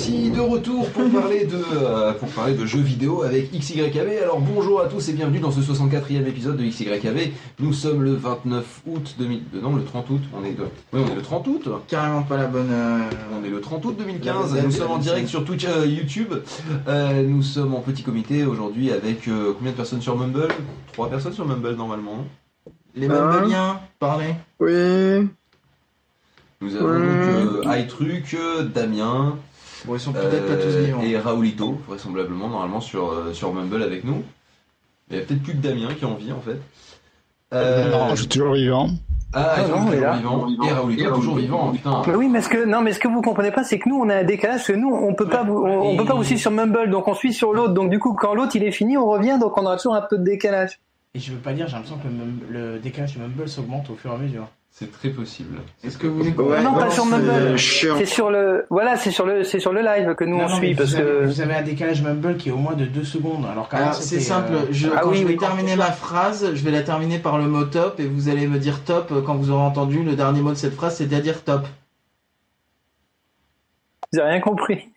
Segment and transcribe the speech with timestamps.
[0.00, 4.22] voici de retour pour parler de, euh, pour parler de jeux vidéo avec XYKV.
[4.22, 7.32] Alors bonjour à tous et bienvenue dans ce 64e épisode de XYKV.
[7.58, 10.62] Nous sommes le 29 août 2000, euh, non le 30 août, on est, de,
[10.94, 11.68] oui, on est le 30 août.
[11.88, 12.70] Carrément pas la bonne.
[12.70, 12.98] euh,
[13.38, 15.84] On est le 30 août La 2015, bonne nous sommes en direct sur Twitch, euh,
[15.86, 16.32] YouTube.
[16.88, 20.48] Euh, nous sommes en petit comité aujourd'hui avec euh, combien de personnes sur Mumble?
[20.94, 22.16] Trois personnes sur Mumble normalement.
[22.16, 22.72] non?
[22.94, 23.30] Les Hein?
[23.30, 24.34] Mumbleiens, parlez.
[24.60, 25.28] Oui.
[26.62, 26.98] Nous avons Ouais.
[26.98, 29.36] donc euh, iTruc, euh, Damien,
[29.86, 31.00] Bon, ils sont peut-être pas tous Euh, vivants.
[31.02, 34.22] et Raoulito, vraisemblablement, normalement sur, euh, sur Mumble avec nous.
[35.10, 36.60] Il y a peut-être plus que Damien qui est en vie en fait.
[37.52, 38.88] Euh, Non, je suis toujours vivant.
[39.32, 40.12] ah, Ah non, toujours il est là.
[40.16, 40.46] vivant.
[40.64, 42.02] Et Raoulito toujours vivant, putain.
[42.06, 43.96] Mais oui, mais ce que non, mais ce que vous comprenez pas, c'est que nous
[43.96, 46.14] on a un décalage, parce que nous on peut pas, vous- on, on peut pas
[46.14, 48.62] vous suivre sur Mumble, donc on suit sur l'autre, donc du coup quand l'autre il
[48.62, 50.78] est fini, on revient, donc on aura toujours un peu de décalage.
[51.14, 52.06] Et je veux pas dire, j'ai l'impression que
[52.52, 54.46] le, le décalage de Mumble s'augmente au fur et à mesure.
[54.72, 55.58] C'est très possible.
[55.84, 57.58] Est-ce que vous Ouais, non, pas sur euh, Mumble.
[57.58, 57.96] chiant.
[57.98, 60.48] C'est sur le, voilà, c'est sur le, c'est sur le live que nous Non, on
[60.48, 62.74] non, suit, parce vous, avez, que vous avez un décalage Mumble qui est au moins
[62.74, 65.36] de 2 secondes, alors c'est simple, euh, je, Ah quand oui, je vais oui.
[65.38, 68.58] terminer ma phrase, je vais la terminer par le mot top et vous allez me
[68.58, 71.66] dire top euh, quand vous aurez entendu le dernier mot de cette phrase, c'est-à-dire top.
[74.12, 74.88] vous avez rien compris.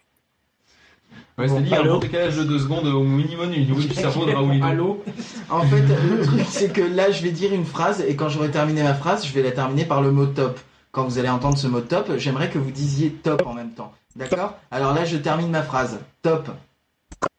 [1.37, 4.31] Ouais, Bon, c'est-à-dire un décalage de deux secondes au minimum au niveau du cerveau de
[4.35, 4.65] Raoulito.
[4.65, 5.03] Allô
[5.49, 8.51] En fait, le truc c'est que là je vais dire une phrase et quand j'aurai
[8.51, 10.59] terminé ma phrase, je vais la terminer par le mot top.
[10.91, 13.91] Quand vous allez entendre ce mot top, j'aimerais que vous disiez top en même temps.
[14.15, 15.99] D'accord Alors là je termine ma phrase.
[16.21, 16.49] Top.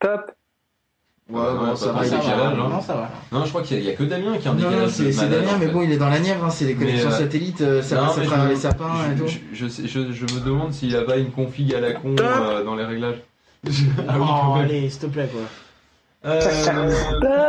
[0.00, 0.32] Top.
[1.30, 2.02] Ouais, Ouais, bon, ouais, ça va.
[2.02, 2.68] décalage, déjà- hein.
[2.68, 3.10] Non, ça va.
[3.32, 5.28] Non, je crois qu'il y, a- que Damien qui a un Non, non, décalage c'est
[5.30, 7.60] Damien, en mais bon, il est dans la Nièvre, hein, c'est les connexions euh, satellites,
[7.62, 9.28] euh, ça Non, passe à travers je- les sapins et je, tout.
[9.28, 12.14] je, je, sais- je- je me demande s'il a pas une config à la con
[12.20, 13.22] euh, dans les réglages.
[14.08, 15.42] Ah oui, oh, allez, s'il te plaît, quoi.
[16.26, 16.40] Euh,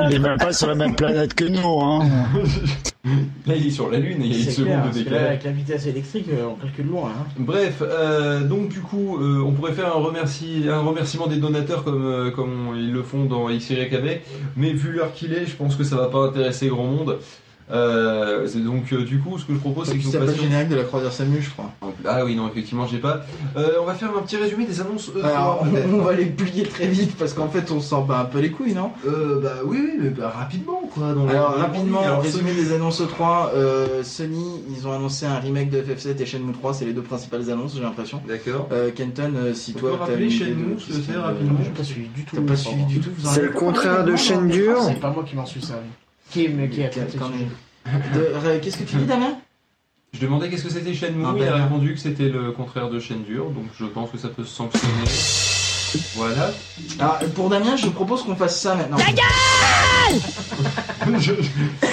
[0.09, 1.81] Il est même pas sur la même planète que nous.
[1.81, 2.05] Hein.
[3.47, 5.27] là, il est sur la Lune et il y a une seconde de décalage.
[5.27, 7.11] avec la vitesse électrique, euh, on calcule loin.
[7.17, 7.25] Hein.
[7.37, 11.85] Bref, euh, donc du coup, euh, on pourrait faire un, remercie, un remerciement des donateurs
[11.85, 14.21] comme, euh, comme ils le font dans XYKB,
[14.57, 17.19] mais vu l'heure qu'il est, je pense que ça va pas intéresser grand monde.
[17.71, 20.25] Euh, c'est donc euh, du coup, ce que je propose, c'est que nous C'est pas
[20.25, 20.43] le passions.
[20.43, 21.71] générique de la croisière Samu, je crois.
[22.05, 23.21] Ah oui, non, effectivement, j'ai pas.
[23.57, 25.09] Euh, on va faire un petit résumé des annonces.
[25.09, 28.19] E3, Alors, on, on va les plier très vite parce qu'en fait, on s'en bat
[28.19, 28.91] un peu les couilles, non?
[29.07, 31.13] Euh, bah oui, oui, mais bah, rapidement quoi.
[31.13, 35.39] Dans Alors, rapidement, alors, résumé Sony- des annonces 3 euh, Sony, ils ont annoncé un
[35.39, 38.21] remake de FF7 et Shenmue 3, c'est les deux principales annonces, j'ai l'impression.
[38.27, 38.69] D'accord.
[38.71, 42.23] Euh, Kenton, euh, si On toi, t'as Shenmue, de ce rapidement J'ai pas suivi du
[42.25, 42.35] tout.
[42.35, 44.11] T'as pas suivi du tout C'est le contraire de
[44.51, 44.81] dure.
[44.83, 45.87] C'est pas moi qui m'en suis servi.
[46.31, 46.55] Qui De-
[48.15, 49.37] euh, Qu'est-ce que tu dis, Damien
[50.13, 52.99] Je demandais qu'est-ce que c'était Shenmue, Ah, il a répondu que c'était le contraire de
[52.99, 54.93] Shenmue, donc je pense que ça peut se sanctionner.
[56.15, 56.51] Voilà.
[56.99, 58.97] Alors, pour Damien, je propose qu'on fasse ça maintenant.
[61.19, 61.33] Je-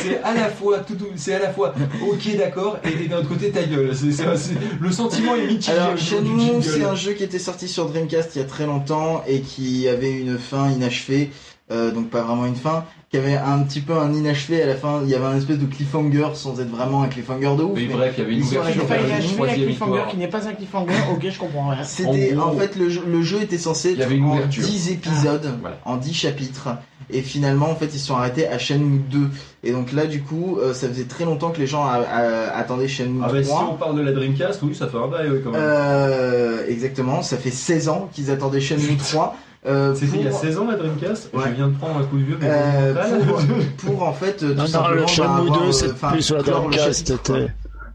[0.02, 1.74] c'est à la fois tout, c'est à la fois
[2.10, 3.94] ok d'accord et d'un autre côté ta gueule.
[3.94, 5.72] C'est, c'est- c'est- le sentiment est mitigé.
[5.72, 9.22] Alors, Shenmue, c'est un jeu qui était sorti sur Dreamcast il y a très longtemps
[9.26, 11.51] et qui avait une fin inachevée, euh,
[11.92, 15.00] donc pas vraiment une fin, qui avait un petit peu un inachevé à la fin.
[15.04, 17.72] Il y avait un espèce de cliffhanger sans être vraiment un cliffhanger de ouf.
[17.74, 19.50] Oui, mais bref, il y avait une ouverture arrivés Enfin, vers il a une achevé
[19.50, 20.94] un cliffhanger qui n'est pas un cliffhanger.
[21.12, 21.84] Ok, je comprends rien.
[21.84, 24.34] C'était En fait le jeu, le jeu était censé Il y être avait une en
[24.36, 24.62] ouverture.
[24.64, 25.78] 10 épisodes, Ah, voilà.
[25.84, 26.68] en 10 chapitres.
[27.14, 29.28] Et finalement, en fait, ils se sont arrêtés à Shenmue 2.
[29.64, 32.56] Et donc là, du coup, euh, ça faisait très longtemps que les gens a- a-
[32.56, 33.68] attendaient Shenmue Ah bah si 3.
[33.72, 35.60] on parle de la Dreamcast, oui, ça fait un bail oui, quand même.
[35.62, 39.36] Euh, exactement, ça fait 16 ans qu'ils attendaient Shenmue 3.
[39.64, 41.42] Euh, C'était il y a pour- 16 ans la Dreamcast Ouais.
[41.46, 42.94] Je viens de prendre un coup de vieux, mais Euh,
[43.26, 43.40] pour,
[43.96, 46.22] pour en fait tout Non, non, simplement le bah, Shenmue avoir, 2, euh, c'est plus
[46.22, 47.06] sur la Dreamcast.
[47.06, 47.46] C'était,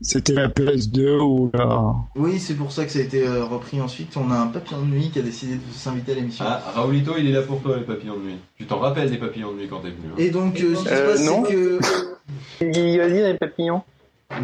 [0.01, 1.94] c'était la PS2 ou la.
[2.16, 4.16] Oui, c'est pour ça que ça a été euh, repris ensuite.
[4.16, 6.45] On a un papillon de nuit qui a décidé de s'inviter à l'émission.
[6.47, 8.38] Ah, Raoulito, il est là pour toi, les papillons de nuit.
[8.57, 10.07] Tu t'en rappelles des papillons de nuit quand t'es venu.
[10.11, 10.16] hein.
[10.17, 11.44] Et donc, euh, ce qui se passe, non.
[11.45, 11.53] c'est
[12.66, 13.81] que dire les papillons.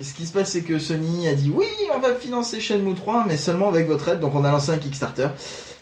[0.00, 3.24] ce qui se passe, c'est que Sony a dit oui, on va financer Shenmue 3,
[3.26, 4.20] mais seulement avec votre aide.
[4.20, 5.28] Donc, on a lancé un Kickstarter.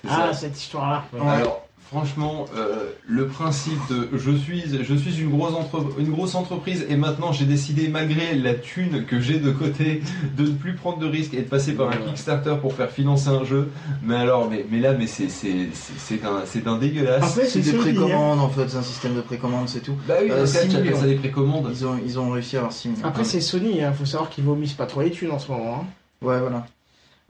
[0.08, 1.04] Ah, cette histoire-là.
[1.12, 1.20] Ouais.
[1.28, 6.34] Alors, franchement, euh, le principe de je suis, je suis une grosse, entre- une grosse
[6.34, 10.02] entreprise et maintenant j'ai décidé, malgré la thune que j'ai de côté,
[10.38, 11.96] de ne plus prendre de risques et de passer par un.
[11.96, 13.70] Kickstarter pour faire financer un jeu.
[14.02, 17.22] Mais alors, mais, mais là, mais c'est, c'est, c'est, c'est un, c'est un dégueulasse.
[17.22, 17.82] Après, C'est des Sony, hein.
[17.92, 19.96] précommandes, en fait, c'est un système de précommande, c'est tout.
[20.08, 20.46] bah oui, Euh,
[20.78, 20.96] millions.
[20.98, 21.68] ça des précommandes.
[21.70, 23.04] Ils ont, ils ont réussi à avoir 6 millions.
[23.04, 23.92] Après, c'est Sony, hein.
[23.92, 25.82] faut savoir qu'ils vomissent pas trop les thunes en ce moment.
[25.82, 25.86] Hein.
[26.26, 26.66] Ouais, voilà.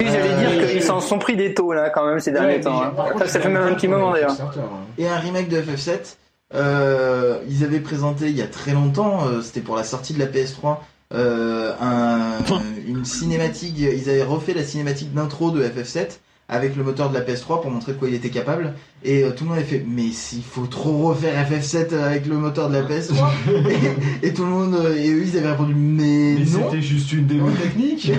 [0.06, 2.60] J'allais Euh, dire qu'ils s'en sont pris des taux là quand même ces derniers Ouais,
[2.60, 2.82] temps.
[2.82, 2.92] hein.
[2.96, 4.30] contre, Ça, ça fait même un petit moment d'ailleurs.
[4.40, 4.50] Hein.
[4.98, 6.16] Et un remake de FF7.
[6.54, 10.18] Euh, ils avaient présenté il y a très longtemps, euh, c'était pour la sortie de
[10.18, 10.80] la PS3,
[11.14, 12.38] euh, un-
[12.86, 13.78] une cinématique.
[13.78, 16.20] Ils avaient refait la cinématique d'intro de FF7
[16.52, 18.74] avec le moteur de la PS3 pour montrer de quoi il était capable.
[19.04, 22.36] Et euh, tout le monde avait fait, mais s'il faut trop refaire FF7 avec le
[22.36, 23.14] moteur de la PS3.
[24.22, 26.70] et, et tout le monde, euh, et eux ils avaient répondu, mais, Mais non.
[26.70, 28.12] c'était juste une démo technique.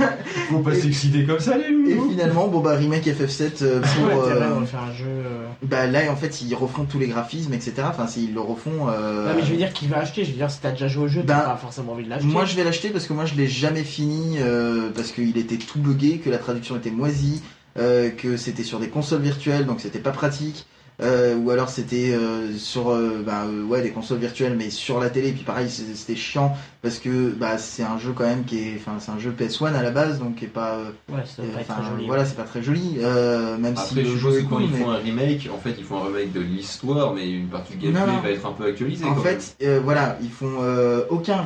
[0.49, 2.09] Faut pas Et- s'exciter comme ça, les Et loulous.
[2.11, 5.05] finalement, bon bah remake FF7 euh, Pour euh, de faire un jeu.
[5.07, 7.73] euh, bah là en fait ils refont tous les graphismes etc.
[7.87, 8.89] Enfin s'ils le refont.
[8.89, 10.25] euh, Non, mais je veux dire qu'il va acheter?
[10.25, 12.09] Je veux dire, si t'as déjà joué au jeu, Ben, t'as pas forcément envie de
[12.09, 12.27] l'acheter.
[12.27, 15.55] Moi je vais l'acheter parce que moi je l'ai jamais fini euh, parce qu'il était
[15.57, 17.41] tout buggé, que la traduction était moisie,
[17.79, 20.65] euh, que c'était sur des consoles virtuelles donc c'était pas pratique.
[21.01, 24.99] euh, ou alors c'était euh, sur euh, bah, euh, ouais des consoles virtuelles mais sur
[24.99, 28.59] la télé puis pareil c'était chiant parce que bah c'est un jeu quand même qui
[28.59, 31.23] est enfin c'est un jeu PS1 à la base donc qui est pas euh, Ouais,
[31.25, 32.05] ça doit pas très joli.
[32.05, 34.65] voilà c'est pas très joli euh, même si Après, le je jeu est quand cool
[34.65, 37.47] ils mais font un remake, en fait, ils font un remake de l'histoire, mais une
[37.47, 38.21] partie du gameplay Non, non.
[38.21, 39.05] va être un peu actualisée.
[39.05, 39.39] En quand même.
[39.39, 41.43] fait, euh, voilà, ils font euh, aucun.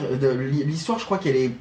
[0.65, 1.51] L'histoire, je crois qu'elle est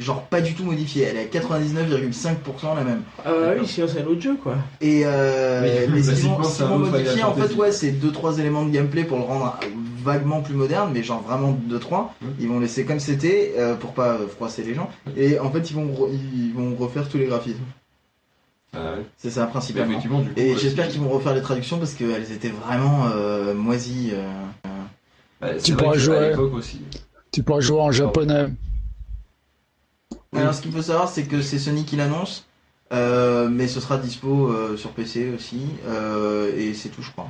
[0.00, 1.04] genre pas du tout modifiée.
[1.04, 3.02] Elle est à 99,5% la même.
[3.24, 4.56] Ah bah oui, sinon c'est l'autre jeu quoi.
[4.80, 8.70] Et euh, mais un autre modifier, Final en fait, ouais, c'est deux trois éléments de
[8.70, 9.58] gameplay pour le rendre
[10.02, 12.14] vaguement plus moderne, mais genre vraiment deux trois.
[12.22, 12.26] Mm.
[12.40, 14.90] Ils vont laisser comme c'était euh, pour pas euh, froisser les gens.
[15.16, 17.58] Et en fait, ils vont re- ils vont refaire tous les graphismes.
[18.72, 19.04] Ah ouais.
[19.18, 19.90] C'est ça Mais principalement.
[19.90, 20.34] effectivement, du coup.
[20.40, 24.12] Et ouais, j'espère qu'ils vont refaire les traductions parce qu'elles étaient vraiment euh, moisies.
[24.14, 24.30] euh.
[25.58, 26.16] C'est Tu vrai pourras jouer.
[26.16, 26.80] À l'époque aussi.
[27.32, 28.46] Tu pourras jouer en japonais.
[30.36, 32.46] Alors, ce qu'il faut savoir, c'est que c'est Sony qui l'annonce,
[32.92, 37.28] euh, mais ce sera dispo euh, sur PC aussi, euh, et c'est tout, je crois.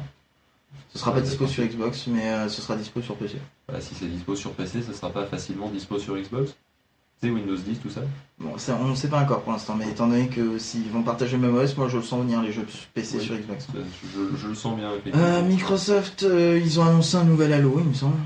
[0.92, 3.36] Ce sera pas dispo sur Xbox, mais ce sera dispo sur PC.
[3.68, 6.54] Bah, si c'est dispo sur PC, ça sera pas facilement dispo sur Xbox.
[7.22, 8.00] Sais, Windows 10, tout ça.
[8.38, 11.02] Bon, ça, on ne sait pas encore pour l'instant, mais étant donné que s'ils vont
[11.02, 13.24] partager le même OS, moi je le sens venir les jeux PC Oui.
[13.24, 13.66] sur Xbox.
[13.66, 13.72] Ça,
[14.14, 15.22] Je, je le sens bien, effectivement.
[15.26, 18.16] Euh, Microsoft, ils ont annoncé un nouvel Halo, il me semble.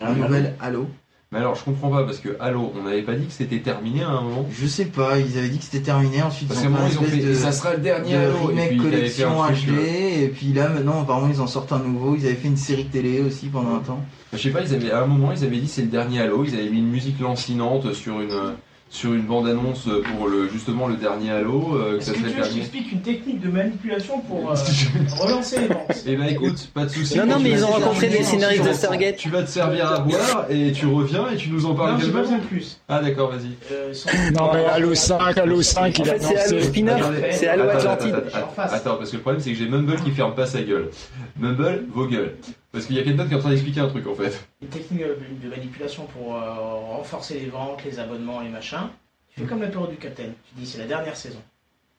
[0.00, 0.88] Un nouvel Halo.
[1.32, 4.02] Mais alors, je comprends pas parce que Halo, on n'avait pas dit que c'était terminé
[4.02, 4.48] à un moment?
[4.50, 7.26] Je sais pas, ils avaient dit que c'était terminé, ensuite Parce ils ont fait ils
[7.26, 7.34] ont de...
[7.34, 8.50] ça sera le dernier de Halo.
[8.50, 12.16] Et puis, collection HD euh, et puis là maintenant apparemment ils en sortent un nouveau
[12.16, 14.00] ils avaient fait une série télé aussi pendant un temps
[14.32, 16.44] Je sais pas, ils avaient, à un moment, ils avaient dit c'est le dernier Halo.
[16.44, 18.56] Ils avaient mis une musique lancinante sur une,
[18.92, 21.76] sur une bande-annonce pour le, justement le dernier Halo.
[21.76, 24.18] euh, que Est-ce ça que serait tu veux que je t'explique une technique de manipulation
[24.20, 24.54] pour euh,
[25.20, 26.04] relancer les ventes?
[26.06, 27.16] Eh ben écoute, pas de soucis.
[27.16, 29.16] Non, non, mais ils ont rencontré des scénaristes de Stargate.
[29.16, 31.98] Tu vas te servir à boire et tu reviens et tu nous en parles Non,
[32.00, 32.22] j'ai pas calmement.
[32.22, 32.80] besoin de plus.
[32.88, 33.50] Ah d'accord, vas-y.
[33.72, 36.62] Euh, sans- Non, mais Halo 5, Halo 5, En il a fait, c'est Halo.
[36.62, 38.22] Spin-off, c'est Halo Atlantide.
[38.58, 40.90] Attends, parce que le problème c'est que j'ai Mumble qui ferme pas sa gueule.
[41.38, 42.34] Mumble, vos gueules.
[42.72, 44.46] Parce qu'il y a quelqu'un qui est en train d'expliquer un truc en fait.
[44.62, 48.88] Une technique de manipulation pour euh, renforcer les ventes, les abonnements, les machins.
[49.34, 50.24] Tu fais comme la période du Captain.
[50.24, 51.40] Tu dis c'est la dernière saison.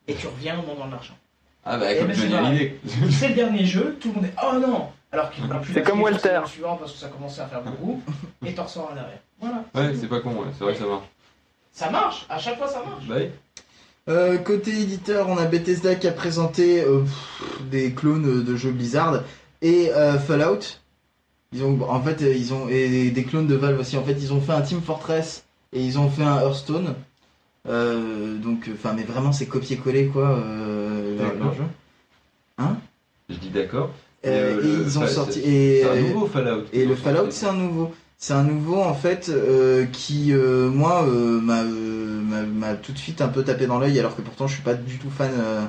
[0.07, 1.17] Et tu reviens au moment de l'argent.
[1.65, 2.47] Ah bah comme ben, Johnny c'est pareil.
[2.47, 2.79] Hallyday.
[3.11, 5.83] C'est le dernier jeu, tout le monde est oh non Alors qu'il n'a plus C'est
[5.83, 6.29] comme Walter.
[6.29, 8.01] sur le suivant parce que ça commençait à faire beaucoup.
[8.45, 9.19] Et t'en ressors un derrière.
[9.39, 9.63] Voilà.
[9.75, 10.47] Ouais, c'est pas con, ouais.
[10.57, 11.05] c'est vrai que ça marche.
[11.73, 13.05] Ça marche, à chaque fois ça marche.
[13.07, 13.29] Bah oui.
[14.09, 18.71] Euh, côté éditeur, on a Bethesda qui a présenté euh, pff, des clones de jeux
[18.71, 19.23] Blizzard
[19.61, 20.59] et euh, Fallout.
[21.53, 23.97] Ils ont, en fait, euh, ils ont et des clones de Valve aussi.
[23.97, 25.43] En fait, ils ont fait un Team Fortress
[25.73, 26.93] et ils ont fait un Hearthstone.
[27.67, 31.63] Euh, donc, enfin, mais vraiment, c'est copier-coller quoi euh, leur, jeu.
[33.29, 33.91] Je dis d'accord.
[34.25, 36.65] Euh, et le- ils ont enfin, sorti c'est- et un nouveau Fallout.
[36.73, 37.91] Et le Fallout, c'est un nouveau.
[38.17, 42.91] C'est un nouveau en fait euh, qui, euh, moi, euh, m'a euh, m'a- m'a tout
[42.91, 45.09] de suite un peu tapé dans l'œil, alors que pourtant je suis pas du tout
[45.09, 45.61] fan euh,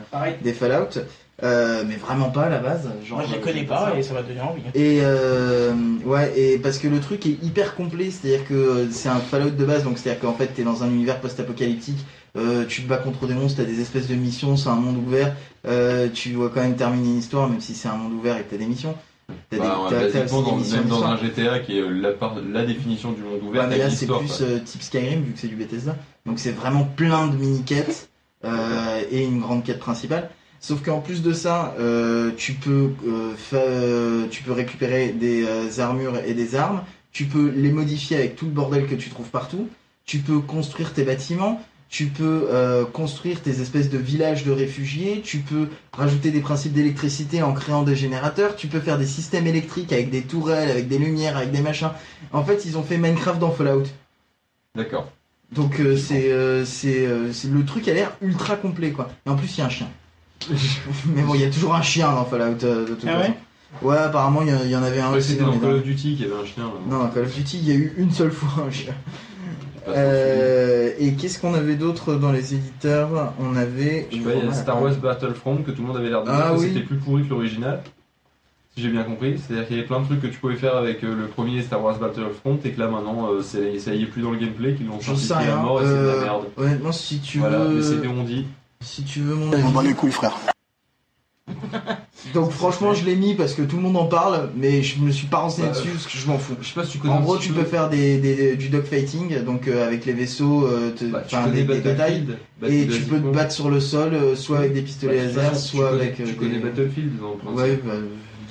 [0.42, 0.98] des Fallout,
[1.42, 2.88] euh, mais vraiment pas à la base.
[3.04, 4.62] Genre, Moi je les euh, connais pas et ça m'a donné envie.
[4.74, 5.72] Et euh,
[6.04, 9.50] ouais, et parce que le truc est hyper complet, c'est-à-dire que euh, c'est un Fallout
[9.50, 11.98] de base, donc c'est-à-dire qu'en fait t'es dans un univers post-apocalyptique,
[12.36, 14.96] euh, tu te bats contre des monstres, t'as des espèces de missions, c'est un monde
[15.04, 15.34] ouvert,
[15.66, 18.42] euh, tu dois quand même terminer une histoire, même si c'est un monde ouvert et
[18.42, 18.94] que t'as des missions.
[19.50, 21.78] T'as Bah, des- t'as- t'as basiquement, aussi des dans, missions même dans un GTA qui
[21.78, 24.58] est la, part- la définition du monde ouvert, Ouais, mais là c'est histoire, plus euh,
[24.64, 25.96] type Skyrim vu que c'est du Bethesda.
[26.26, 28.10] Donc c'est vraiment plein de mini-quêtes
[28.44, 30.28] euh, et une grande quête principale.
[30.62, 35.44] Sauf qu'en plus de ça, euh, tu peux euh, fa- euh, tu peux récupérer des
[35.44, 36.82] euh, armures et des armes.
[37.12, 39.68] Tu peux les modifier avec tout le bordel que tu trouves partout.
[40.06, 41.60] Tu peux construire tes bâtiments.
[41.88, 42.48] Tu peux
[42.94, 45.20] construire tes espèces de villages de réfugiés.
[45.22, 48.56] Tu peux rajouter des principes d'électricité en créant des générateurs.
[48.56, 51.90] Tu peux faire des systèmes électriques avec des tourelles, avec des lumières, avec des machins.
[52.32, 53.82] En fait, ils ont fait Minecraft dans Fallout.
[54.74, 55.10] D'accord.
[55.54, 59.10] Donc c'est c'est c'est- le truc a l'air ultra complet quoi.
[59.26, 59.88] Et en plus il y a un chien.
[61.14, 63.34] Mais bon il y a toujours un chien dans Fallout euh, de toute Ah façon.
[63.82, 65.72] Ouais apparemment il y, en- il y en avait un Ouais, aussi C'était dans Call
[65.74, 65.82] of.
[65.82, 66.64] Duty qu'il y avait un chien.
[66.64, 66.72] là.
[66.88, 68.94] Non dans Call of Duty il y a eu une seule fois un chien.
[69.88, 73.32] Euh, et qu'est-ce qu'on avait d'autre dans les éditeurs?
[73.40, 74.06] On avait.
[74.12, 76.22] Je sais pas, il y a Star Wars Battlefront que tout le monde avait l'air
[76.22, 76.68] de Ah dire que oui.
[76.68, 77.82] c'était plus pourri que l'original.
[78.76, 80.76] Si j'ai bien compris, c'est-à-dire qu'il y avait plein de trucs que tu pouvais faire
[80.76, 84.02] avec euh, le premier Star Wars Battlefront et que là maintenant euh, c'est- ça y
[84.04, 86.44] est plus dans le gameplay, qu'ils l'ont simplifié à mort et c'est de la merde.
[86.56, 87.74] Honnêtement si tu Voilà, veux.
[87.74, 88.46] mais c'était on dit.
[88.82, 89.88] Si tu veux mon On bat avis.
[89.88, 90.36] les couilles, frère.
[92.34, 95.10] Donc franchement, je l'ai mis parce que tout le monde en parle, mais je me
[95.10, 96.54] suis pas renseigné Bah, dessus parce que je m'en fous.
[96.60, 98.18] Je sais pas si tu connais En un gros, petit tu peu- peux faire des,
[98.18, 101.74] des- du dogfighting, donc euh, avec les vaisseaux, euh, te- Bah, tu enfin, connais des,
[101.74, 102.26] des batailles,
[102.60, 105.22] Battlefield, et tu peux te battre sur le sol, euh, soit avec des pistolets Bah,
[105.24, 106.20] de toute laser, façon, tu soit connais- avec.
[106.20, 107.56] euh, Tu connais des- Battlefield dans le principe.
[107.58, 107.92] Ouais, bah,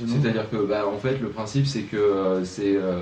[0.01, 0.15] de nom.
[0.21, 2.75] C'est-à-dire que, bah, en fait, le principe, c'est que euh, c'est.
[2.75, 2.99] euh,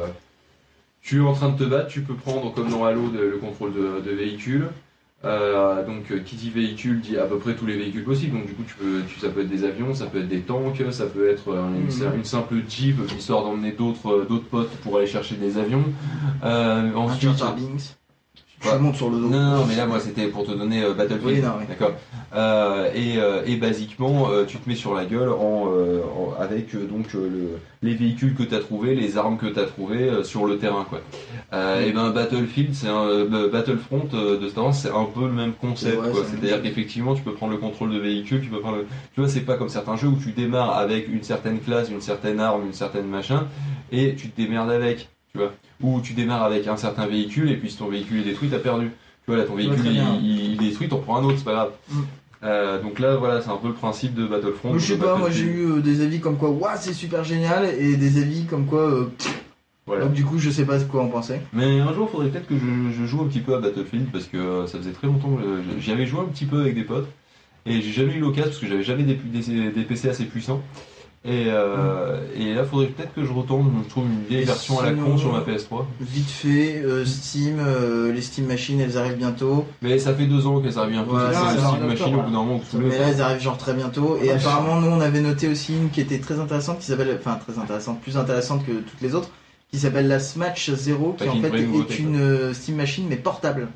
[1.02, 3.38] tu es en train de te battre, tu peux prendre, comme dans Halo, de- le
[3.38, 4.68] contrôle de, de véhicule.
[5.26, 8.38] Euh, donc, euh, qui dit véhicule dit à peu près tous les véhicules possibles.
[8.38, 10.40] Donc, du coup, tu peux, tu- ça peut être des avions, ça peut être des
[10.40, 12.16] tanks, ça peut être euh, une, Mhm.
[12.20, 15.84] une simple jeep, histoire d'emmener d'autres d'autres potes pour aller chercher des avions.
[16.46, 17.30] Euh, Un ensuite.
[18.62, 19.30] Je monte sur le dos.
[19.30, 21.38] non, non, mais là, moi, c'était pour te donner euh, Battlefield.
[21.38, 21.66] Oui, non, oui.
[21.68, 21.94] D'accord.
[22.36, 26.34] Euh, et, euh, et basiquement, euh, tu te mets sur la gueule en, euh, en-
[26.42, 27.60] avec euh, donc euh, le,
[27.90, 30.58] les véhicules que tu as trouvés, les armes que tu as trouvées euh, sur le
[30.58, 31.00] terrain, quoi.
[31.52, 35.22] Euh, Et ben Battlefield, c'est un euh, Battlefront euh, de Star Wars, c'est un peu
[35.22, 38.60] le même concept, Ouais, C'est-à-dire qu'effectivement, tu peux prendre le contrôle de véhicule, tu peux
[38.60, 38.86] prendre, le...
[39.16, 42.02] tu vois, c'est pas comme certains jeux où tu démarres avec une certaine classe, une
[42.02, 43.48] certaine arme, une certaine machin,
[43.92, 45.52] et tu te démerdes avec, tu vois.
[45.82, 48.60] Ou tu démarres avec un certain véhicule et puis si ton véhicule est détruit, t'as
[48.60, 48.92] perdu.
[49.26, 51.72] Tu vois là, ton véhicule il, il- détruit, t'en prends un autre, c'est pas grave.
[51.90, 52.00] Mm.
[52.44, 54.78] Euh, donc là, voilà, c'est un peu le principe de Battlefront.
[54.78, 57.66] Je sais pas, moi j'ai eu euh, des avis comme quoi, waouh, c'est super génial,
[57.66, 59.44] et des avis comme quoi, euh, pff.
[59.90, 60.06] Voilà.
[60.06, 61.36] donc du coup, je sais pas quoi en penser.
[61.54, 64.08] Mais un jour, il faudrait peut-être que je, je joue un petit peu à Battlefield
[64.12, 66.76] parce que euh, ça faisait très longtemps que j'y avais joué un petit peu avec
[66.76, 67.08] des potes
[67.66, 70.62] et j'ai jamais eu l'occasion parce que j'avais jamais des, des, des PC assez puissants.
[71.26, 74.80] Et, euh, et là, faudrait peut-être que je retourne, je trouve une vieille Et version
[74.80, 75.84] à la con sur ma PS3.
[76.00, 79.66] Vite fait, euh, Steam, euh, les Steam Machines, elles arrivent bientôt.
[79.82, 81.62] Mais ça fait deux ans qu'elles arrivent un peu, Ouais, c'est ça, ça, c'est le
[81.64, 82.62] en Steam Machine octobre, au bout d'un moment.
[82.72, 84.18] vous Mais là, elles arrivent genre très bientôt.
[84.24, 84.32] Et Ouais.
[84.32, 87.60] apparemment, nous, on avait noté aussi une qui était très intéressante, qui s'appelle, enfin très
[87.62, 89.30] intéressante, plus intéressante que toutes les autres,
[89.72, 93.68] qui s'appelle la Smash Zero, qui en fait est une euh, Steam Machine mais portable.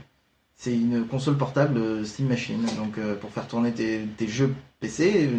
[0.55, 4.53] C'est une console portable euh, Steam Machine, donc euh, pour faire tourner tes, tes jeux
[4.79, 5.29] PC,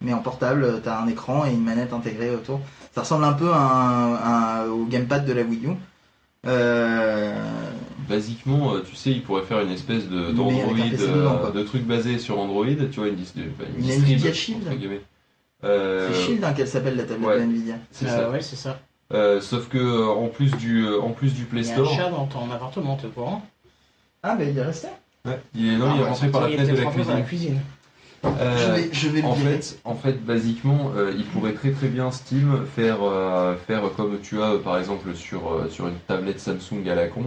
[0.00, 2.60] mais en portable, t'as un écran et une manette intégrée autour.
[2.94, 5.70] Ça ressemble un peu à un- à un- au gamepad de la Wii U.
[6.46, 7.34] Euh,
[8.08, 12.40] Basiquement, tu sais, ils pourraient faire une espèce de d'Android, euh, de truc basé sur
[12.40, 14.66] Android, tu vois, une, dis- enfin, une Une Shield.
[14.66, 15.02] entre guillemets.
[15.62, 17.36] Euh, c'est Shield hein, qu'elle s'appelle la tablette ouais.
[17.38, 17.74] de Nvidia.
[17.92, 18.30] c'est Euh, ça.
[18.30, 18.80] ouais, c'est ça.
[19.12, 21.72] Euh, sauf que euh, en plus du euh, en plus du Play Il y a
[21.72, 23.42] un Store, chat dans ton appartement, t'es au courant
[24.22, 24.86] Ah, bah il est resté.
[25.26, 26.90] ouais, il est non, Ah, il est ouais, rentré par la fenêtre de la dans
[26.90, 27.24] la cuisine.
[27.24, 27.60] cuisine.
[28.24, 31.70] Euh, je vais, je vais le en fait, en fait, basiquement, euh, il pourrait très
[31.72, 35.88] très bien Steam faire euh, faire comme tu as euh, par exemple sur euh, sur
[35.88, 37.24] une tablette Samsung à la con,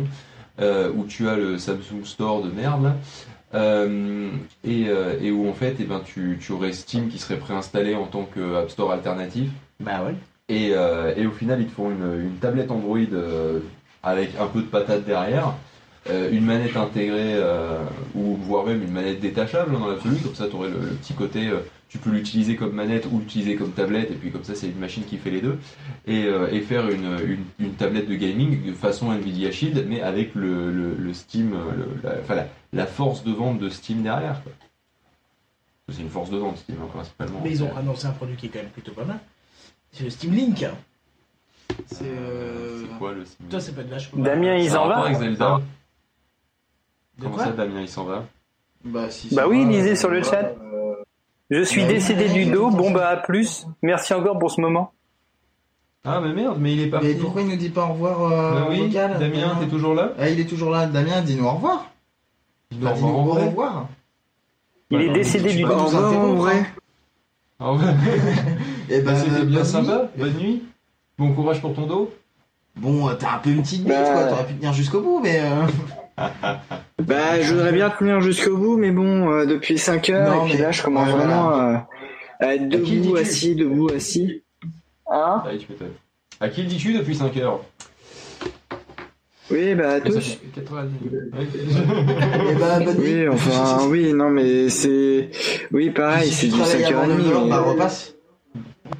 [0.61, 2.93] euh, où tu as le Samsung Store de merde
[3.55, 4.29] euh,
[4.63, 7.95] et, euh, et où en fait, eh ben tu, tu aurais Steam qui serait préinstallé
[7.95, 9.49] en tant que App Store alternatif.
[9.79, 10.15] Bah ouais.
[10.49, 13.59] Et, euh, et au final, ils te font une, une tablette Android euh,
[14.03, 15.53] avec un peu de patate derrière,
[16.09, 17.77] euh, une manette intégrée, euh,
[18.13, 21.13] ou voire même une manette détachable dans l'absolu, comme ça tu aurais le, le petit
[21.13, 24.53] côté, euh, tu peux l'utiliser comme manette ou l'utiliser comme tablette, et puis comme ça
[24.53, 25.59] c'est une machine qui fait les deux,
[26.05, 30.35] et, et faire une, une, une tablette de gaming de façon Nvidia Shield, mais avec
[30.35, 31.55] le, le, le Steam,
[32.03, 34.41] la, enfin, la, la force de vente de Steam derrière.
[35.89, 37.39] C'est une force de vente Steam hein, principalement.
[37.43, 39.19] Mais ils ont annoncé un produit qui est quand même plutôt pas mal.
[39.93, 40.65] C'est le Steam Link.
[41.87, 42.83] C'est euh...
[42.99, 44.23] Quoi le Steam Toi, ça peut être vachement.
[44.23, 45.59] Damien, il s'en va avec Zelda
[47.17, 48.25] De Comment quoi ça, Damien, il s'en va
[48.83, 50.53] Bah, si, Bah oui, va, lisez sur le chat.
[51.49, 52.69] Je suis décédé du dos.
[52.71, 53.67] Bon bah à plus.
[53.81, 54.91] Merci encore pour ce moment.
[56.05, 57.07] Ah, mais merde, mais il est parti.
[57.07, 59.93] Mais pourquoi il nous dit pas au revoir euh, Bah oui, vocal Damien, t'es toujours
[59.93, 60.85] là Ah, il est toujours là.
[60.87, 61.91] Damien, dis-nous au revoir.
[62.71, 63.47] Dis-nous Bah, au dis-nous revoir en au vrai.
[63.47, 63.87] revoir.
[64.89, 65.67] Il Bah est non, décédé du dos.
[65.67, 66.65] nous revoir, en interrompre, vrai.
[68.89, 68.95] ouais.
[68.97, 69.65] Eh Bah, ben, c'était bonne bien nuit.
[69.65, 70.09] sympa.
[70.17, 70.63] Bonne nuit.
[71.17, 72.13] Bon courage pour ton dos.
[72.75, 74.03] Bon, euh, t'as un peu une petite bite, Bah.
[74.13, 74.23] quoi.
[74.25, 75.41] T'aurais pu tenir jusqu'au bout, mais.
[75.41, 75.67] euh,
[77.03, 80.49] Bah, je voudrais bien tenir jusqu'au bout, mais bon, euh, depuis 5 heures, Non, et
[80.49, 81.75] puis mais- là, je commence Ouais, vraiment euh,
[82.39, 84.41] à être debout, assis, debout, assis.
[85.11, 85.89] Hein Ah, tu m'étonnes.
[86.39, 87.59] À qui le dis-tu depuis 5 heures
[89.51, 90.19] Oui, bah, à tous.
[90.19, 90.97] fait 90.
[91.33, 91.47] Ouais.
[92.51, 93.27] Eh ben, bonne nuit.
[93.27, 95.29] Oui, enfin, oui, non, mais c'est.
[95.71, 97.17] Oui, pareil, c'est du travailles avant 5h30.
[97.19, 98.15] 9h, mais- bah repasse.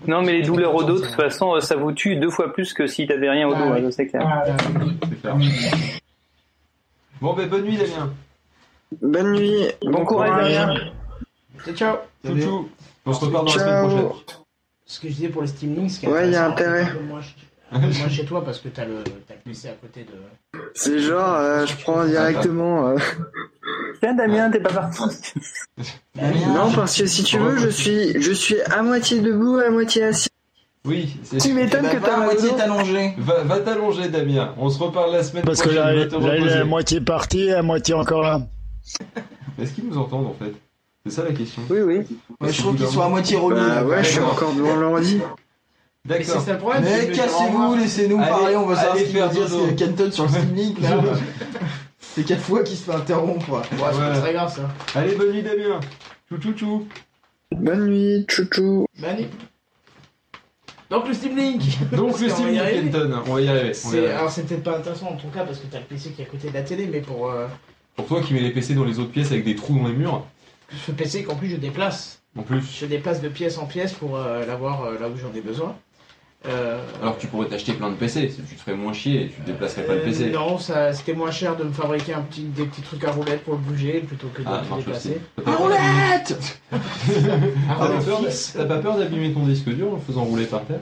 [0.07, 2.51] Non mais les douleurs au dos, de toute façon, euh, ça vous tue deux fois
[2.53, 3.83] plus que si t'avais rien au dos, Ah, hein, oui.
[3.83, 4.43] ça, c'est clair.
[7.21, 8.11] Bon, ben bonne nuit, Damien.
[9.01, 9.65] Bonne nuit.
[9.83, 10.75] Bon courage, Damien.
[11.65, 12.69] Ciao, ciao.
[13.05, 14.07] On se reparle dans la semaine Ciao.
[14.09, 14.37] prochaine.
[14.85, 16.85] Ce que je disais pour le Steam Link, ce qui est Ouais, y a intérêt.
[17.07, 17.21] Moi,
[18.09, 20.59] chez toi, parce que t'as le, t'as le PC à côté de.
[20.75, 22.89] C'est genre, euh, je prends directement.
[22.89, 22.97] euh,
[24.03, 25.01] Tiens Damien, t'es pas parti.
[26.17, 30.03] Non, parce que si tu veux, je suis, je suis à moitié debout, à moitié
[30.03, 30.27] assis.
[30.83, 31.37] Oui, c'est...
[31.37, 33.13] Tu eh m'étonnes ben, que va t'as à moitié t'allonger.
[33.17, 34.55] Va, va t'allonger, Damien.
[34.57, 36.09] On se reparle la semaine Parce que prochaine.
[36.09, 38.41] là, Va il est à moitié parti, à moitié encore là.
[39.57, 40.51] Est-ce qu'ils nous entendent en fait?
[41.05, 41.61] C'est ça la question.
[41.69, 41.99] Oui, oui.
[42.41, 43.55] Ouais, je trouve qu'ils sont à moitié relous.
[43.55, 45.21] Bah ouais, je suis encore devant l'ordi.
[46.09, 46.41] Mais D'accord.
[46.41, 46.83] ça le problème.
[46.83, 50.29] Mais cassez-vous, laissez-nous parler, on veut savoir ce qu'il va faire dire, Kenton sur le
[50.33, 50.97] Steam Link là.
[52.15, 53.49] C'est quatre fois qu'il se fait interrompre.
[53.53, 54.69] Ouais, c'est pas très grave ça.
[54.99, 55.79] Allez, bonne nuit Damien.
[56.29, 56.87] Chou chou chou.
[57.51, 58.85] Bonne nuit, chouchou.
[58.99, 59.25] Manu.
[60.89, 61.61] Donc le Steam Link.
[61.91, 62.91] Donc le Steam Link.
[62.91, 63.63] Kenton, on va y arriver.
[63.63, 64.11] on va y C'est- arriver.
[64.11, 66.25] Alors c'est peut-être pas intéressant en ton cas parce que t'as le PC qui est
[66.25, 67.47] à côté de la télé, mais pour euh,
[67.95, 69.93] Pour toi qui mets les PC dans les autres pièces avec des trous dans les
[69.93, 70.23] murs,
[70.85, 72.21] ce PC qu'en plus je déplace.
[72.37, 72.61] en plus.
[72.79, 75.75] Je déplace de pièce en pièce pour euh, l'avoir euh, là où j'en ai besoin.
[76.45, 79.27] Euh, Alors que tu pourrais t'acheter plein de PC, tu te ferais moins chier et
[79.29, 80.29] tu te déplacerais pas le euh, PC.
[80.29, 83.43] Non, ça, c'était moins cher de me fabriquer un petit, des petits trucs à roulettes
[83.45, 85.19] pour le bouger plutôt que de Ah, déplacer.
[85.37, 89.95] T'as pas Ah peur d'abîmer- roulette T'as pas roulette peur d'abîmer ton disque dur en
[89.95, 90.79] le faisant rouler par terre?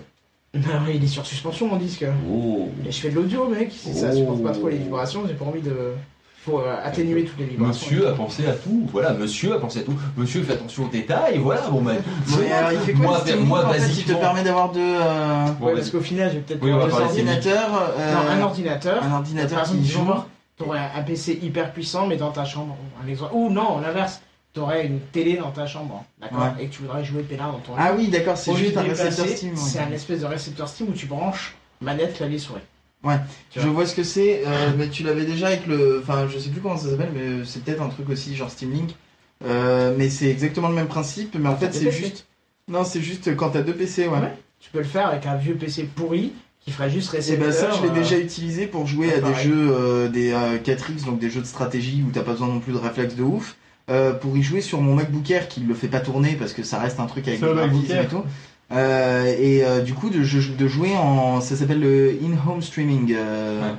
[0.53, 0.61] Non,
[0.93, 2.05] il est sur suspension mon disque.
[2.29, 3.71] Oh Et je fais de l'audio, mec.
[3.71, 4.17] Si ça Oh.
[4.17, 5.93] supporte pas trop les vibrations, j'ai pas envie de.
[6.43, 7.85] Faut euh, atténuer toutes les vibrations.
[7.87, 9.93] Monsieur a pensé à tout, voilà, monsieur a pensé à tout.
[10.17, 11.97] Monsieur fait attention aux détails, voilà, bon ben.
[12.39, 14.71] Mais alors, il fait quoi Moi, le Steam moi, en fait, Il te permet d'avoir
[14.71, 15.75] deux, euh, Ouais, vas-y.
[15.75, 17.93] parce qu'au final, je vais peut-être Oui, deux ordinateurs.
[17.95, 19.03] euh, Non, un ordinateur.
[19.03, 20.13] un ordinateur Par exemple, joue.
[20.57, 22.75] t'aurais un PC hyper puissant, mais dans ta chambre.
[23.03, 23.31] Un exemple.
[23.35, 24.19] Ou non, l'inverse.
[24.53, 27.71] T'aurais une télé dans ta chambre, d'accord Et que tu voudrais jouer peinard dans ton.
[27.77, 29.51] Ah oui, d'accord, c'est juste un récepteur Steam.
[29.51, 29.55] ouais.
[29.57, 32.59] C'est un espèce de récepteur Steam où tu branches manette, clavier, souris.
[33.49, 35.99] Tu Je vois ce que c'est, euh, mais tu l'avais déjà avec le.
[36.01, 38.71] Enfin, je sais plus comment ça s'appelle, mais c'est peut-être un truc aussi, genre Steam
[38.71, 38.91] Link.
[39.43, 42.27] Euh, mais c'est exactement le même principe, mais en fait, Des c'est juste.
[42.67, 44.19] Non, c'est juste quand t'as deux PC, ouais.
[44.19, 44.33] Ouais.
[44.59, 47.47] Tu peux le faire avec un vieux PC pourri qui ferait juste Et récepteur.
[47.47, 50.31] bah ça, je l'ai euh, déjà utilisé pour jouer ouais, à des jeux, euh, des
[50.31, 53.15] euh, 4X, donc des jeux de stratégie où t'as pas besoin non plus de réflexe
[53.15, 53.55] de ouf.
[53.89, 56.61] euh, pour y jouer sur mon MacBook Air qui le fait pas tourner parce que
[56.61, 58.03] ça reste un truc avec des graphismes Air.
[58.03, 58.23] et tout.
[58.71, 61.41] Euh, et euh, du coup, de, de jouer en.
[61.41, 63.13] Ça s'appelle le in-home streaming.
[63.17, 63.73] euh,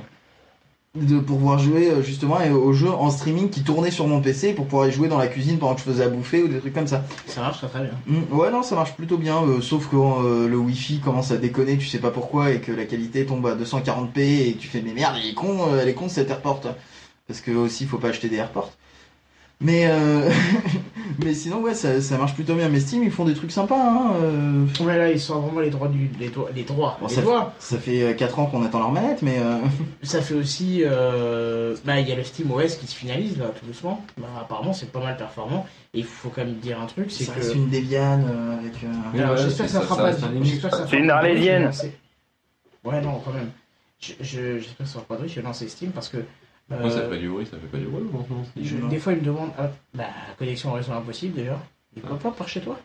[0.95, 4.87] de pouvoir jouer justement au jeu en streaming qui tournait sur mon PC pour pouvoir
[4.87, 6.85] y jouer dans la cuisine pendant que je faisais à bouffer ou des trucs comme
[6.85, 7.03] ça.
[7.25, 7.93] Ça marche très très bien.
[8.05, 11.37] Mm, ouais, non, ça marche plutôt bien, euh, sauf quand euh, le Wi-Fi commence à
[11.37, 14.67] déconner, tu sais pas pourquoi, et que la qualité tombe à 240p et que tu
[14.67, 16.61] fais mais merde, elle est con, euh, elle est con cette AirPort.
[17.27, 18.71] Parce que aussi, faut pas acheter des AirPorts.
[19.63, 20.29] Mais euh,
[21.23, 22.67] mais sinon, ouais, ça, ça marche plutôt bien.
[22.69, 23.79] Mais Steam, ils font des trucs sympas.
[23.79, 24.65] Hein, euh.
[24.83, 26.09] Ouais, là, ils sont vraiment les droits du.
[26.19, 26.97] Les, droits- les droits.
[26.99, 27.53] Bon, les ça, droits.
[27.59, 29.57] ça fait 4 ans qu'on attend leur manette, mais euh,
[30.03, 30.81] Ça fait aussi.
[30.83, 34.03] euh, Bah, il y a le Steam OS qui se finalise là, tout doucement.
[34.17, 35.65] Bah, apparemment, c'est pas mal performant.
[35.93, 37.39] Et il faut quand même dire un truc c'est ça que.
[37.39, 38.73] reste une Debian euh, avec.
[38.83, 40.33] euh, voilà, j'espère que c'est- ça ça- fera ça pas.
[40.43, 41.71] J'espère C'est une arlésienne.
[42.83, 43.49] Ouais, non, quand même.
[44.01, 45.29] Je- je- J'espère que ça fera pas de bruit.
[45.29, 46.17] Je vais lancer Steam parce que.
[46.69, 48.03] Pourquoi ça euh, fait du bruit Ça fait pas du bruit
[48.61, 49.49] je- des fois, il me demande.
[49.57, 50.05] ah, bah,
[50.39, 51.59] connexion au réseau impossible déjà.
[51.95, 52.79] Il peut pas par chez toi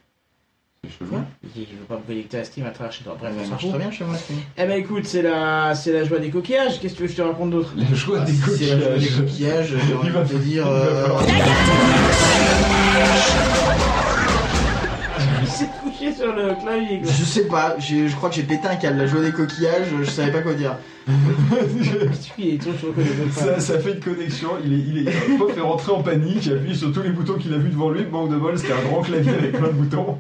[0.85, 1.17] C'est chelou.
[1.57, 3.17] Il veut pas me connecter à Steam à travers chez toi.
[3.19, 4.39] Bref, ça marche très bien chez moi, Steam.
[4.59, 6.81] Eh ben écoute, c'est la, c'est la joie des coquillages.
[6.81, 8.81] Qu'est-ce que tu veux que je te raconte d'autre La joie des Si c'est la
[8.81, 9.71] joie des coquillages.
[9.71, 10.67] coquillages, j'ai envie de te dire.
[10.67, 11.09] euh,
[16.15, 17.01] sur le clavier.
[17.01, 17.11] quoi.
[17.13, 18.99] Je sais pas, je crois que j'ai pété un câble.
[18.99, 20.77] La joie des coquillages, je savais pas quoi dire.
[22.39, 22.61] Il
[23.33, 26.53] Ça, ça fait une connexion, il est, il est, Pop est rentré en panique, il
[26.53, 28.83] appuie sur tous les boutons qu'il a vus devant lui, manque de bol, c'était un
[28.89, 30.19] grand clavier avec plein de boutons.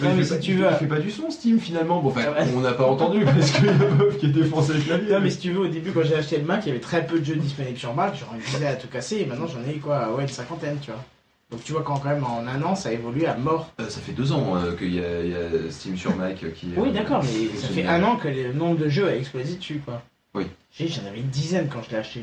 [0.00, 2.08] mais il fait si pas- tu il veux- fait pas du son Steam finalement, bon
[2.08, 2.46] enfin ouais.
[2.56, 5.12] on n'a pas entendu parce qu'il y a Bob qui a défoncé le clavier.
[5.12, 6.80] Non mais si tu veux, au début quand j'ai acheté le Mac, il y avait
[6.80, 9.68] très peu de jeux disponibles sur Mac, j'aurais visé à tout casser et maintenant j'en
[9.70, 11.04] ai quoi, ouais une cinquantaine tu vois.
[11.52, 13.70] Donc tu vois quand quand même en un an ça a évolué à mort.
[13.78, 16.36] Euh, ça fait deux ans euh, qu'il y, a- il y a Steam sur Mac
[16.54, 16.68] qui.
[16.76, 19.56] Oui euh, d'accord, mais ça fait un an que le nombre de jeux a explosé
[19.56, 20.02] dessus quoi.
[20.34, 20.46] Oui.
[20.80, 22.22] J'en avais une dizaine quand je l'ai acheté.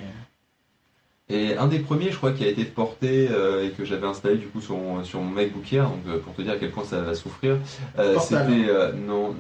[1.32, 4.48] Et un des premiers, je crois, qui a été porté et que j'avais installé du
[4.48, 7.02] coup sur mon, sur mon MacBook Air, donc pour te dire à quel point ça
[7.02, 7.58] va souffrir,
[8.20, 9.36] c'était euh, non,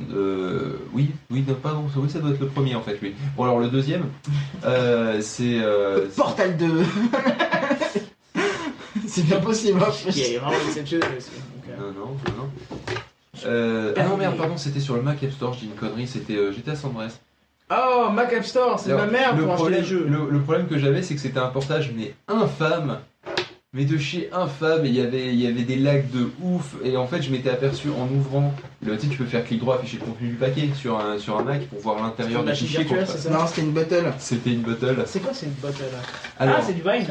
[0.94, 3.16] oui, oui, non, pardon, oui, ça doit être le premier en fait, oui.
[3.36, 4.06] Bon alors le deuxième,
[5.20, 6.68] c'est c'est- Portal 2
[9.10, 9.80] C'est bien possible.
[9.82, 9.92] hein.
[10.12, 11.30] Qui est vraiment exceptionnel aussi.
[11.32, 12.50] Donc, euh, non, non, non, non.
[13.46, 16.36] Euh, ah non merde, pardon, c'était sur le Mac App Store, j'ai une connerie, c'était
[16.36, 17.20] euh, GTA San Andreas.
[17.72, 20.06] Oh Mac App Store, c'est ma mère le pour acheter problème, les jeux.
[20.10, 23.00] Le, le problème que j'avais, c'est que c'était un portage mais infâme,
[23.72, 24.86] mais de chez infâme.
[24.86, 26.76] Et il y avait, il y avait des lags de ouf.
[26.84, 28.54] Et en fait, je m'étais aperçu en ouvrant.
[28.84, 31.18] Le, tu sais, tu peux faire clic droit, afficher le contenu du paquet sur un,
[31.20, 32.86] sur un Mac pour voir l'intérieur des fichiers.
[33.06, 34.12] c'est ça Non, c'était une bottle.
[34.18, 35.04] C'était une bottle.
[35.06, 35.86] C'est quoi cette botte là?
[36.40, 37.08] Alors, Ah c'est du Vine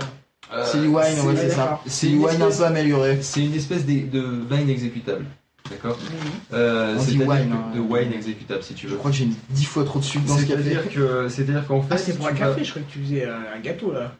[0.53, 1.81] euh, C'est du wine, c'est- ouais, c'est ça.
[1.85, 3.19] C'est C'est du une wine un espèce- peu amélioré.
[3.23, 5.25] C'est une espèce de, de Vine exécutable.
[5.71, 6.31] D'accord Mhm.
[6.55, 7.75] euh, C'est-à-dire wine, hein.
[7.75, 8.99] de wine exécutable si tu Je veux.
[8.99, 10.63] crois que j'ai mis 10 fois trop de sucre dans ce café.
[10.63, 13.01] C'est-à-dire que, c'est-à-dire qu'en fait, Ah c'est pour un vas- café, je croyais que tu
[13.01, 14.13] faisais euh, un gâteau là.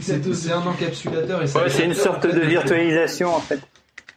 [0.00, 3.60] C'est c'est un encapsulateur et ça Ouais, c'est une sorte de virtualisation en fait.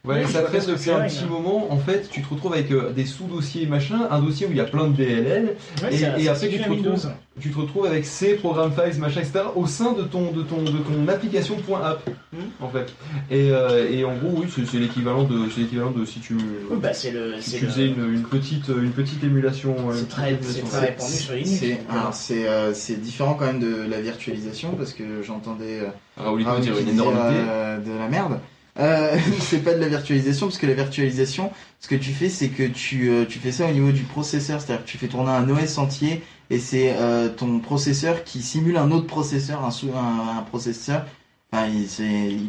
[0.02, 1.70] Ouais, ça traîne depuis c'est, un petit moment.
[1.70, 4.60] En fait, tu te retrouves avec euh, des sous-dossiers machin, un dossier où il y
[4.60, 7.08] a plein de DLL, Ouais, Et- et après, tu te retrouves- Windows.
[7.38, 9.40] tu te retrouves avec ces programmes files machin, etc.
[9.54, 12.36] au sein de ton de ton de ton application .app Hmm.
[12.64, 12.94] en fait.
[13.30, 16.34] Et, euh, et en gros, oui, c'est c'est l'équivalent de c'est l'équivalent de si tu
[16.34, 17.34] Oui, bah c'est le.
[17.38, 19.76] si c'est tu le- faisais une, une petite une petite émulation.
[19.90, 20.66] euh, une C'est petite très, c'est émulation.
[20.68, 21.50] très répandu sur Linux.
[21.60, 25.88] C'est alors, c'est, euh, c'est différent quand même de la virtualisation parce que j'entendais euh,
[26.16, 27.36] Raoul, il Raoul dire qui une disait, énormité.
[27.50, 28.38] euh, de la merde.
[28.80, 32.48] Euh, c'est pas de la virtualisation parce que la virtualisation, ce que tu fais, c'est
[32.48, 35.30] que tu, euh, tu fais ça au niveau du processeur, c'est-à-dire que tu fais tourner
[35.30, 40.38] un OS entier et c'est euh, ton processeur qui simule un autre processeur, un, un,
[40.38, 41.06] un processeur.
[41.52, 41.68] Enfin,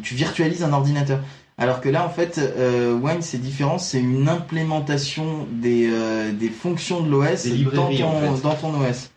[0.02, 1.20] tu virtualises un ordinateur.
[1.58, 6.48] Alors que là, en fait, euh, Wine, c'est différent, c'est une implémentation des, euh, des
[6.48, 8.42] fonctions de l'OS dans en fait.
[8.42, 9.11] dans ton OS.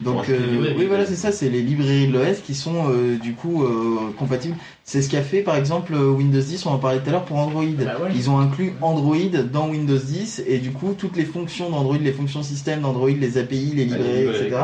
[0.00, 1.10] Donc, euh, oui, voilà, quoi.
[1.10, 4.56] c'est ça, c'est les librairies de l'OS qui sont euh, du coup euh, compatibles.
[4.84, 7.24] C'est ce qu'a fait par exemple euh, Windows 10, on en parlait tout à l'heure
[7.24, 7.64] pour Android.
[7.78, 8.10] Bah ouais.
[8.14, 9.16] Ils ont inclus Android
[9.50, 13.38] dans Windows 10 et du coup toutes les fonctions d'Android, les fonctions système d'Android, les
[13.38, 14.56] API, les Ah, librairies, etc.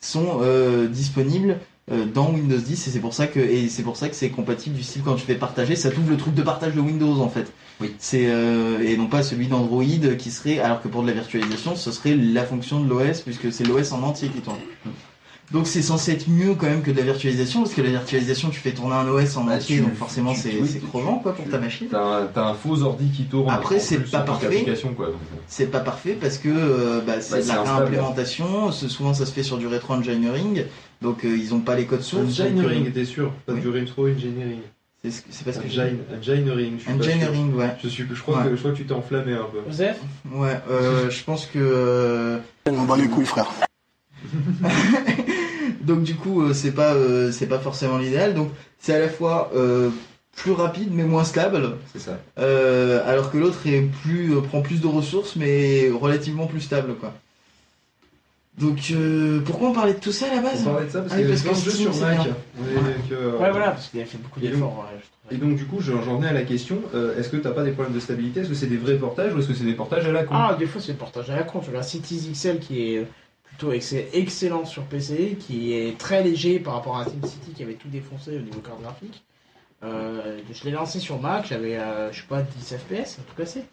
[0.00, 1.54] sont euh, disponibles euh,
[1.90, 4.74] dans Windows 10 et c'est pour ça que et c'est pour ça que c'est compatible
[4.74, 7.28] du style quand tu fais partager, ça t'ouvre le truc de partage de Windows en
[7.28, 7.52] fait.
[7.80, 7.94] Oui.
[7.98, 9.84] C'est euh, et non pas celui d'Android
[10.18, 13.52] qui serait alors que pour de la virtualisation, ce serait la fonction de l'OS puisque
[13.52, 14.56] c'est l'OS en entier qui tourne.
[15.52, 18.48] Donc c'est censé être mieux quand même que de la virtualisation parce que la virtualisation
[18.48, 20.52] tu fais tourner un OS en Bah, entier tu- donc forcément c'est
[20.90, 21.86] crevant quoi pour tu- ta machine.
[21.90, 23.50] T'as un, faux ordi qui tourne.
[23.50, 24.64] Après, c'est pas parfait.
[24.66, 24.74] euh.
[25.46, 28.72] C'est pas parfait parce que euh, bah, c'est Bah, de la réimplémentation.
[28.72, 30.64] Souvent ça se fait sur du rétro-engineering.
[31.04, 32.40] Donc euh, ils ont pas les codes sources.
[32.40, 33.60] Engineering, euh, t'es sûr Pas Oui.
[33.60, 34.60] du retro engineering.
[35.04, 37.12] C'est ce- c'est parce que Engine- Engineering, je suis pas sûr.
[37.12, 37.76] Engineering, ouais.
[37.82, 38.44] Je, suis, je, crois Ouais.
[38.48, 39.58] que, je crois que tu t'es enflammé un peu.
[39.68, 39.98] Joseph
[40.32, 41.58] Ouais, euh, je pense que.
[41.60, 43.50] euh, On bat les couilles, frère.
[45.82, 48.32] Donc du coup, euh, c'est pas, euh, c'est pas forcément l'idéal.
[48.34, 49.90] Donc c'est à la fois euh,
[50.36, 52.18] plus rapide mais moins stable, C'est ça.
[52.38, 56.94] euh, alors que l'autre est plus, euh, prend plus de ressources mais relativement plus stable,
[56.94, 57.12] quoi.
[58.58, 61.00] Donc euh, pourquoi on parlait de tout ça à la On base parlait de ça
[61.00, 62.26] parce Ah qu'il y avait plein de jeux sur c'est Mac.
[62.26, 64.78] Et euh, Ouais, voilà, parce qu'il a fait beaucoup Et d'efforts.
[64.92, 64.98] ouais,
[65.30, 65.50] Et trouvais.
[65.50, 67.94] donc du coup, j'en venais à la question, euh, est-ce que t'as pas des problèmes
[67.94, 68.40] de stabilité?
[68.40, 70.34] Est-ce que c'est des vrais portages ou est-ce que c'est des portages à la con?
[70.36, 71.58] Ah, des fois, c'est le portage à la con.
[71.60, 73.06] Tu regardes Cities XL qui est
[73.42, 77.74] plutôt ex- excellent sur PC, qui est très léger par rapport à SimCity qui avait
[77.74, 79.24] tout défoncé au niveau carte graphique.
[79.82, 83.64] Euh, je l'ai lancé sur Mac, j'avais, euh, je sais pas, 10 FPS, tout cassé.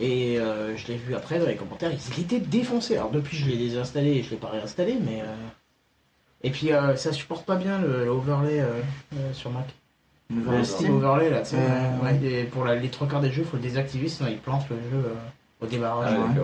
[0.00, 2.96] Et euh, je l'ai vu après dans les commentaires, il était défoncé.
[2.96, 5.20] Alors depuis, je l'ai désinstallé et je l'ai pas réinstallé, mais.
[5.22, 5.34] euh,
[6.42, 8.80] Et puis, euh, ça supporte pas bien le, le overlay euh,
[9.16, 9.66] euh, sur Mac.
[10.34, 11.58] Le Le Steam overlay là, tu Euh,
[12.02, 14.76] ouais, pour la- les trois quarts des jeux, faut le désactiver sinon il plante le
[14.76, 15.14] jeu euh,
[15.60, 16.16] au démarrage.
[16.18, 16.40] Ah.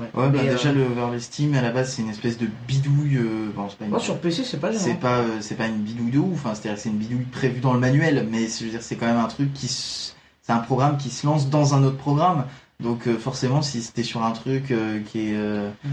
[0.00, 0.04] Ouais.
[0.04, 0.72] Ouais, bah, Mais, déjà euh,
[1.08, 3.16] le le Steam à la base c'est une espèce de bidouille.
[3.16, 5.00] euh, bon, c'est pas une moi, sur PC, c'est pas c'est gênant.
[5.00, 6.98] pas euh, c'est pas une bidouille de ouf enfin c'est à dire que c'est une
[6.98, 9.52] bidouille prévue dans le manuel mais c'est- je veux dire c'est quand même un truc
[9.54, 10.12] qui se-
[10.48, 12.46] c'est un programme qui se lance dans un autre programme
[12.80, 15.88] donc euh, forcément si c'était sur un truc euh, qui est euh, Mm.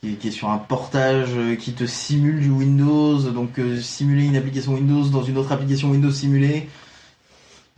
[0.00, 3.80] qui, est- qui est sur un portage euh, qui te simule du Windows donc euh,
[3.80, 6.68] simuler une application Windows dans une autre application Windows simulée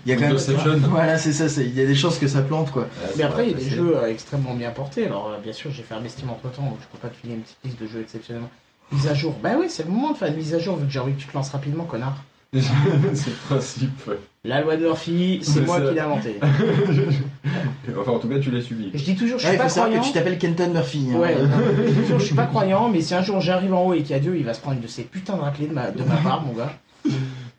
[0.04, 2.42] il y a quand même voilà c'est ça il y a des chances que ça
[2.42, 2.86] plante quoi
[3.16, 5.06] Mais après, il y a des jeux extrêmement bien portés.
[5.06, 7.16] Alors, euh, bien sûr, j'ai fait un Steam entre temps, donc je peux pas te
[7.16, 8.50] filer une petite liste de jeux exceptionnellement.
[8.92, 9.34] Mise à jour.
[9.42, 11.14] Bah oui, c'est le moment de faire une mise à jour, vu que j'ai envie
[11.14, 12.22] que tu te lances rapidement, connard.
[12.52, 14.18] c'est le principe, ouais.
[14.44, 15.88] La loi de Murphy, c'est moi ça.
[15.88, 16.36] qui l'ai inventé.
[17.98, 18.90] Enfin, en tout cas, tu l'as subi.
[18.94, 20.00] Je dis toujours, je Ouais, suis faut pas croyant.
[20.02, 21.16] que tu t'appelles Kenton Murphy hein.
[21.18, 23.94] Ouais, je dis toujours, je suis pas croyant, mais si un jour j'arrive en haut
[23.94, 25.66] et qu'il y a Dieu, il va se prendre une de ces putains de raclées
[25.66, 26.72] de ma, de ma part, mon gars.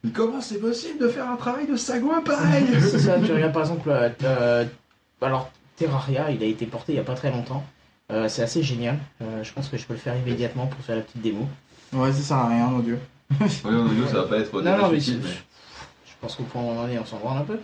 [0.03, 3.53] Mais comment c'est possible de faire un travail de sagouin pareil C'est ça, tu regardes
[3.53, 3.89] par exemple,
[4.23, 4.65] euh,
[5.21, 7.63] alors Terraria, il a été porté il y a pas très longtemps.
[8.11, 8.97] Euh, c'est assez génial.
[9.21, 11.47] Euh, je pense que je peux le faire immédiatement pour faire la petite démo.
[11.93, 12.97] ouais ça sert à rien mon dieu
[13.41, 14.53] Oui, en audio, ça va pas être.
[14.61, 15.19] Non, non, mais utile,
[16.21, 17.59] pense qu'au point où on en est, on s'en branle un peu.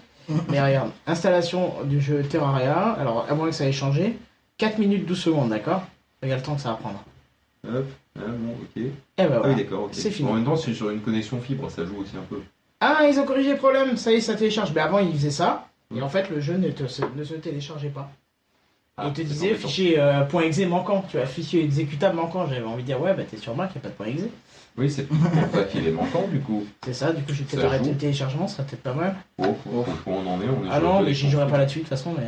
[0.49, 2.91] Mais regarde, installation du jeu Terraria.
[2.99, 4.17] Alors, à moins que ça ait changé,
[4.57, 5.83] 4 minutes 12 secondes, d'accord?
[6.23, 7.03] Regarde le temps que ça va prendre.
[7.67, 7.85] Hop,
[8.17, 8.77] ah, bon, ok.
[8.77, 9.49] Et ben Ah voilà.
[9.49, 9.89] oui, d'accord, ok.
[9.93, 10.29] C'est fini.
[10.29, 12.41] En même temps, c'est sur une connexion fibre, ça joue aussi un peu.
[12.79, 14.71] Ah, ils ont corrigé le problème, ça y est, ça télécharge.
[14.73, 17.33] Mais avant, ils faisaient ça, et en fait, le jeu ne, te- se, ne se
[17.35, 18.09] téléchargeait pas.
[18.97, 22.47] Ah, Il te disait fichier euh, .exe manquant, tu vois, fichier exécutable manquant.
[22.47, 24.23] J'avais envie de dire, ouais, bah t'es sur Mac, y a pas de .exe.
[24.77, 25.17] Oui, c'est pour
[25.53, 26.65] ça qu'il est manquant, du coup.
[26.83, 27.91] C'est ça, du coup, je vais peut-être Ça arrêter joue.
[27.91, 29.15] le téléchargement, ça serait peut-être pas mal.
[29.37, 31.47] Oh, oh, oh, on en est, on est Ah sur non, le mais j'y jouerai
[31.47, 32.27] pas là-dessus de toute façon, mais.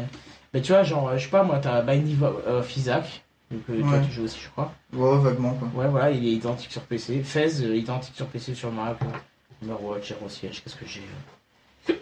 [0.54, 3.82] Mais tu vois, genre, euh, je sais pas, moi, t'as Binding of Isaac, donc euh,
[3.82, 4.06] toi Ouais.
[4.06, 4.74] tu joues aussi, je crois.
[4.94, 7.22] ouais vaguement quoi Ouais, voilà, il est identique sur PC.
[7.22, 8.98] Fez, euh, identique sur PC sur Mac.
[9.02, 11.02] euh, Overwatch, Zero Siege, qu'est-ce que j'ai
[11.90, 11.94] euh.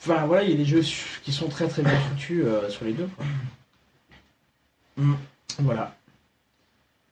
[0.00, 2.68] Enfin, voilà, il y a des jeux su- qui sont très très bien foutus euh,
[2.68, 3.24] sur les deux, quoi.
[4.96, 5.14] Mm.
[5.60, 5.94] Voilà.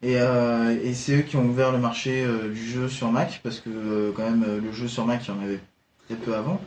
[0.03, 3.41] Et, euh, et c'est eux qui ont ouvert le marché euh, du jeu sur Mac,
[3.43, 5.61] parce que euh, quand même euh, le jeu sur Mac, il y en avait
[6.07, 6.61] très peu avant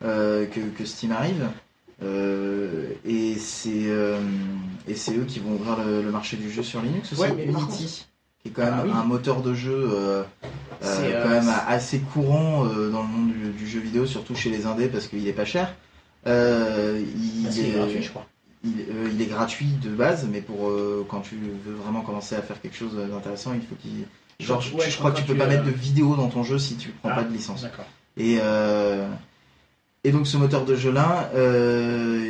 [0.00, 1.46] que, que Steam arrive.
[3.04, 3.90] Et c'est
[4.88, 7.20] et c'est eux qui vont ouvrir le, le marché du jeu sur Linux aussi.
[7.20, 8.06] Ouais, mais Unity,
[8.42, 8.90] qui est quand même Ah oui.
[8.94, 9.90] un moteur de jeu
[10.80, 14.88] quand même assez courant dans le monde du, du jeu vidéo, surtout chez les indés
[14.88, 15.74] parce qu'il est pas cher.
[16.26, 18.26] Il, est, gratuit, je crois.
[18.64, 22.34] Il, euh, il est gratuit de base, mais pour euh, quand tu veux vraiment commencer
[22.34, 24.04] à faire quelque chose d'intéressant, il faut qu'il
[24.44, 26.42] genre je, Ouais, je crois que tu peux pas mettre euh, de vidéo dans ton
[26.42, 27.16] jeu si tu prends Ah.
[27.16, 27.62] pas de licence.
[27.62, 27.86] D'accord.
[28.16, 29.06] Et, euh,
[30.04, 32.24] et donc ce moteur de jeu là, euh,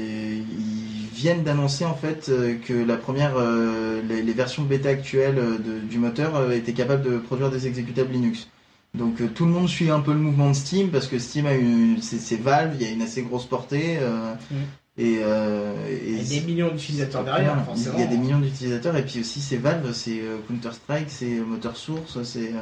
[0.58, 5.38] ils viennent d'annoncer en fait euh, que la première, euh, les, les versions bêta actuelles
[5.38, 8.48] euh, de- du moteur euh, étaient capables de produire des exécutables Linux.
[8.94, 11.46] Donc euh, tout le monde suit un peu le mouvement de Steam parce que Steam
[11.46, 14.54] a une, c'est Valve, il y a une assez grosse portée euh, Mm.
[15.00, 17.98] Et, euh, et Il y a c'est- des millions d'utilisateurs derrière, il forcément.
[17.98, 21.38] y a des millions d'utilisateurs et puis aussi c'est Valve, c'est euh, Counter Strike, c'est
[21.38, 22.60] euh, moteur source, c'est euh,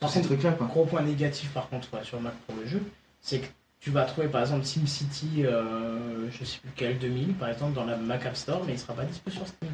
[0.00, 0.22] tous ces.
[0.68, 2.82] Gros point négatif par contre ouais, sur Mac pour le jeu,
[3.20, 3.46] c'est que
[3.80, 7.84] tu vas trouver par exemple SimCity, euh, je sais plus quel 2000 par exemple dans
[7.84, 9.70] la Mac App Store, mais il sera pas dispo sur Steam.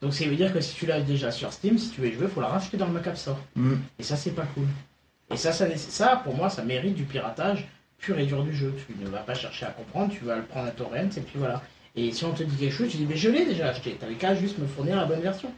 [0.00, 2.26] Donc ça veut dire que si tu l'as déjà sur Steam, si tu veux jouer,
[2.26, 3.38] faut la racheter dans le Mac App Store.
[3.54, 3.74] Mm.
[3.98, 4.66] Et ça c'est pas cool.
[5.30, 7.66] Et ça, ça, ça, pour moi, ça mérite du piratage
[8.02, 8.74] pur et dur du jeu.
[8.86, 11.38] Tu ne vas pas chercher à comprendre, tu vas le prendre à torrent et puis
[11.38, 11.62] voilà.
[11.96, 13.96] Et si on te dit quelque chose, tu dis mais je l'ai déjà acheté.
[13.98, 15.50] T'avais qu'à juste me fournir la bonne version.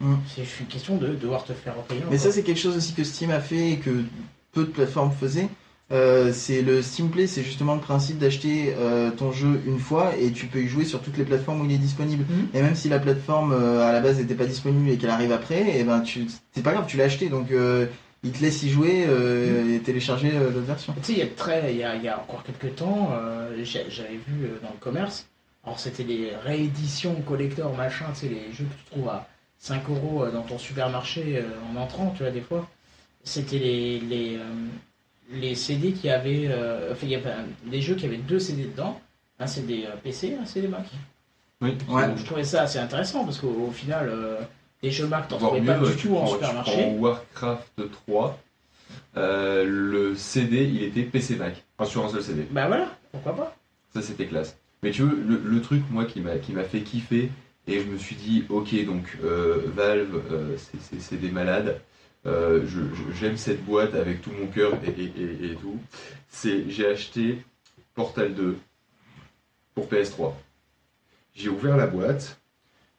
[0.00, 0.14] Mm.
[0.28, 2.02] C'est une question de devoir te faire repayer.
[2.08, 4.04] Mais ça, c'est quelque chose aussi que Steam a fait et que
[4.52, 5.48] peu de plateformes faisaient.
[5.90, 10.12] Euh, c'est le Steam Play, c'est justement le principe d'acheter euh, ton jeu une fois
[10.20, 12.24] et tu peux y jouer sur toutes les plateformes où il est disponible.
[12.28, 12.48] Mhm.
[12.52, 15.32] Et même si la plateforme euh, à la base n'était pas disponible et qu'elle arrive
[15.32, 17.50] après, et ben tu, c'est pas grave, tu l'as acheté donc
[18.22, 20.92] il te laisse y jouer euh, et télécharger euh, l'autre version.
[20.94, 23.10] Tu sais, il y a très, il y a, il y a encore quelques temps,
[23.12, 25.26] euh, j'avais vu euh, dans le commerce.
[25.64, 29.28] Alors c'était les rééditions collector machin, tu sais, les jeux que tu trouves à
[29.58, 32.68] 5 euros dans ton supermarché euh, en entrant, tu vois des fois.
[33.24, 34.42] C'était les les, euh,
[35.30, 37.34] les CD qui avaient, euh, enfin il y avait
[37.66, 39.00] des jeux qui avaient deux CD dedans,
[39.38, 40.86] un CD PC, un CD Mac.
[41.60, 41.76] Oui.
[41.88, 42.06] Ouais.
[42.06, 44.40] Donc, je trouvais ça assez intéressant parce qu'au au final, euh,
[44.82, 46.86] les jeux Mac t'en trouvais mieux, pas du tout en supermarché.
[46.98, 48.38] Warcraft 3,
[49.16, 52.46] euh, le CD il était PC Mac, enfin sur un seul CD.
[52.50, 53.56] Bah voilà, pourquoi pas.
[53.94, 54.56] Ça c'était classe.
[54.82, 57.30] Mais tu veux, le, le truc moi qui m'a fait kiffer
[57.66, 60.56] et je me suis dit ok donc euh, Valve euh,
[61.00, 61.80] c'est- des malades.
[62.26, 62.64] Euh,
[63.18, 65.78] J'aime cette boîte avec tout mon cœur et, et- et- et tout.
[66.28, 67.42] C'est j'ai acheté
[67.94, 68.56] Portal 2
[69.74, 70.32] pour PS3.
[71.34, 72.37] J'ai ouvert la boîte,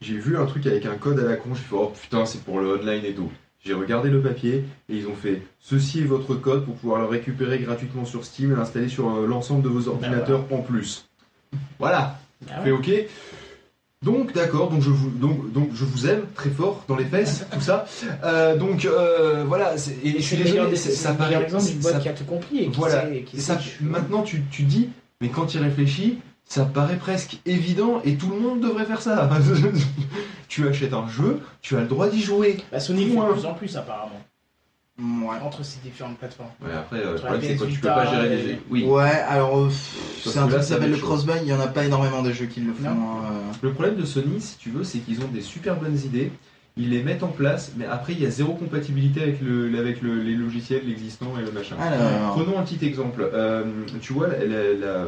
[0.02, 2.42] j'ai vu un truc avec un code à la con, j'ai fait oh putain c'est
[2.44, 3.32] pour le online et tout.
[3.66, 7.08] J'ai regardé le papier et ils ont fait ceci est votre code pour pouvoir le
[7.08, 11.06] récupérer gratuitement sur Steam et l'installer sur euh, l'ensemble de vos ordinateurs en plus.
[11.78, 12.18] Voilà,
[12.50, 12.78] Ah fait ouais.
[12.78, 13.06] ok.
[14.02, 17.46] Donc d'accord, donc je vous donc donc je vous aime très fort dans les fesses,
[17.52, 17.86] tout ça.
[18.24, 22.08] Euh, donc euh, voilà, et je suis désolé, ça paraît exemple d'une boîte ça- qui
[22.08, 23.02] a tout compris et qui Voilà.
[23.10, 24.88] sait, qui et sait ça- que- maintenant tu, tu dis,
[25.20, 29.02] mais quand tu y réfléchis, ça paraît presque évident et tout le monde devrait faire
[29.02, 29.30] ça.
[30.48, 32.58] tu achètes un jeu, tu as le droit d'y jouer.
[32.72, 34.22] Bah, Sony fait de plus en plus apparemment
[35.00, 35.38] Ouais.
[35.42, 36.50] entre ces différentes plateformes.
[36.62, 38.58] Ouais, après, euh, le problème c'est quand tu peux pas gérer les jeux.
[38.70, 38.84] Oui.
[38.84, 39.70] Ouais, alors euh,
[40.22, 42.22] c'est un que truc qui ça s'appelle le cross-buy, il y en a pas énormément
[42.22, 42.90] de jeux qui le font.
[42.90, 43.22] Hein,
[43.62, 46.34] Le problème de Sony, si tu veux, c'est qu'ils ont des super bonnes idées.
[46.78, 50.02] Ils les mettent en place, mais après il y a zéro compatibilité avec, le, avec
[50.02, 51.76] le- les logiciels existants et le machin.
[51.78, 53.30] Alors, Prenons un petit exemple.
[53.34, 53.64] Euh,
[54.02, 55.06] tu vois, la, la- la-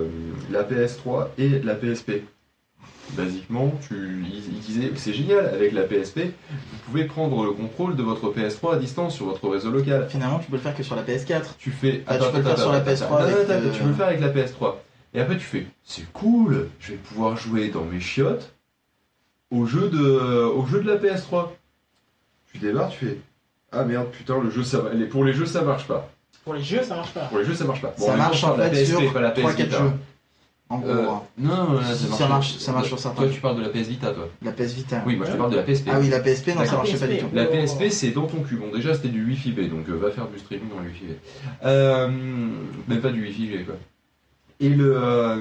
[0.52, 2.24] la PS3 et la PSP.
[3.18, 6.20] Basiquement, tu, ils, ils disaient que c'est génial, avec la PSP,
[6.50, 10.08] vous pouvez prendre le contrôle de votre PS3 à distance sur votre réseau local.
[10.10, 11.56] finalement, tu peux le faire que sur la PS4.
[11.58, 12.04] Tu fais.
[12.08, 13.94] Ah, tu peux le faire sur la PS3 attends, avec, attends, euh, Tu peux le
[13.96, 14.76] faire avec la PS3.
[15.14, 18.54] Et après, tu fais c'est cool, je vais pouvoir jouer dans mes chiottes
[19.52, 21.50] au jeu de, au jeu de la PS3.
[22.52, 23.18] Tu débarres, tu fais
[23.74, 26.10] ah merde, putain, le jeu, ça, les- pour les jeux, ça marche pas.
[26.44, 27.22] Pour les jeux, ça marche pas.
[27.28, 27.94] Pour les jeux, ça marche pas.
[27.98, 29.78] Bon, ça marche en la fait PSP, sur pas la PS 3-4 Vita.
[29.78, 29.92] jeux.
[30.68, 31.22] En gros, Euh, hein.
[31.38, 33.70] Non, là, Si, ça, ça marche- ça marche sur certains Toi, tu parles de la
[33.70, 34.28] PS Vita, toi.
[34.42, 35.04] la PS Vita.
[35.06, 35.88] Oui, moi, je te parle de la PSP.
[35.92, 37.28] Ah oui, la PSP, non, ça marchait pas du tout.
[37.34, 37.46] La.
[37.46, 38.56] PSP, c'est dans ton cul.
[38.58, 41.06] Bon, déjà, c'était du Wi-Fi B, donc euh, va faire du streaming dans le Wi-Fi
[41.06, 41.10] B.
[41.66, 42.08] Euh,
[42.88, 43.76] même pas du Wi-Fi G, quoi.
[44.60, 45.38] Et, le, euh,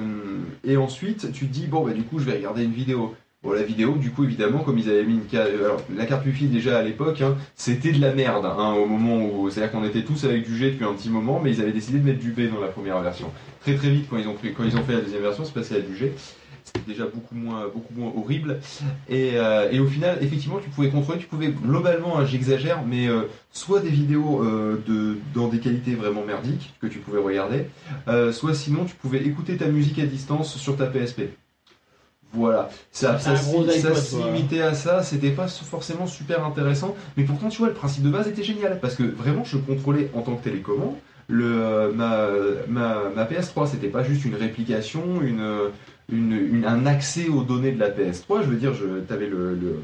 [0.63, 3.15] et ensuite, tu te dis, bon, bah, du coup, je vais regarder une vidéo.
[3.43, 5.49] Bon, la vidéo, du coup, évidemment, comme ils avaient mis une carte.
[5.49, 9.17] Alors, la carte Wi-Fi, déjà à l'époque, hein, c'était de la merde, hein, au moment
[9.17, 9.49] où.
[9.49, 11.97] C'est-à-dire qu'on était tous avec du G depuis un petit moment, mais ils avaient décidé
[11.97, 13.31] de mettre du B dans la première version.
[13.61, 16.13] Très très vite, quand ils ont, fait la deuxième version, c'est passé à du G.
[16.63, 17.65] C'était déjà beaucoup moins,
[18.15, 18.59] horrible.
[19.09, 23.07] Et, euh, et au final, effectivement, tu pouvais contrôler, tu pouvais globalement, hein, j'exagère, mais
[23.07, 27.65] euh, soit des vidéos euh, de, dans des qualités vraiment merdiques que tu pouvais regarder,
[28.07, 31.21] euh, soit sinon tu pouvais écouter ta musique à distance sur ta PSP.
[32.33, 37.57] Voilà, ça, ça, se limitait à ça, c'était pas forcément super intéressant, mais pourtant tu
[37.59, 40.43] vois, le principe de base était génial, parce que vraiment je contrôlais en tant que
[40.43, 40.95] télécommande
[41.27, 42.27] le, euh, ma,
[42.67, 45.45] ma, ma PS3, c'était pas juste une réplication, une,
[46.11, 48.43] une, une- un accès aux données de la PS3.
[48.43, 49.79] Je veux dire, je, t'avais le, le,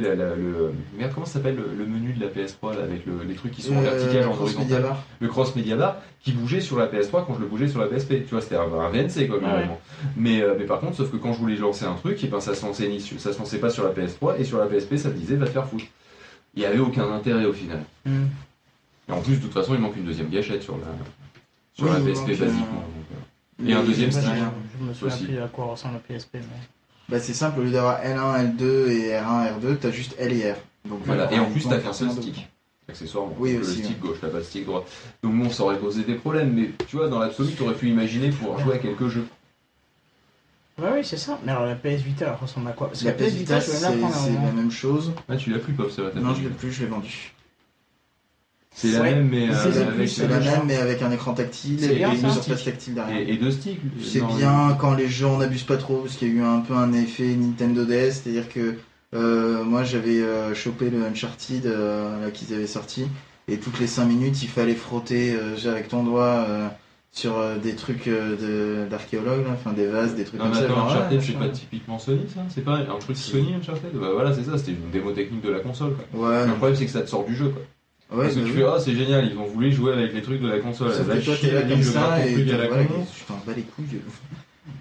[0.00, 3.22] la- la- le, merde, comment s'appelle le, le menu de la PS3 là, avec le-
[3.28, 4.86] les trucs qui sont en Euh, vertical, en horizontal,
[5.20, 7.86] le cross media bar qui bougeait sur la PS3 quand je le bougeais sur la
[7.88, 8.24] PSP.
[8.24, 9.42] Tu vois, c'était un, un VNC quoi, Ouais.
[9.42, 9.80] globalement.
[10.16, 12.40] Mais, euh, mais par contre, sauf que quand je voulais lancer un truc, et ben
[12.40, 14.96] ça se lançait ni ça se lançait pas sur la PS3 et sur la PSP
[14.96, 15.84] ça me disait va te faire foutre.
[16.54, 17.80] Il y avait aucun intérêt au final.
[18.06, 18.26] Hmm.
[19.08, 20.84] Et en plus, de toute façon, il manque une deuxième gâchette sur la,
[21.74, 22.84] sur Oui, la PSP basiquement.
[23.60, 23.68] euh.
[23.68, 24.52] Et un deuxième rien.
[24.80, 25.24] Je me souviens Aussi.
[25.26, 26.34] plus à quoi ressemble la PSP.
[26.34, 26.40] Mais...
[27.08, 30.52] Bah c'est simple, au lieu d'avoir L1, L2 et R1, R2, t'as juste L et
[30.52, 30.56] R.
[30.88, 32.48] Donc, Voilà, et en plus, t'as qu'un seul stick.
[32.88, 33.34] Accessoirement.
[33.38, 34.84] Oui, aussi, Le stick gauche, t'as pas de stick droit.
[35.22, 38.30] Donc bon, ça aurait posé des problèmes, mais tu vois, dans l'absolu, t'aurais pu imaginer
[38.30, 39.26] pouvoir jouer à quelques jeux.
[40.78, 41.38] Ouais, oui, c'est ça.
[41.44, 42.88] Mais alors la PS Vita, elle ressemble à quoi?
[42.88, 44.10] Parce que La PS Vita, c'est la moment.
[44.44, 45.12] la même chose.
[45.28, 47.32] Ah, tu l'as plus, Pop, ça va Non, je l'ai plus, je l'ai vendu.
[48.74, 49.28] C'est la même,
[50.66, 53.18] mais avec un écran tactile et bien, une surface tactile derrière.
[53.28, 53.80] et, et deux sticks.
[54.02, 56.74] C'est bien quand les gens n'abusent pas trop, parce qu'il y a eu un peu
[56.74, 58.74] un effet Nintendo DS, c'est-à-dire que
[59.14, 63.06] euh, moi j'avais euh, chopé le Uncharted euh, qu'ils avaient sorti,
[63.48, 66.46] et toutes les 5 minutes il fallait frotter euh, avec ton doigt
[67.14, 70.64] sur des trucs de- d'archéologues, enfin des vases, des trucs Non, comme mais ça.
[70.72, 73.90] attends, Uncharted, c'est pas typiquement Sony, ça C'est pas un truc Sony, Uncharted?
[73.92, 76.28] Bah voilà, c'est ça, c'était une démo technique de la console, quoi.
[76.30, 77.60] Ouais, Le problème, c'est que ça te sort du jeu, quoi.
[78.14, 78.58] Ouais, Parce que bah tu oui.
[78.58, 80.92] fais, ah, c'est génial, ils ont voulu jouer avec les trucs de la console.
[80.92, 83.06] Sauf que toi t'es là comme ça et truc à la voilà, con.
[83.18, 84.00] je t'en bats les couilles.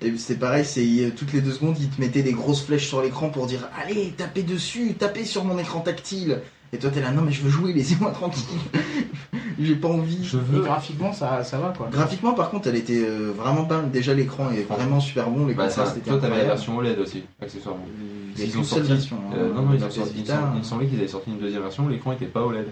[0.03, 3.01] Et c'est pareil, c'est toutes les deux secondes ils te mettaient des grosses flèches sur
[3.01, 6.39] l'écran pour dire allez tapez dessus, tapez sur mon écran tactile.
[6.73, 8.43] Et toi t'es là non mais je veux jouer, laissez-moi tranquille.
[9.59, 10.23] J'ai pas envie.
[10.23, 10.61] Je Et veux.
[10.61, 11.89] graphiquement, ça, ça va quoi.
[11.91, 13.91] Graphiquement par contre elle était euh, vraiment pas mal.
[13.91, 16.77] Déjà l'écran est vraiment super bon, les Bah, ça, contrastes étaient toi, t'avais la version
[16.77, 17.85] OLED aussi, accessoirement.
[18.37, 18.87] Ils ont sorti.
[18.87, 19.17] version.
[19.29, 20.11] hein, Euh, non, non, ils la ont sorti.
[20.15, 20.51] Il Vita, hein.
[20.55, 22.67] il me semblait qu'ils avaient sorti une deuxième version, l'écran était pas OLED.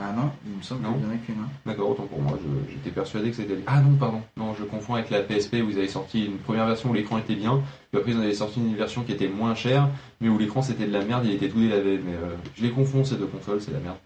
[0.00, 1.34] Ah non, il me semble qu'il y en a qu'une.
[1.42, 1.48] hein.
[1.66, 2.38] D'accord, autant pour moi,
[2.70, 3.58] j'étais persuadé que c'était.
[3.66, 6.66] Ah non, pardon, non, je confonds avec la PSP où ils avaient sorti une première
[6.66, 9.28] version où l'écran était bien, puis après ils en avaient sorti une version qui était
[9.28, 9.88] moins chère,
[10.20, 12.00] mais où l'écran c'était de la merde, il était tout délavé.
[12.04, 13.96] Mais euh, je les confonds ces deux consoles, c'est la merde.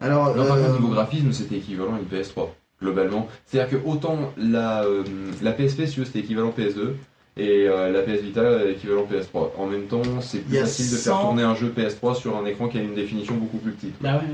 [0.00, 2.48] Alors, Non, par euh, contre, niveau graphisme, c'était équivalent à une PS3,
[2.80, 3.28] globalement.
[3.46, 5.04] C'est-à-dire que autant la, euh,
[5.42, 6.94] la PSP, si c'était équivalent PS2,
[7.36, 9.50] et euh, la PS Vita, équivalent PS3.
[9.56, 12.44] En même temps, c'est plus facile de faire 100 tourner un jeu PS3 sur un
[12.44, 13.94] écran qui a une définition beaucoup plus petite.
[14.00, 14.28] Bah ouais.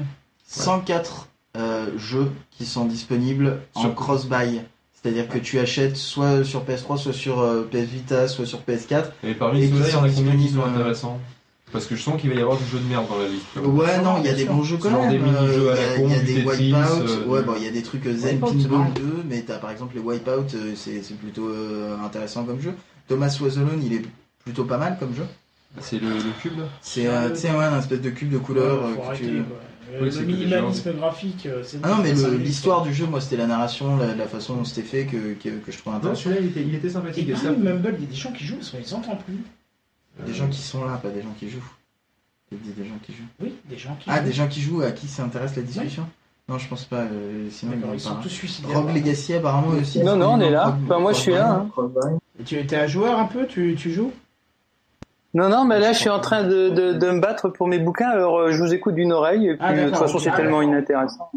[0.46, 4.60] 104 euh, jeux qui sont disponibles en Sur- cross-buy.
[5.00, 9.04] C'est-à-dire que tu achètes soit sur PS3, soit sur euh, PS Vita, soit sur PS4.
[9.22, 11.20] Et parmi ceux-là, il y en a combien qui sont euh, intéressants?
[11.72, 13.44] Parce que je sens qu'il va y avoir du jeu de merde dans la liste.
[13.56, 15.10] Ouais, non, il y a des bons jeux quand même.
[15.10, 17.02] des mini-jeux Euh, à la Il y a, il y a con, des Wipeout.
[17.08, 18.90] euh, ouais, bon, il y a des trucs euh, Zen Pinball marrant.
[18.94, 21.50] 2, mais t'as par exemple les Wipeout, c'est c'est plutôt
[22.04, 22.72] intéressant comme jeu.
[23.06, 24.02] Thomas Was Alone, il est
[24.44, 25.24] plutôt pas mal comme jeu.
[25.80, 26.64] C'est le, le cube là?
[26.80, 28.80] C'est ouais, un espèce de cube de couleur.
[28.96, 29.42] Que arrêter, tu-
[30.02, 31.48] Oui, le minimalisme graphique,
[31.82, 34.64] Ah non, mais ça l'histoire du jeu, moi, c'était la narration, la, la façon dont
[34.64, 36.22] c'était fait que, que, que je trouve Non, intéressant.
[36.24, 37.28] celui-là, il était, il était Et sympathique.
[37.28, 39.16] Et ça, parmi Mumble, il y a des gens qui jouent, parce qu'on les entend
[39.16, 39.36] plus.
[40.26, 41.62] Des gens qui sont là, pas des gens qui jouent.
[42.50, 43.24] Dit des gens qui jouent.
[43.40, 44.24] Oui, des gens qui Ah, jouent.
[44.24, 46.08] des gens qui jouent à qui ça intéresse la discussion
[46.48, 47.00] Non, je pense pas.
[47.02, 48.22] euh, sinon, ils ils sont pas.
[48.22, 48.78] tous suicidaires.
[48.80, 50.02] Rogue Legacy, apparemment, aussi.
[50.02, 50.66] Non, non, on est là.
[50.66, 52.18] Rogue- Enfin, moi, je suis là, hein.
[52.40, 54.12] Et Tu étais un joueur un peu Tu, tu joues?
[55.34, 57.78] Non, non, mais là, je suis en train de, de, de me battre pour mes
[57.78, 60.30] bouquins, alors euh, je vous écoute d'une oreille, et puis Ah, de toute façon, c'est
[60.30, 60.72] Ah, tellement d'accord.
[60.72, 61.30] inintéressant.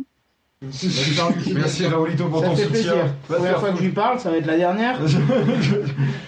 [0.63, 2.93] Merci Raoulito pour Ça ton fait soutien.
[3.27, 4.99] te Première fois que je lui parle, ça va être la dernière.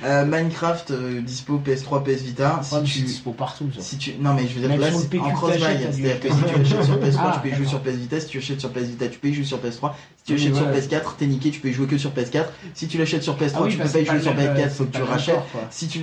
[0.05, 2.59] Euh, Minecraft, euh, dispo PS3, PS Vita.
[2.63, 3.01] Si tu...
[3.03, 3.81] dispo partout, ça.
[3.81, 4.15] Si tu...
[4.19, 6.83] Non mais je veux dire Même là c'est en du- c'est-à-dire que si tu achètes
[6.83, 8.81] sur PS3 Ah, tu peux y jouer sur PS Vita, si tu achètes sur PS
[8.83, 10.79] Vita tu peux y jouer sur PS3, si tu Oui, achètes sur ouais.
[10.79, 13.51] PS4 t'es niqué tu peux y jouer que sur PS4, si tu l'achètes sur PS3
[13.55, 15.03] Ah oui, tu bah, peux pas y jouer sur même, PS4 euh, faut que tu
[15.03, 15.99] rachètes, si tu...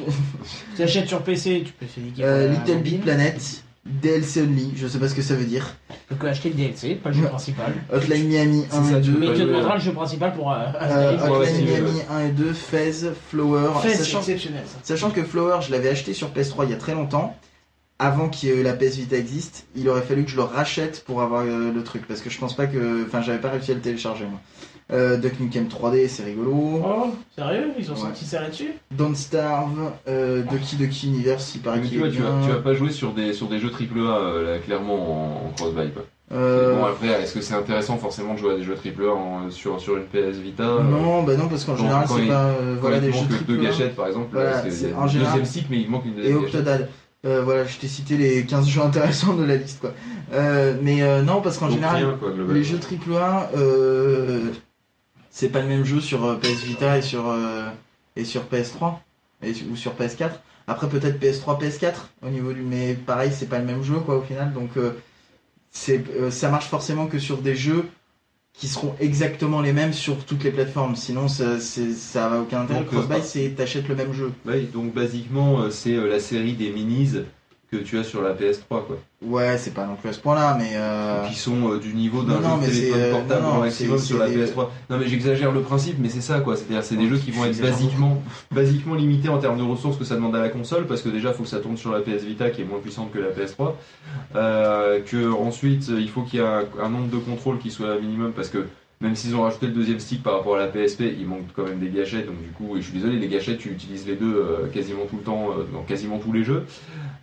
[0.80, 2.24] Achètes sur PC, tu peux faire niquer.
[2.24, 3.00] Euh, la Little Big.
[3.02, 5.74] Planet, DLC Only, je sais pas ce que ça veut dire,
[6.08, 7.72] Tu peux acheter le DLC, pas le jeu principal.
[7.90, 9.80] Hotline Miami C'est 1 ça, et tu 2, peux Mais tu te demanderas euh, le
[9.80, 12.92] jeu principal pour euh, euh, Hotline Miami 1 et 2, Fez,
[13.30, 14.78] Flower, c'est sachant exceptionnel ça.
[14.82, 17.34] Sachant que Flower, je l'avais acheté sur PS3 il y a très longtemps,
[18.00, 21.42] avant que la PS Vita existe, il aurait fallu que je le rachète pour avoir
[21.42, 23.04] euh, le truc, parce que je pense pas que...
[23.06, 24.40] Enfin, j'avais pas réussi à le télécharger, moi.
[24.92, 26.52] Euh, Duck Nukem 3D, c'est rigolo.
[26.84, 28.00] Oh, sérieux Ils ont Ouais.
[28.00, 28.72] sorti ça là-dessus?
[28.90, 32.30] Don't Starve, euh, Ducky Ducky Universe, il paraît Mais qu'il tu vois, est tu vas,
[32.30, 32.46] bien.
[32.48, 35.50] tu vas pas jouer sur des, sur des jeux AAA euh, là, clairement en, en
[35.56, 35.92] cross-buy.
[35.92, 36.02] quoi.
[36.32, 39.50] Euh, Bon, après, est-ce que c'est intéressant forcément de jouer à des jeux AAA en-
[39.50, 42.22] sur, sur une PS Vita euh, non, bah non, parce qu'en quand- général, quand c'est
[42.22, 42.44] il- pas...
[42.46, 43.62] euh, Quand voilà, il des te jeux manque deux triple A.
[43.64, 46.04] gâchettes par exemple, Voilà, parce que c'est- a en général- deuxième stick mais il manque
[46.06, 46.54] une Et deuxième gâchette.
[46.56, 46.88] Octodad.
[47.26, 49.92] Euh, voilà, je t'ai cité les 15 jeux intéressants de la liste, quoi.
[50.32, 51.96] Euh, mais euh, non, parce qu'en Donc général...
[51.96, 52.54] rien, quoi, globalement.
[52.54, 54.40] Les jeux AAA, euh,
[55.30, 57.68] c'est pas le même jeu sur euh, PS Vita et sur, euh,
[58.16, 58.98] et sur PS3
[59.42, 60.30] et, ou sur PS4.
[60.66, 64.18] Après peut-être PS3, PS4 au niveau du, mais pareil c'est pas le même jeu quoi
[64.18, 64.52] au final.
[64.52, 64.92] Donc euh,
[65.70, 67.88] c'est, ça marche forcément que sur des jeux
[68.52, 70.96] qui seront exactement les mêmes sur toutes les plateformes.
[70.96, 71.56] Sinon, ça,
[72.14, 72.84] n'a aucun intérêt.
[72.84, 74.32] Cross-buy, euh, c'est t'achètes le même jeu.
[74.44, 77.20] Ouais, donc basiquement, c'est la série des minis
[77.70, 78.98] que tu as sur la PS3, quoi.
[79.22, 82.22] Ouais, c'est pas non plus à ce point-là, mais euh, Qui sont euh, du niveau
[82.22, 84.68] d'un jeu de téléphone euh, portable non, non, maximum sur la des- PS3.
[84.90, 86.56] Non, mais j'exagère le principe, mais c'est ça, quoi.
[86.56, 90.04] C'est-à-dire, c'est des jeux qui vont être basiquement, basiquement limités en termes de ressources que
[90.04, 92.00] ça demande à la console, parce que déjà, il faut que ça tourne sur la
[92.00, 93.74] PS Vita, qui est moins puissante que la PS3.
[94.36, 97.98] Euh, que ensuite, il faut qu'il y ait un, un nombre de contrôles qui soit
[98.00, 98.66] minimum, parce que
[99.02, 101.64] même s'ils ont rajouté le deuxième stick par rapport à la PSP, il manque quand
[101.64, 102.26] même des gâchettes.
[102.26, 105.06] Donc du coup, et je suis désolé, les gâchettes, tu utilises les deux euh, quasiment
[105.08, 106.66] tout le temps euh, dans quasiment tous les jeux.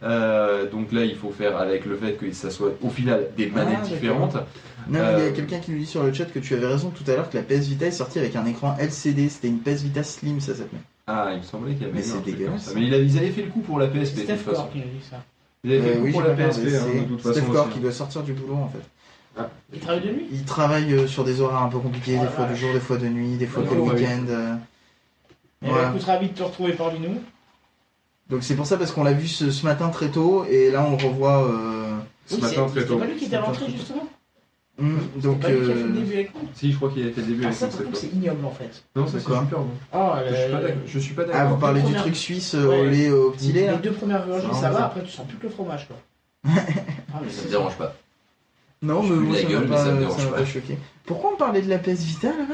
[0.04, 3.48] Euh, donc là, il faut faire avec le fait que ça soit au final des
[3.48, 3.88] manettes d'accord.
[3.90, 4.36] différentes.
[4.36, 4.42] Non,
[4.90, 6.68] mais il y Euh, a quelqu'un qui nous dit sur le chat que tu avais
[6.68, 9.28] raison tout à l'heure que la PS Vita est sortie avec un écran LCD.
[9.30, 10.80] C'était une PS Vita Slim, ça s'appelait.
[11.08, 12.74] Ah, il me semblait qu'il y avait Mais c'est dégueulasse.
[12.76, 14.52] Mais ils avaient fait le coup pour la PSP de Steph toute façon.
[14.64, 15.24] Core qui nous dit ça.
[15.64, 17.52] Ils avaient fait Euh, le coup oui, pour la PSP hein, de toute Steph façon.
[17.52, 17.74] Core aussi.
[17.74, 19.44] qui doit sortir du boulot en fait.
[19.74, 22.26] Il travaille de nuit Il travaille euh, sur des horaires un peu compliqués, Oh des
[22.26, 23.94] la fois de jour, des fois de nuit, des fois que le ouais.
[23.94, 24.26] week-end.
[24.30, 24.56] euh.
[25.62, 25.84] Voilà.
[25.90, 27.22] ben, écoute, ravi de te retrouver parmi nous.
[28.30, 30.84] Donc c'est pour ça parce qu'on l'a vu ce, ce matin très tôt et là
[30.88, 31.44] on le revoit.
[31.46, 32.98] euh, Ce Oui, matin, c'est- très tôt.
[32.98, 33.54] pas lui qui était tôt.
[33.68, 34.08] justement
[34.78, 36.90] C'est donc pas lui qui a fait euh, le début avec nous Si, je crois
[36.90, 38.84] qu'il avait fait le début Ah, avec ça c'est ignoble en fait.
[38.96, 39.44] Non, ça c'est D'accord.
[39.44, 39.70] super bon.
[39.94, 40.78] Ah, Je suis pas d'accord.
[40.86, 41.60] Je suis pas ah vous d'accord.
[41.60, 42.66] parlez du truc suisse Ouais.
[42.66, 45.10] au lait au petit lait les là deux premières gorgées Ça ça va, après tu
[45.12, 45.96] sens plus que le fromage quoi.
[47.14, 47.96] Ah, mais Ça c'est- me dérange pas.
[48.82, 49.20] Non Je mais
[49.66, 50.78] moi ça m'a pas, choqué.
[51.06, 52.46] Pourquoi on parlait de la PS Vita là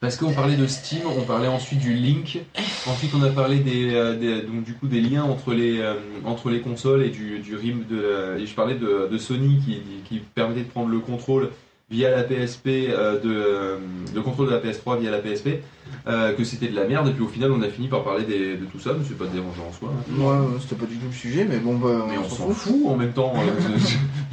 [0.00, 2.38] Parce qu'on parlait de Steam, on parlait ensuite du Link,
[2.86, 5.94] ensuite on a parlé des, euh, donc du coup des liens entre les euh,
[6.24, 9.60] entre les consoles et du du RIM de la- et je parlais de, de Sony
[9.64, 11.50] qui qui permettait de prendre le contrôle
[11.90, 13.76] via la PSP euh, de euh,
[14.14, 15.62] le contrôle de la PS3 via la PSP
[16.06, 18.24] euh, que c'était de la merde et puis au final on a fini par parler
[18.24, 19.90] des- de tout ça mais c'est pas dérangeant en soi.
[19.94, 20.02] hein.
[20.10, 22.76] Moi euh, c'était pas du tout le sujet mais bon bah, Mais on s'en fout
[22.86, 23.32] en même temps.
[23.36, 23.78] euh,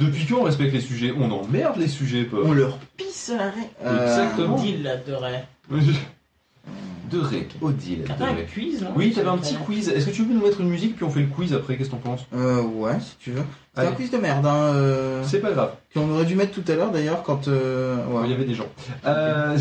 [0.04, 2.42] depuis quand on respecte les sujets On emmerde les sujets, peu.
[2.44, 3.70] On leur pisse à l'arrêt.
[3.84, 4.56] Euh, Exactement.
[4.56, 4.96] Deal là
[7.10, 8.04] de Ré, Odile.
[8.06, 9.88] T'as pas un quiz non Oui, t'avais un petit quiz.
[9.88, 11.88] Est-ce que tu veux nous mettre une musique puis on fait le quiz après Qu'est-ce
[11.90, 12.26] que t'en penses?
[12.34, 13.42] Euh, ouais, si tu veux.
[13.74, 15.72] C'est un quiz de merde, hein, euh, C'est pas grave.
[15.92, 17.46] qu'on aurait dû mettre tout à l'heure d'ailleurs quand.
[17.48, 18.22] euh, ouais.
[18.24, 18.66] Il y avait des gens.
[19.06, 19.56] Euh,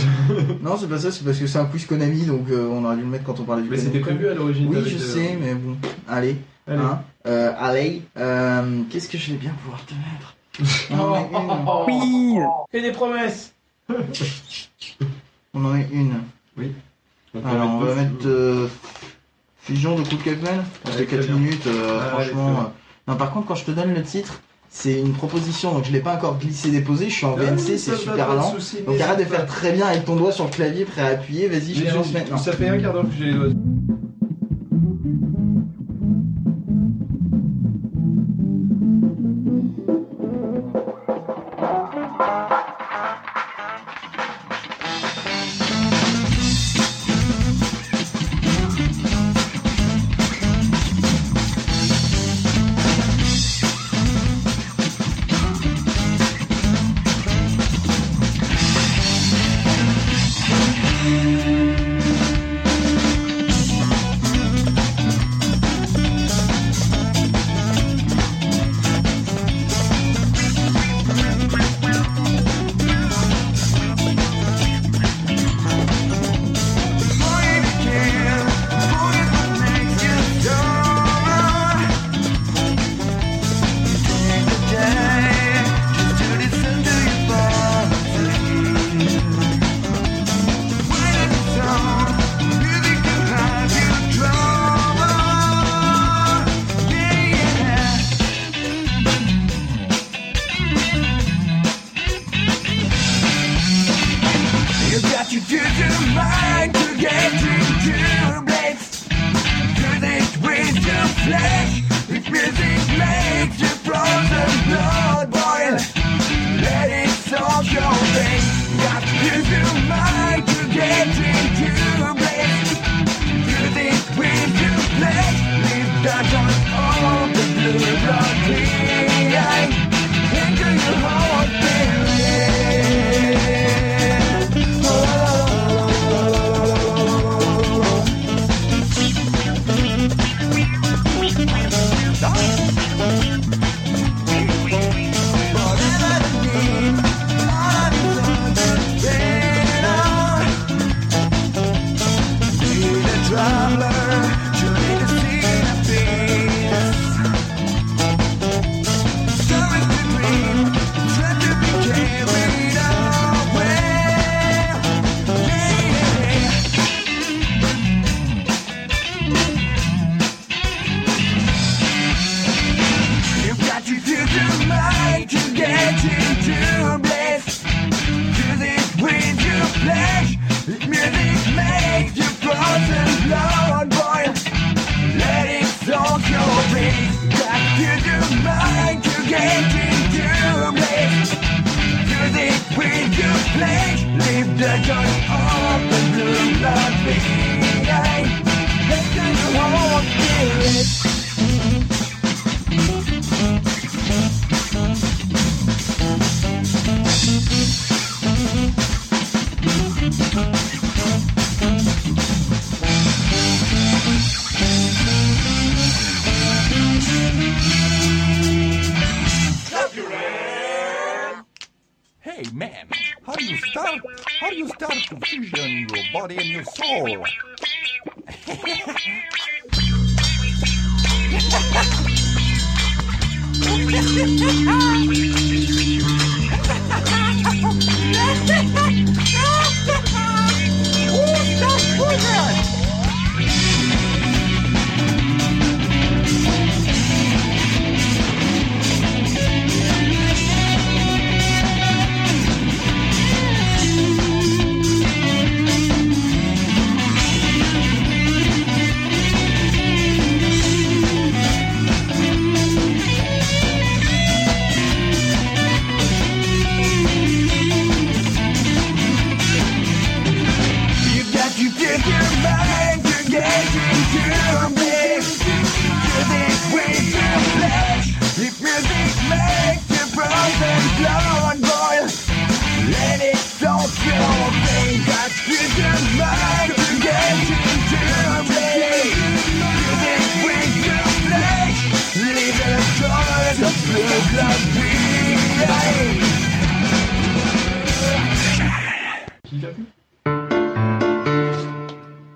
[0.61, 2.95] Non, c'est pas ça, c'est parce que c'est un quiz Konami, donc euh, on aurait
[2.95, 3.93] dû le mettre quand on parlait du mais Konami.
[3.93, 4.67] c'était prévu à l'origine.
[4.69, 5.75] Oui, je de- sais, mais bon,
[6.07, 6.37] allez.
[6.67, 6.79] Allez.
[6.79, 10.35] Hein euh, allez, euh, qu'est-ce que je vais bien pouvoir te mettre?
[10.91, 11.63] On en est une.
[11.67, 12.39] Oh, Oui
[12.71, 13.53] Fais des promesses
[15.53, 16.13] On en est une.
[16.57, 16.61] On
[17.43, 18.67] Alors, on va mettre euh,
[19.59, 20.21] Fusion de coup de
[20.91, 21.35] fait très 4 bien.
[21.35, 22.49] minutes, euh, Ah, franchement.
[22.59, 23.11] euh.
[23.11, 25.99] Non, par contre, quand je te donne le titre, c'est une proposition, donc je l'ai
[25.99, 28.55] pas encore glissé déposé, je suis en VNC, c'est super lent.
[28.85, 31.07] Donc arrête de c'est faire très bien avec ton doigt sur le clavier prêt à
[31.07, 32.37] appuyer, vas-y, je te maintenant.
[32.37, 33.47] Ça fait un quart d'heure que j'ai les doigts.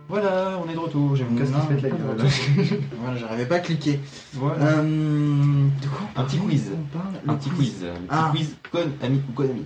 [0.08, 1.16] Voilà, on est de retour.
[1.16, 2.80] J'ai mon casque qui pète la gueule.
[3.02, 4.00] Voilà, j'arrivais pas à cliquer.
[4.34, 4.66] Voilà.
[4.66, 6.72] Euh, de quoi on Un petit quiz.
[6.74, 7.76] On parle Un petit quiz.
[7.86, 8.32] Un petit Ah.
[8.34, 9.66] quiz con ami ou con ami.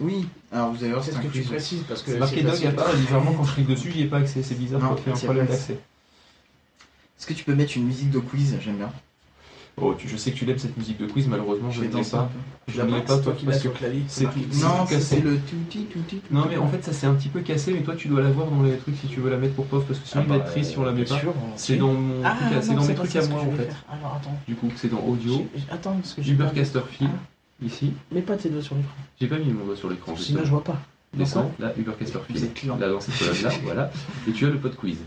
[0.00, 0.26] Oui.
[0.52, 2.60] Alors vous allez voir, C'est ce que tu précises parce que C'est marqué dog, il
[2.62, 4.42] n'y a pas, légèrement quand je clique dessus, j'y ai pas accès.
[4.42, 5.74] C'est bizarre, Non, fait un problème pas- d'accès.
[7.18, 8.90] Est-ce que tu peux mettre une musique de quiz J'aime bien.
[9.82, 12.02] Oh, tu, je sais que tu l'aimes cette musique de quiz, malheureusement je ne l'ai
[12.02, 12.28] pas.
[12.68, 13.68] Je ne l'ai pas, toi, parce que
[14.08, 14.30] c'est tout-
[14.60, 16.20] Non, c'est le touti touti.
[16.30, 18.48] Non mais en fait ça c'est un petit peu cassé mais toi tu dois l'avoir
[18.48, 20.32] dans les trucs si tu veux la mettre pour POF parce que sinon Ah il
[20.32, 21.32] va bah, être triste si on la met bien pas.
[21.56, 23.64] C'est dans mon Ah, truc à- c'est dans mes pas trucs à moi en fait.
[23.64, 23.84] faire.
[23.90, 24.38] Alors attends.
[24.48, 25.96] Du coup c'est dans audio, J'ai- Attends,
[27.62, 27.92] ici.
[28.12, 28.94] Mets pas tes doigts sur l'écran.
[29.20, 30.16] J'ai pas mis mon doigt sur l'écran.
[30.16, 30.80] Sinon je vois pas.
[31.12, 31.92] Descends, là Uber
[32.44, 32.76] êtes client.
[32.78, 33.90] Là dans cette colonne là, voilà.
[34.28, 34.98] Et tu as le pod quiz.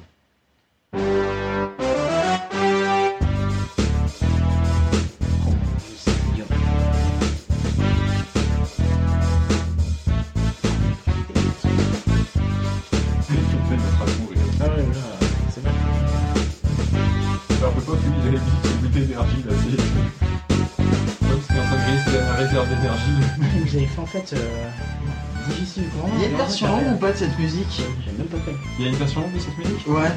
[24.22, 24.70] Fait euh,
[25.48, 25.84] difficile.
[26.16, 27.66] Il y a une version longue ou pas de cette musique
[28.06, 28.56] J'ai même pas fait.
[28.78, 30.12] Il y a une version longue de cette musique Ouais.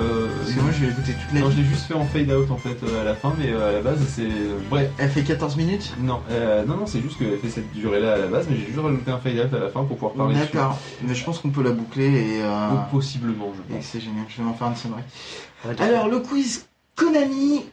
[0.00, 2.06] Euh, Parce que moi je vais écouter toute la non, je l'ai juste fait en
[2.06, 4.28] fade out en fait euh, à la fin, mais euh, à la base c'est.
[4.70, 8.00] Bref, Elle fait 14 minutes non, euh, non, non, c'est juste qu'elle fait cette durée
[8.00, 9.96] là à la base, mais j'ai juste rajouté un fade out à la fin pour
[9.96, 10.52] pouvoir parler dessus.
[10.54, 10.78] D'accord.
[11.02, 13.86] Mais je pense qu'on peut la boucler et, euh, possiblement, je et pense.
[13.86, 14.24] c'est génial.
[14.28, 15.02] Je vais en faire une sonnerie.
[15.80, 17.64] Alors le quiz Konami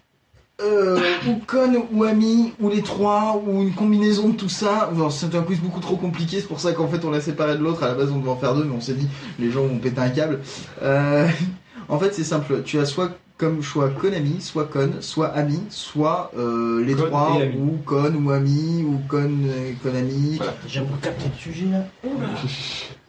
[0.62, 4.89] euh, ou Con ou Ami ou les trois ou une combinaison de tout ça.
[4.93, 7.53] Bon, c'est un quiz beaucoup trop compliqué, c'est pour ça qu'en fait on l'a séparé
[7.58, 7.84] de l'autre.
[7.84, 9.08] À la base on devait en faire deux, mais on s'est dit
[9.39, 10.39] les gens vont péter un câble.
[10.82, 11.28] Euh,
[11.89, 12.64] en fait c'est simple.
[12.64, 17.38] Tu as soit comme choix Konami, soit Con, soit Ami, soit euh, les Con trois
[17.39, 17.55] et Ami.
[17.58, 20.38] ou Con ou Ami ou Con euh, Konami.
[20.38, 20.53] Voilà.
[20.64, 21.86] Déjà pour capter le sujet là.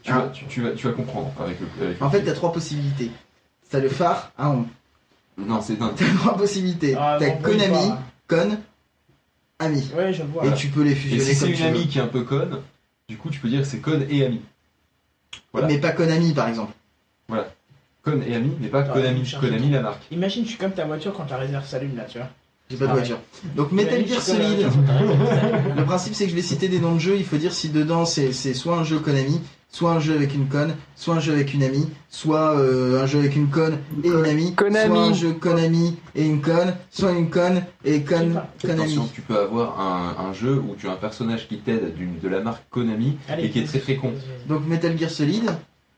[0.02, 1.66] Tu, vas, tu, tu vas, tu vas comprendre avec le.
[1.86, 3.10] avec le- En fait t'as trois possibilités.
[3.70, 4.64] T'as le phare, ah on.
[5.38, 5.94] Non, c'est dingue.
[5.96, 6.94] T'as trois possibilités.
[6.98, 8.02] Ah, t'as m'embrouille Konami, pas.
[8.36, 8.58] Con,
[9.60, 9.90] Ami.
[9.96, 10.46] Ouais, je vois.
[10.46, 12.60] Et tu peux les Et fusionner si c'est une amie qui est un peu conne,
[13.08, 14.40] du coup tu peux dire que c'est conne et ami.
[15.52, 15.68] Voilà.
[15.68, 16.72] Mais pas Konami par exemple.
[18.02, 19.28] Conne et ami, mais pas Ah, Konami.
[19.40, 20.02] Konami la marque.
[20.10, 22.28] Imagine, je suis comme ta voiture quand la réserve s'allume là, tu vois.
[22.70, 23.18] J'ai pas de Ah voiture.
[23.56, 24.68] Donc Metal Gear Solid.
[25.76, 27.68] Le principe c'est que je vais citer des noms de jeux, il faut dire si
[27.70, 29.40] dedans c'est c'est soit un jeu Konami,
[29.70, 33.06] soit un jeu avec une conne, soit un jeu avec une amie, soit euh, un
[33.06, 34.86] jeu avec une conne et une amie, Konami.
[34.94, 38.82] soit un jeu Konami et une conne, soit une conne et conne Konami.
[38.82, 42.28] Attention, tu peux avoir un, un jeu où tu as un personnage qui t'aide de
[42.28, 44.08] la marque Konami Allez, et qui est très très con.
[44.08, 44.48] vas-y, vas-y.
[44.48, 45.44] Donc Metal Gear Solid,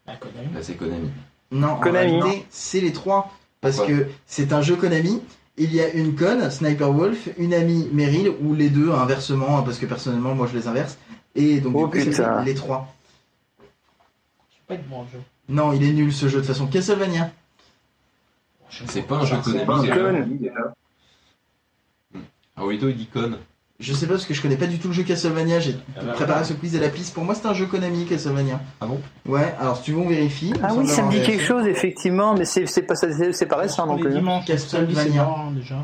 [0.06, 0.54] Ah, Konami.
[0.54, 1.10] Là c'est Konami.
[1.50, 2.20] non, en Konami.
[2.20, 3.32] réalité c'est les trois.
[3.60, 5.20] Parce que c'est un jeu Konami,
[5.60, 9.62] il y a une conne, Sniper Wolf, une amie Meryl, ou les deux inversement, hein,
[9.62, 10.96] parce que personnellement moi je les inverse.
[11.34, 12.92] Et donc Oh, du coup c'est les trois.
[14.48, 15.20] Je suis pas être bon jeu.
[15.48, 16.66] Non, il est nul ce jeu de toute façon.
[16.66, 17.30] Castlevania.
[18.70, 20.36] C'est pas un jeu c'est Konami.
[20.38, 20.52] déjà.
[20.54, 22.22] Conne.
[22.56, 23.36] Ah oui, toi il dit conne.
[23.80, 26.02] Je sais pas parce que je connais pas du tout le jeu Castlevania, j'ai Ah
[26.04, 27.14] bah, préparé ce quiz à la piste.
[27.14, 28.60] Pour moi c'est un jeu Konami Castlevania.
[28.80, 29.00] Ah bon?
[29.26, 30.52] Ouais, alors si tu veux on vérifie.
[30.62, 33.86] Ah oui, ça me dit quelque chose, effectivement, mais c'est pas, c'est c'est pas récent
[33.86, 34.12] non plus.
[34.12, 35.28] c'est Castlevania.
[35.54, 35.82] déjà.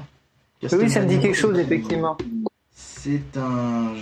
[0.72, 2.16] Oui, ça me dit quelque chose, effectivement.
[2.74, 3.94] C'est un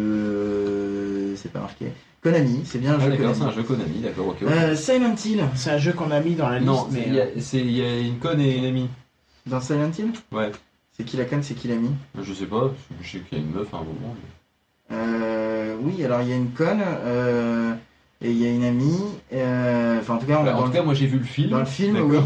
[0.00, 1.34] jeu.
[1.36, 1.86] C'est pas marqué.
[2.22, 3.56] Konami, c'est bien un Ah jeu d'accord, c'est un Konami.
[3.56, 4.42] jeu Konami, d'accord, ok.
[4.42, 5.44] Euh, Silent Hill.
[5.54, 7.04] C'est un jeu qu'on a mis dans la liste, non, mais.
[7.06, 8.88] il y, euh, a- c'est- il y a une conne et une amie.
[9.46, 10.12] Dans Silent Hill?
[10.32, 10.50] Ouais.
[11.00, 11.88] C'est qui la conne, c'est qui l'ami
[12.20, 12.70] Je sais pas,
[13.00, 14.14] je sais qu'il y a une meuf à un moment.
[14.90, 17.72] mais- euh, oui, alors il y a une conne, euh,
[18.20, 19.00] et il y a une amie,
[19.32, 21.16] euh, enfin en tout cas, on- Bah, dans, en tout le, cas, moi j'ai vu
[21.16, 21.48] le film.
[21.48, 22.18] dans le film, oui.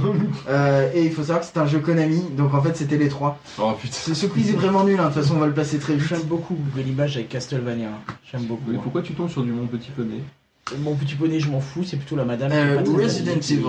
[0.48, 3.08] Euh, et il faut savoir que c'est un jeu Konami, donc en fait c'était les
[3.08, 3.38] trois.
[3.60, 3.94] Oh putain.
[3.94, 5.94] Ce, ce quiz est vraiment nul, hein, de toute façon on va le passer très
[5.94, 6.08] vite.
[6.08, 7.90] J'aime beaucoup Google Images avec Castlevania.
[8.32, 8.62] J'aime beaucoup.
[8.72, 8.80] Mais hein.
[8.82, 10.18] pourquoi tu tombes sur du Mon Petit Poney?
[10.80, 12.50] Mon petit poney, je m'en fous, c'est plutôt la madame.
[12.50, 13.62] Euh, Resident Evil.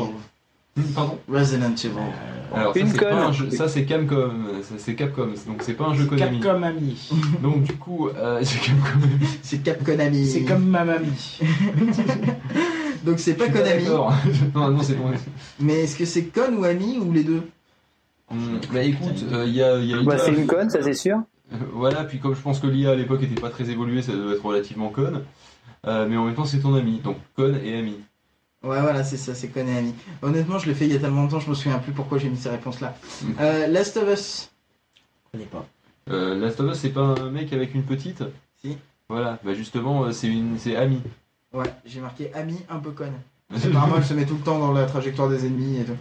[0.93, 1.91] Pardon Resident Evil.
[2.53, 5.85] Alors, ça, Une c'est un jeu- ça c'est Capcom, ça c'est Capcom, donc c'est pas
[5.85, 6.39] un jeu Konami.
[6.39, 7.09] Capcom Ami.
[7.41, 8.99] Donc du coup, euh, c'est Capcom.
[9.41, 10.27] C'est Konami.
[10.27, 11.39] C'est comme ma mamie.
[13.05, 13.83] Donc c'est pas Je suis Konami.
[13.85, 14.13] d'accord.
[14.53, 15.11] non, non, c'est bon.
[15.59, 17.43] Mais est-ce que c'est Con ou Ami ou les deux?
[18.31, 21.17] Hum, Bah écoute, il y a, y a Bah, c'est une conne, ça c'est sûr.
[21.53, 24.13] Euh, Voilà, puis comme je pense que l'IA à l'époque était pas très évoluée, ça
[24.13, 25.21] doit être relativement conne.
[25.87, 27.95] Euh, mais en même temps, c'est ton ami, donc conne et ami.
[28.65, 29.93] Ouais, voilà, c'est ça, c'est Con et Ami.
[30.23, 32.29] Honnêtement, je l'ai fait il y a tellement longtemps, je me souviens plus pourquoi j'ai
[32.29, 32.95] mis ces réponses-là.
[33.21, 33.27] Mm.
[33.39, 34.49] Euh, Last of Us.
[35.27, 35.65] Je connais pas.
[36.09, 38.23] Euh, Last of Us, c'est pas un mec avec une petite
[38.63, 38.77] Si.
[39.07, 40.99] Voilà, bah justement, euh, c'est une, c'est ami.
[41.53, 43.13] Ouais, j'ai marqué Ami un peu conne.
[43.55, 45.95] Apparemment, elle se met tout le temps dans la trajectoire des ennemis et tout.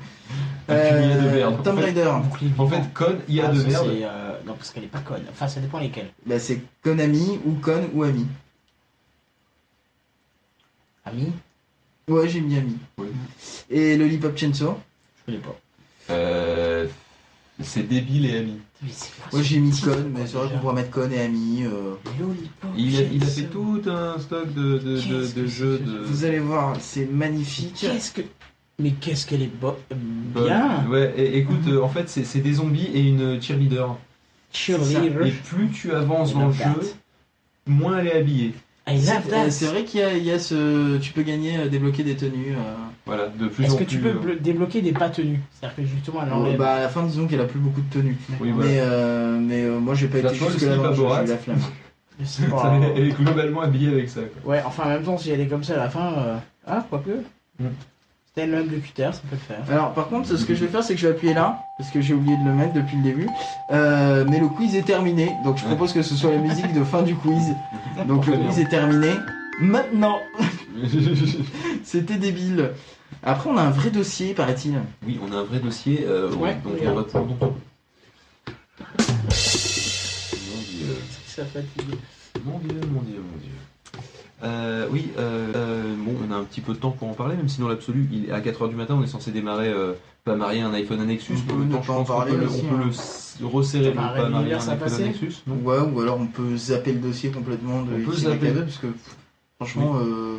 [0.70, 1.62] IA de merde.
[1.62, 2.10] Tomb En fait- Raider.
[2.56, 3.86] En fait, conne, IA Ah, de ça, merde.
[3.92, 5.22] c'est, euh, Non, parce qu'elle est pas conne.
[5.30, 6.10] Enfin, ça dépend lesquelles.
[6.24, 8.26] Bah, c'est Konami ou Con ou Ami.
[11.04, 11.30] Ami
[12.08, 12.76] Ouais, j'ai mis Ami.
[12.98, 13.06] Oui.
[13.70, 14.78] Et Lollipop Chainsaw.
[15.20, 15.56] Je connais pas.
[16.10, 16.86] Euh,
[17.62, 18.58] c'est débile et ami.
[18.82, 21.64] Mais c'est j'ai mis Con, mais c'est vrai qu'on pourrait mettre Con et Ami.
[21.64, 21.94] euh.
[22.20, 23.80] Lollipop Il a, il a fait Chainsaw.
[23.80, 26.04] tout un stock de, de, de, Qu'est-ce de que jeux c'est que de.
[26.04, 27.74] Vous allez voir, c'est magnifique.
[27.80, 28.22] Qu'est-ce que.
[28.78, 30.44] Mais qu'est-ce qu'elle est bo- Bonne.
[30.46, 33.96] bien Ouais, et, écoute, euh, en fait, c'est c'est des zombies et une cheerleader.
[34.52, 35.32] Et Cheerleader.
[35.44, 36.62] plus tu avances dans le jeu,
[37.66, 38.52] moins elle est habillée.
[38.86, 39.50] I C'est love euh, that.
[39.50, 40.98] c'est vrai qu'il y, a- il y a ce.
[40.98, 42.52] Tu peux gagner, euh, débloquer des tenues.
[42.54, 42.74] euh.
[43.06, 43.86] Voilà, de plus Est-ce que plus.
[43.86, 46.58] tu peux euh, blo- débloquer des pas tenus C'est-à-dire que justement, elle enlève.
[46.58, 48.16] bah, à la fin, disons qu'elle a plus beaucoup de tenues.
[48.40, 48.70] Oui, voilà.
[48.70, 51.20] Mais, euh, mais euh, moi, j'ai pas T'as été toujours le jusque là slip dans
[51.22, 51.58] le la flamme.
[52.50, 52.80] Pas.
[52.94, 54.20] elle est globalement habillée avec ça.
[54.20, 54.52] Quoi.
[54.52, 56.12] Ouais, enfin, en même temps, si elle est comme ça à la fin.
[56.18, 57.10] euh, Ah, quoique.
[57.58, 57.64] Mm.
[58.36, 59.62] C'était le même de cutter, ça peut le faire.
[59.70, 61.90] Alors, par contre, ce que je vais faire, c'est que je vais appuyer là, parce
[61.90, 63.28] que j'ai oublié de le mettre depuis le début.
[63.70, 66.82] Euh, mais le quiz est terminé, donc je propose que ce soit la musique de
[66.82, 67.54] fin du quiz.
[68.08, 69.10] Donc, le quiz est terminé.
[69.60, 70.18] Maintenant,
[71.84, 72.70] c'était débile.
[73.22, 74.80] Après, on a un vrai dossier, paraît-il.
[75.06, 76.04] oui, on a un vrai dossier.
[76.04, 77.24] Euh, Ouais, dont on va pouvoir.
[77.26, 77.54] dont on-
[79.06, 80.96] Mon Dieu.
[81.28, 81.94] Ça fatigue.
[82.44, 83.52] Mon dieu, mon dieu, mon dieu.
[84.44, 87.34] Euh, oui, euh, euh, bon, on a un petit peu de temps pour en parler,
[87.36, 89.94] même si dans l'absolu, il est à 4h du matin, on est censé démarrer, euh,
[90.24, 92.46] pas marier un iPhone à Nexus, On mais peut ne temps, pas en peut, le,
[92.48, 92.80] on peut hein.
[92.84, 95.56] le s- resserrer, le Enfin, pas marier un iPhone à passait Nexus, non?
[95.64, 98.52] Ouais, ou alors on peut zapper le dossier complètement de On peut zapper.
[98.52, 98.88] parce que
[99.56, 100.38] franchement, euh,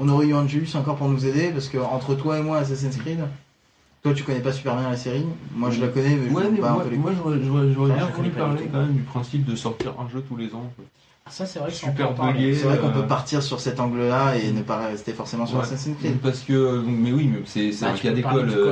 [0.00, 2.96] on aurait eu Angelus encore pour nous aider parce que entre toi et moi, Assassin's
[2.96, 3.20] Creed,
[4.02, 6.50] toi tu connais pas super bien la série, moi je la connais, mais je Ouais,
[6.50, 7.12] mais bats un moi, peu les moi,
[7.74, 10.52] j'aurais bien voulu pas parler quand même du principe de sortir un jeu tous les
[10.54, 10.72] ans.
[11.30, 12.12] Ça, c'est vrai Super.
[12.16, 15.56] C'est vrai qu'on euh, peut partir sur cet angle-là et ne pas rester forcément sur
[15.58, 15.62] Ouais.
[15.62, 16.18] Assassin's Creed.
[16.18, 18.50] Parce que, euh, mais oui, mais c'est Bah, un cas d'école.
[18.50, 18.66] euh,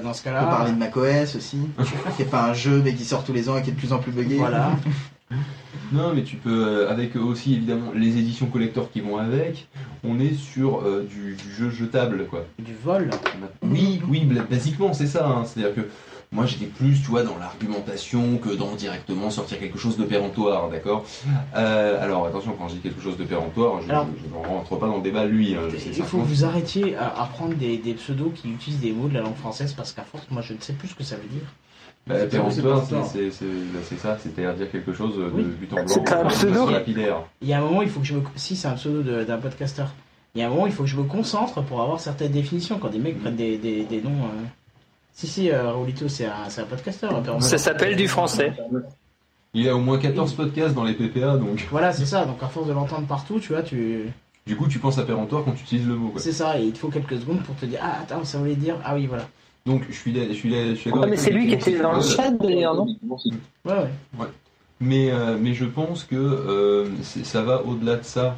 [0.00, 0.44] dans ce On peut cas-là.
[0.44, 1.58] parler de macOS aussi,
[2.16, 3.78] qui est pas un jeu mais qui sort tous les ans et qui est de
[3.78, 4.36] plus en plus buggé.
[4.36, 4.70] Voilà.
[5.92, 9.68] Non, mais tu peux, avec aussi évidemment les éditions collector qui vont avec,
[10.04, 12.44] on est sur euh, du, du jeu jetable, quoi.
[12.58, 13.08] Du vol.
[13.62, 15.26] Oui, oui, basiquement, c'est ça.
[15.26, 15.44] hein.
[15.44, 15.88] C'est-à-dire que
[16.32, 20.68] moi, j'étais plus, tu vois, dans l'argumentation que dans directement sortir quelque chose de péremptoire,
[20.70, 21.04] d'accord
[21.54, 24.96] Euh, Alors, attention, quand je dis quelque chose de péremptoire, je ne rentre pas dans
[24.96, 25.54] le débat, lui.
[25.54, 28.50] hein, je sais Il faut que vous arrêtiez à, à prendre des, des pseudos qui
[28.50, 30.88] utilisent des mots de la langue française parce qu'à force, moi, je ne sais plus
[30.88, 31.46] ce que ça veut dire.
[32.06, 33.06] Bah, C'est péremptoire, péremptoire.
[33.06, 35.44] c'est ça, c'est-à-dire dire quelque chose de Oui.
[35.44, 36.68] but en blanc, C'est un de pseudo.
[37.42, 38.22] Il y a un moment, il faut que je me.
[38.34, 39.88] Si, c'est un pseudo d'un podcasteur.
[40.34, 42.78] Il y a un moment, il faut que je me concentre pour avoir certaines définitions.
[42.78, 44.10] Quand des mecs prennent des, des, des noms.
[44.10, 44.46] euh,
[45.14, 47.14] Si, si, euh, Raoulito, c'est un, c'est un podcasteur.
[47.16, 47.40] apparemment.
[47.40, 48.52] Ça s'appelle du français.
[49.54, 52.24] Il y a au moins 14 podcasts dans les PPA, donc Voilà, c'est ça.
[52.24, 54.06] Donc, à force de l'entendre partout, tu vois, tu.
[54.46, 56.08] du coup, tu penses à péremptoire quand tu utilises le mot.
[56.08, 56.20] Quoi.
[56.20, 58.56] C'est ça, et il te faut quelques secondes pour te dire Ah, attends, ça voulait
[58.56, 58.76] dire.
[58.84, 59.28] Ah oui, voilà.
[59.66, 61.92] Donc, je suis, je suis, je suis d'accord Ah, mais c'est lui qui était dans
[61.92, 62.86] le chat d'ailleurs, non?
[63.64, 63.72] Ouais,
[64.18, 64.26] ouais.
[64.80, 68.36] Mais, euh, mais je pense que euh, c'est- ça va au-delà de ça.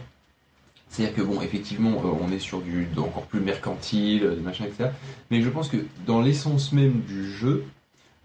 [0.94, 4.64] C'est-à-dire que, bon, effectivement, euh, on est sur du encore plus mercantile, euh, des machins,
[4.64, 4.90] etc.
[5.28, 7.64] Mais je pense que dans l'essence même du jeu,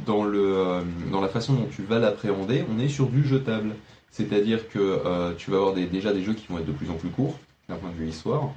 [0.07, 3.71] euh, dans la façon dont tu vas l'appréhender, on est sur du jetable.
[4.11, 7.09] C'est-à-dire que tu vas avoir déjà des jeux qui vont être de plus en plus
[7.09, 7.37] courts,
[7.69, 8.49] d'un point de vue histoire.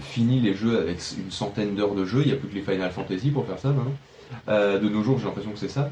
[0.00, 2.60] Fini les jeux avec une centaine d'heures de jeu, il n'y a plus que les
[2.60, 4.78] Final Fantasy pour faire ça maintenant.
[4.78, 5.90] De nos jours, j'ai l'impression que c'est ça.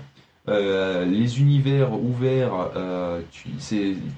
[0.50, 3.48] Euh, les univers ouverts, euh, tu-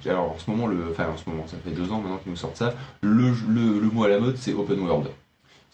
[0.08, 2.30] alors en ce moment le, enfin en ce moment, ça fait deux ans maintenant qu'ils
[2.32, 2.74] nous sortent ça.
[3.02, 5.08] Le, le, le mot à la mode, c'est open world.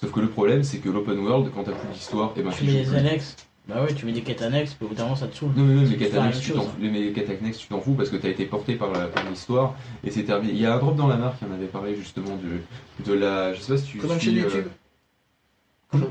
[0.01, 2.65] Sauf que le problème, c'est que l'open world, quand t'as plus d'histoire, et ben Tu
[2.65, 2.97] mets plus.
[2.97, 3.37] annexes.
[3.69, 5.51] Bah ouais, tu mets des quêtes annexes, puis au bout d'un moment ça te saoule.
[5.55, 6.71] Non mais même les quêtes annexes, tu t'en fous,
[7.59, 8.91] tu t'en parce que t'as été porté par
[9.31, 10.55] l'histoire et c'est terminé.
[10.55, 13.13] Il y a un drop dans la marque qui en avait parlé justement de, de
[13.13, 13.53] la.
[13.53, 13.99] Je sais pas si tu.
[13.99, 14.65] Bonne suis, euh, YouTube?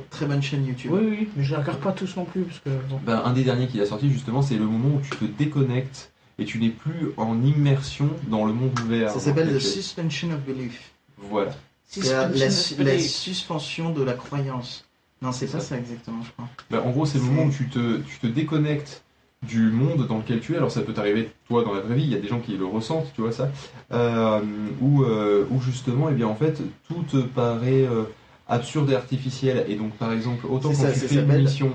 [0.09, 0.91] Très bonne chaîne YouTube.
[0.91, 2.99] Oui, oui, mais je les regarde pas tous non plus, parce que bon.
[3.05, 6.11] ben, un des derniers qu'il a sorti justement, c'est le moment où tu te déconnectes
[6.39, 9.11] et tu n'es plus en immersion dans le monde ouvert.
[9.11, 9.59] Ça s'appelle The.
[9.59, 10.91] Suspension of Belief.
[11.29, 11.51] Voilà.
[11.87, 14.85] C'est la, la su- la suspension de la croyance.
[15.21, 16.47] Non, c'est pas ça exactement, je crois.
[16.71, 19.03] Ben, en gros, c'est le moment où tu te, tu te déconnectes
[19.47, 20.57] du monde dans lequel tu es.
[20.57, 22.57] Alors ça peut t'arriver toi dans la vraie vie, il y a des gens qui
[22.57, 23.49] le ressentent, tu vois ça.
[23.91, 24.41] Euh,
[24.81, 28.03] où, euh, où justement, eh bien en fait, tout te paraît euh,
[28.49, 29.65] absurde et artificiel.
[29.67, 31.73] Et donc par exemple, autant quand ça, tu fais une mission,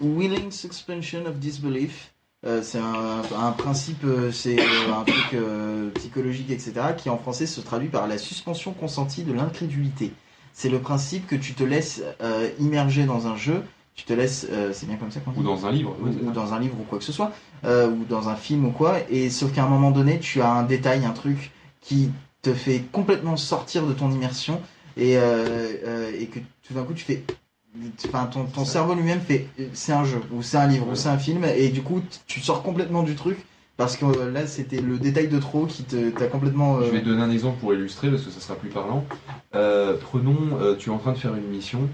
[0.00, 2.12] Willing suspension of disbelief.
[2.44, 7.16] Euh, c'est un, un principe, euh, c'est euh, un truc euh, psychologique, etc., qui en
[7.16, 10.12] français se traduit par la suspension consentie de l'incrédulité.
[10.52, 13.62] C'est le principe que tu te laisses euh, immerger dans un jeu,
[13.94, 16.32] tu te laisses, c'est bien comme ça qu'on dit ou dans un livre, ou, ou
[16.32, 17.30] dans un livre ou quoi que ce soit,
[17.64, 20.62] ou dans un film ou quoi, et sauf qu'à un moment donné, tu as un
[20.62, 24.60] détail, un truc qui te fait complètement sortir de ton immersion,
[24.96, 25.20] et, euh,
[25.84, 27.22] euh, et que tout d'un coup tu fais...
[28.06, 31.08] Enfin, ton, ton cerveau lui-même fait c'est un jeu, ou c'est un livre, ou c'est
[31.08, 33.38] un film, et du coup tu sors complètement du truc,
[33.78, 36.76] parce que euh, là c'était le détail de trop qui t'a complètement...
[36.76, 39.06] euh, Je vais te donner un exemple pour illustrer parce que ça sera plus parlant.
[39.54, 40.36] Euh, prenons,
[40.78, 41.88] tu es en train de faire une mission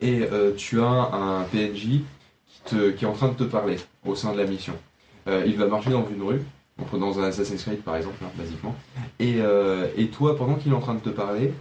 [0.00, 0.22] et
[0.56, 0.84] tu as
[1.14, 2.00] un PNJ
[2.48, 4.74] qui, te- qui est en train de te parler au sein de la mission.
[5.28, 6.40] Il va marcher dans une rue,
[6.92, 8.74] dans un Assassin's Creed par exemple, hein, basiquement.
[9.20, 9.38] Et,
[9.96, 11.52] et toi, pendant qu'il est en train de te parler,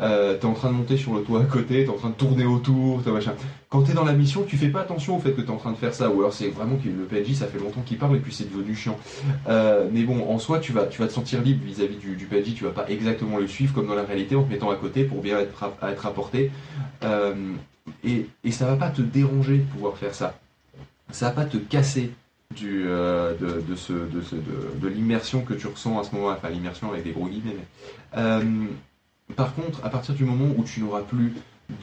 [0.00, 2.14] euh, t'es en train de monter sur le toit à côté, t'es en train de
[2.14, 3.34] tourner autour, t'as machin.
[3.68, 5.72] Quand t'es dans la mission, tu fais pas attention au fait que t'es en train
[5.72, 8.16] de faire ça, ou alors c'est vraiment que le PNJ ça fait longtemps qu'il parle
[8.16, 8.98] et puis c'est devenu chiant.
[9.48, 12.28] Euh, mais bon, en soi, tu vas, tu vas te sentir libre vis-à-vis du, du
[12.54, 15.04] tu vas pas exactement le suivre comme dans la réalité en te mettant à côté
[15.04, 16.50] pour bien être, à être rapporté.
[17.02, 17.34] Euh,
[18.04, 20.38] et, ça va pas te déranger de pouvoir faire ça.
[21.10, 22.10] Ça va pas te casser
[22.62, 27.12] euh, de, ce, de l'immersion que tu ressens à ce moment-là, enfin l'immersion avec des
[27.12, 27.56] gros guillemets.
[27.56, 28.40] Mais, euh,
[29.36, 31.34] par contre, à partir du moment où tu n'auras plus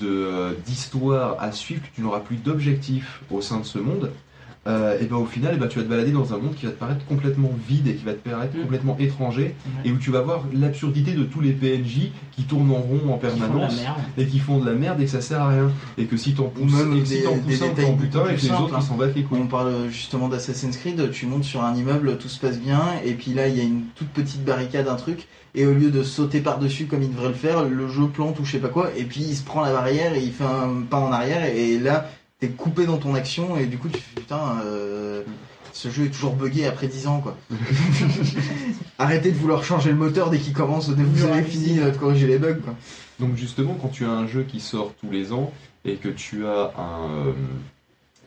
[0.01, 4.11] euh, d'histoire à suivre, que tu n'auras plus d'objectif au sein de ce monde,
[4.67, 6.65] euh, et ben au final, eh ben, tu vas te balader dans un monde qui
[6.65, 8.61] va te paraître complètement vide et qui va te paraître Mm.
[8.61, 9.43] complètement étranger,
[9.83, 9.89] Ouais.
[9.89, 13.17] et où tu vas voir l'absurdité de tous les PNJ qui tournent en rond en
[13.17, 13.81] permanence
[14.17, 16.33] et qui font de la merde et que ça sert à rien, et que si
[16.33, 18.75] t'en pousses, et que si t'en des pousses un, t'en butin, et que les autres
[18.75, 18.79] hein.
[18.81, 19.39] ils s'en battent les couilles.
[19.41, 23.13] On parle justement d'Assassin's Creed, tu montes sur un immeuble, tout se passe bien, et
[23.13, 26.01] puis là il y a une toute petite barricade, un truc, et au lieu de
[26.03, 28.89] sauter par-dessus comme il devrait le faire, le jeu plante ou je sais pas quoi,
[28.97, 31.77] et puis il se prend la barrière et il fait un pas en arrière, et
[31.77, 32.09] là
[32.45, 35.23] t'es coupé dans ton action, et du coup tu fais putain, euh,
[35.73, 37.35] ce jeu est toujours buggé après 10 ans quoi.
[38.99, 41.89] Arrêtez de vouloir changer le moteur dès qu'il commence, dès que vous avez fini de
[41.91, 42.75] corriger les bugs quoi.
[43.19, 45.51] Donc justement, quand tu as un jeu qui sort tous les ans
[45.85, 47.33] et que tu as un euh,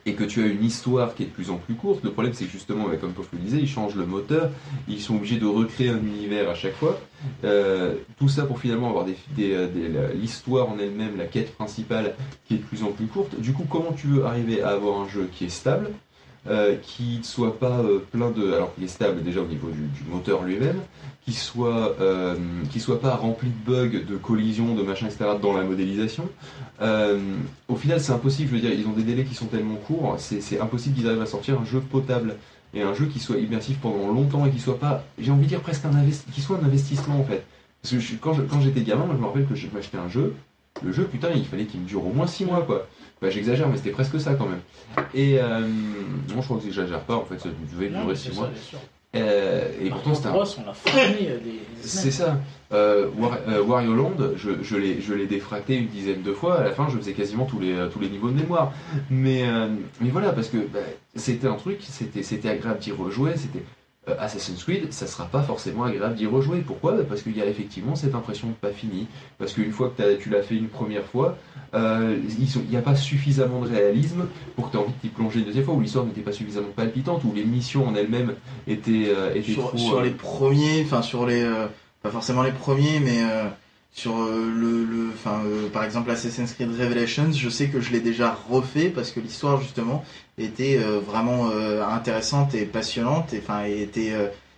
[0.09, 2.33] et que tu as une histoire qui est de plus en plus courte, le problème
[2.33, 4.49] c'est que justement, bah, comme Pof le disait, ils changent le moteur,
[4.87, 6.99] ils sont obligés de recréer un univers à chaque fois.
[7.43, 9.05] Euh, tout ça pour finalement avoir
[9.39, 13.39] euh, l'histoire en elle-même, la quête principale qui est de plus en plus courte.
[13.39, 15.91] Du coup, comment tu veux arriver à avoir un jeu qui est stable?
[16.47, 18.53] Euh, qui ne soit pas euh, plein de.
[18.53, 20.79] Alors qu'il est stable déjà au niveau du, moteur lui-même,
[21.25, 22.35] qui soit, euh,
[22.77, 25.31] soit pas rempli de bugs, de collisions, de machin, etc.
[25.41, 26.29] dans la modélisation.
[26.81, 27.19] Euh,
[27.67, 28.49] au final, c'est impossible.
[28.49, 31.21] Je veux dire, ils ont des délais qui sont tellement courts, c'est impossible qu'ils arrivent
[31.21, 32.35] à sortir un jeu potable
[32.73, 35.49] et un jeu qui soit immersif pendant longtemps et qui soit pas, j'ai envie de
[35.49, 35.91] dire presque un
[36.31, 37.43] qui soit un investissement en fait.
[37.81, 40.35] Parce que quand j'étais gamin, moi, je me rappelle que je m'achetais un jeu.
[40.83, 42.87] Le jeu, putain, il fallait qu'il me dure au moins 6 mois, quoi.
[43.21, 44.61] Bah, j'exagère, mais c'était presque ça quand même.
[45.13, 45.59] Et euh,
[46.33, 48.41] moi, je crois que j'exagère pas, en fait, ça devait Non, durer c'est 6 ça,
[48.41, 48.49] mois.
[49.15, 50.45] Euh, et pourtant, c'était un on l'a
[50.95, 51.51] euh, des.
[51.51, 52.37] des c'est ça.
[52.71, 56.59] Euh, War- euh, Wario Land, je, je l'ai défracté une dizaine de fois.
[56.59, 58.71] À la fin, je faisais quasiment tous les, tous les niveaux de mémoire.
[59.09, 59.67] Mais, euh,
[59.99, 60.79] mais voilà, parce que bah,
[61.15, 63.31] c'était un truc, c'était agréable d'y rejouer.
[63.35, 63.63] C'était
[64.19, 66.59] Assassin's Creed, ça sera pas forcément agréable d'y rejouer.
[66.59, 66.93] Pourquoi?
[66.93, 69.07] Bah, Parce qu'il y a effectivement cette impression de pas fini.
[69.37, 71.37] Parce qu'une fois que tu l'as fait une première fois,
[71.73, 75.07] euh, il n'y a pas suffisamment de réalisme pour que tu aies envie de t'y
[75.09, 78.35] plonger une deuxième fois, où l'histoire n'était pas suffisamment palpitante, où les missions en elles-mêmes
[78.67, 79.77] étaient, euh, étaient sur, trop.
[79.77, 81.67] sur euh, les premiers, enfin sur les, euh,
[82.01, 83.45] pas forcément les premiers, mais euh,
[83.91, 87.91] sur euh, le, le, enfin euh, par exemple Assassin's Creed Revelations, je sais que je
[87.91, 90.05] l'ai déjà refait parce que l'histoire justement
[90.37, 93.63] était euh, vraiment intéressante et passionnante, et enfin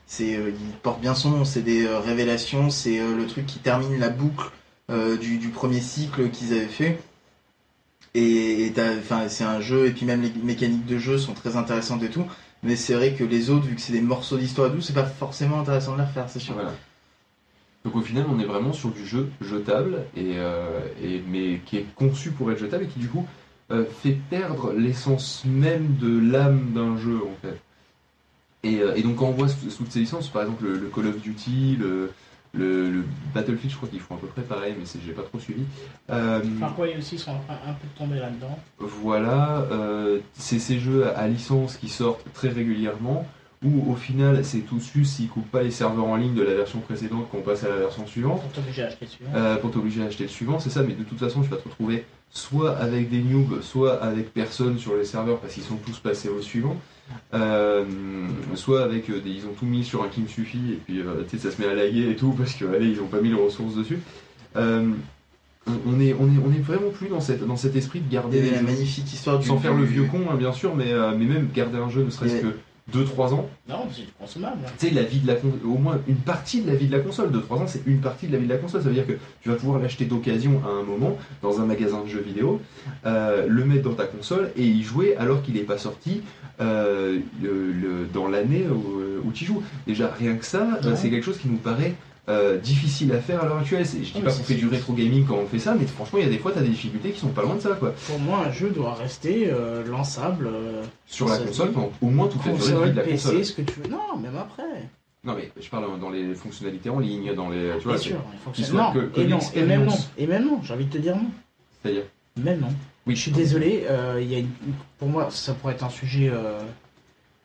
[0.05, 4.09] c'est, il porte bien son nom, c'est des révélations, c'est le truc qui termine la
[4.09, 4.51] boucle
[4.89, 6.99] du, premier cycle qu'ils avaient fait.
[8.13, 12.03] Et, enfin, c'est un jeu, et puis même les mécaniques de jeu sont très intéressantes
[12.03, 12.25] et tout.
[12.61, 15.05] Mais c'est vrai que les autres, vu que c'est des morceaux d'histoire et c'est pas
[15.05, 16.55] forcément intéressant de les refaire, c'est sûr.
[16.55, 16.73] Voilà.
[17.83, 21.77] Donc au final, on est vraiment sur du jeu jetable, et, euh, et, mais qui
[21.77, 23.25] est conçu pour être jetable et qui du coup
[23.71, 27.59] euh, fait perdre l'essence même de l'âme d'un jeu en fait.
[28.63, 30.87] Et, euh, et donc quand on voit sous, sous ces licences, par exemple le, le
[30.89, 32.11] Call of Duty, le,
[32.53, 33.03] le, le
[33.33, 35.63] Battlefield, je crois qu'ils font à peu près pareil, mais j'ai pas trop suivi.
[36.07, 38.59] Far Cry aussi sont en train un peu de tomber là-dedans.
[38.77, 39.65] voilà,
[40.33, 43.25] c'est ces jeux à, à licence qui sortent très régulièrement,
[43.63, 46.55] où au final c'est tout su s'ils coupent pas les serveurs en ligne de la
[46.55, 48.41] version précédente qu'on passe à la version suivante.
[48.41, 49.31] Pour t'obliger à acheter le suivant.
[49.35, 51.57] Euh, pour t'obliger à acheter le suivant, c'est ça, mais de toute façon, tu vas
[51.57, 55.75] te retrouver soit avec des noobs, soit avec personne sur les serveurs parce qu'ils sont
[55.75, 56.77] tous passés au suivant,
[57.33, 57.83] euh,
[58.55, 61.01] soit avec euh, des, ils ont tout mis sur un qui me suffit et puis
[61.01, 63.07] euh, tu sais, ça se met à laguer et tout parce que allez, ils ont
[63.07, 63.99] pas mis les ressources dessus.
[64.55, 64.89] Euh,
[65.67, 68.11] on, est, on est, on est vraiment plus dans cette, dans cet esprit de Il
[68.11, 69.47] y garder avait la magnifique histoire du.
[69.47, 72.03] sans faire le vieux con, hein, bien sûr, mais, euh, mais même garder un jeu
[72.03, 72.55] ne serait-ce que
[72.93, 73.47] 2-3 ans.
[73.69, 74.57] Non, c'est du consommable.
[74.65, 74.71] hein.
[74.79, 76.99] Tu sais, la vie de la au moins une partie de la vie de la
[76.99, 77.31] console.
[77.31, 78.81] De 3 ans, c'est une partie de la vie de la console.
[78.81, 82.01] Ça veut dire que tu vas pouvoir l'acheter d'occasion à un moment dans un magasin
[82.03, 82.59] de jeux vidéo,
[83.05, 86.21] euh, le mettre dans ta console et y jouer alors qu'il n'est pas sorti
[86.59, 89.63] euh, le- le- dans l'année où, où tu joues.
[89.87, 91.93] Déjà, rien que ça, euh, c'est quelque chose qui nous paraît
[92.29, 93.83] euh, difficile à faire à l'heure actuelle.
[93.85, 96.19] Je dis Ouais, pas qu'on fait du rétro gaming quand on fait ça, mais franchement,
[96.19, 97.71] il y a des fois, tu as des difficultés qui sont pas loin de ça.
[97.79, 97.93] quoi.
[98.07, 100.47] Pour moi, un jeu doit rester euh, lançable.
[100.47, 103.03] euh, Sur la console, pendant au moins toute la durée de vie console, de la
[103.03, 103.45] PC, console.
[103.45, 103.89] ce que tu veux.
[103.89, 104.63] Non, même après.
[105.23, 107.71] Non, mais je parle dans les fonctionnalités en ligne, dans les.
[107.79, 108.17] Tu vois, Bien sûr,
[108.53, 109.95] soit Non, que- que et non, et même non.
[110.17, 111.25] Et même non, j'ai envie de te dire non.
[111.81, 112.03] c'est-à-dire.
[112.37, 112.69] Même non.
[113.07, 114.49] Oui, Je suis désolé, euh, y a une-
[114.99, 116.31] pour moi, ça pourrait être un sujet,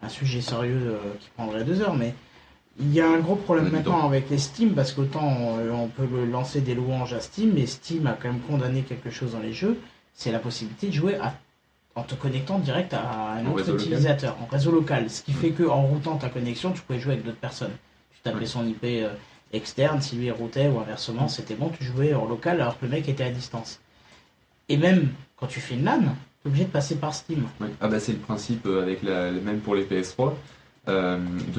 [0.02, 2.14] un sujet sérieux qui prendrait deux heures, mais
[2.78, 6.06] il y a un gros problème maintenant avec les Steam, parce qu'autant euh, on peut
[6.30, 9.52] lancer des louanges à Steam, mais Steam a quand même condamné quelque chose dans les
[9.52, 9.78] jeux,
[10.14, 11.34] c'est la possibilité de jouer à-
[11.94, 13.74] en te connectant direct à un En autre local.
[13.76, 17.14] utilisateur, en réseau local, ce qui fait que en routant ta connexion, tu pouvais jouer
[17.14, 17.72] avec d'autres personnes.
[18.14, 19.08] Tu tapais son IP euh,
[19.54, 22.90] externe, si lui routait ou inversement, c'était bon, tu jouais en local alors que le
[22.90, 23.80] mec était à distance.
[24.68, 26.00] Et même quand tu fais une LAN,
[26.42, 27.46] t'es obligé de passer par Steam.
[27.60, 27.68] Ouais.
[27.80, 30.30] Ah bah c'est le principe euh, avec la, même pour les PS3 euh,
[30.86, 30.92] de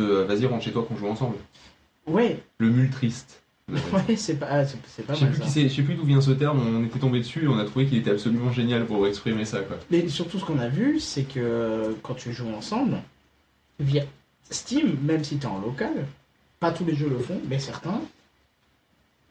[0.04, 1.36] euh, vas-y rentre chez toi qu'on joue ensemble.
[2.06, 3.42] Ouais, Le mul triste.
[3.70, 5.44] ouais, c'est pas, c'est pas mal ça.
[5.62, 6.62] je sais plus d'où vient ce terme.
[6.66, 9.60] On était tombé dessus, et on a trouvé qu'il était absolument génial pour exprimer ça
[9.60, 9.78] quoi.
[9.92, 12.98] Mais surtout, ce qu'on a vu, c'est que quand tu joues ensemble,
[13.80, 14.04] via
[14.50, 16.06] Steam, même si tu es en local,
[16.62, 18.00] pas tous les jeux le font, mais certains,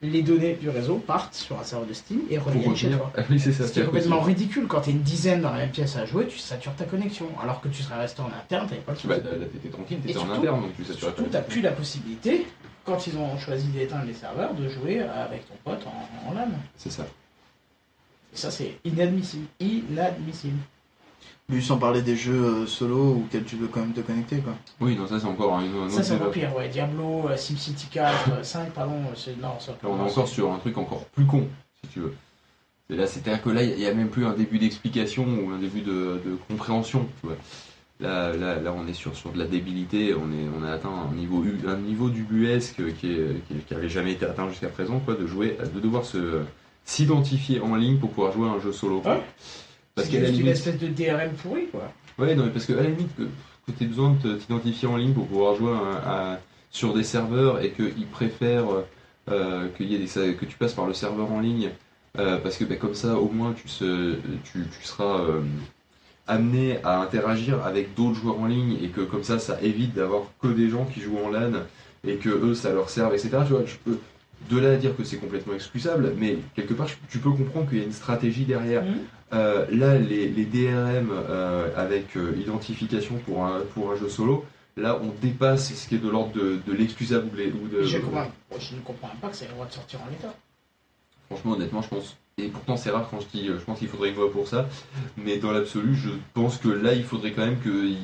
[0.03, 3.11] les données du réseau partent sur un serveur de Steam et reviennent chez toi.
[3.17, 3.67] Ah oui c'est ça.
[3.67, 5.71] Ce qui est c'est-à-dire que complètement ridicule quand tu es une dizaine dans la même
[5.71, 7.27] pièce à jouer, tu satures ta connexion.
[7.43, 10.19] Alors que tu serais resté en interne, t'avais pas le tu- bah, t'étais tranquille, t'étais
[10.19, 12.47] en interne donc tu satures Surtout, plus la possibilité,
[12.85, 16.49] quand ils ont choisi d'éteindre les serveurs, de jouer avec ton pote en, en LAN.
[16.77, 17.07] C'est ça.
[18.35, 19.47] Et ça, c'est inadmissible.
[19.61, 20.59] Inadmissible.
[21.49, 24.55] Lui, sans parler des jeux euh, solo auxquels tu veux quand même te connecter, quoi.
[24.81, 26.69] Oui non ça c'est encore un, un Ça, c'est encore pire, ouais.
[26.69, 29.41] Diablo, euh, SimCity 4, euh, 5, pardon, euh, c'est.
[29.41, 31.47] Non, ça Là, on est encore sur un truc encore plus con,
[31.85, 32.15] si tu veux.
[32.91, 35.59] Et là, c'est-à-dire que là, il n'y a même plus un début d'explication ou un
[35.59, 37.07] début de, de compréhension.
[37.21, 37.37] Tu vois.
[38.01, 40.15] Là, là, là, on est sur, sur de la débilité.
[40.15, 43.89] On, est, on a atteint un niveau, un niveau d'ubuesque qui, est- qui, qui avait
[43.89, 46.43] jamais été atteint jusqu'à présent, quoi, de jouer, de devoir se
[46.85, 49.01] s'identifier en ligne pour pouvoir jouer à un jeu solo.
[49.01, 49.15] quoi.
[49.15, 49.23] Ouais.
[49.97, 51.91] Parce la juste une espèce de DRM pourri, quoi.
[52.19, 54.87] Ouais, non, mais parce que à la limite, que, que tu aies besoin de t'identifier
[54.87, 56.39] en ligne pour pouvoir jouer à- à-
[56.71, 58.85] sur des serveurs et qu'ils préfèrent
[59.31, 61.71] euh, qu'il y ait des, que tu passes par le serveur en ligne,
[62.19, 65.41] euh, parce que bah, comme ça, au moins, tu, se, tu, tu seras euh,
[66.27, 70.23] amené à interagir avec d'autres joueurs en ligne et que comme ça, ça évite d'avoir
[70.43, 71.53] que des gens qui jouent en LAN
[72.07, 73.31] et que eux, ça leur serve, etc.
[73.47, 73.99] Tu vois, je peux
[74.51, 77.79] de là à dire que c'est complètement excusable, mais quelque part, tu peux comprendre qu'il
[77.79, 78.83] y a une stratégie derrière.
[78.85, 78.99] Mhm.
[79.33, 84.45] Euh, là, les, les DRM euh, avec euh, identification pour un, pour un jeu solo,
[84.77, 87.29] là, on dépasse ce qui est de l'ordre de, de l'excusable
[87.63, 87.83] ou, de.
[87.83, 90.33] Je, comprends- je ne comprends pas que c'est le droit de sortir en l'état.
[91.29, 92.17] Franchement, honnêtement, je pense.
[92.39, 93.47] Et pourtant, c'est rare quand je dis.
[93.49, 94.69] Je pense qu'il faudrait une loi pour ça.
[95.17, 97.95] Mais dans l'absolu, je pense que là, il faudrait quand même qu'il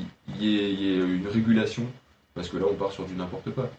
[0.41, 1.87] y, ait- il y ait une régulation.
[2.35, 3.71] Parce que là, on part sur du n'importe quoi.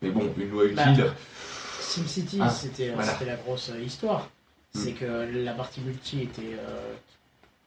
[0.00, 0.76] Mais bon, une loi utile.
[0.96, 1.14] Bah,
[1.80, 3.12] SimCity, Ah, c'était voilà.
[3.26, 4.28] la grosse histoire.
[4.76, 6.94] C'est que la partie multi était, euh,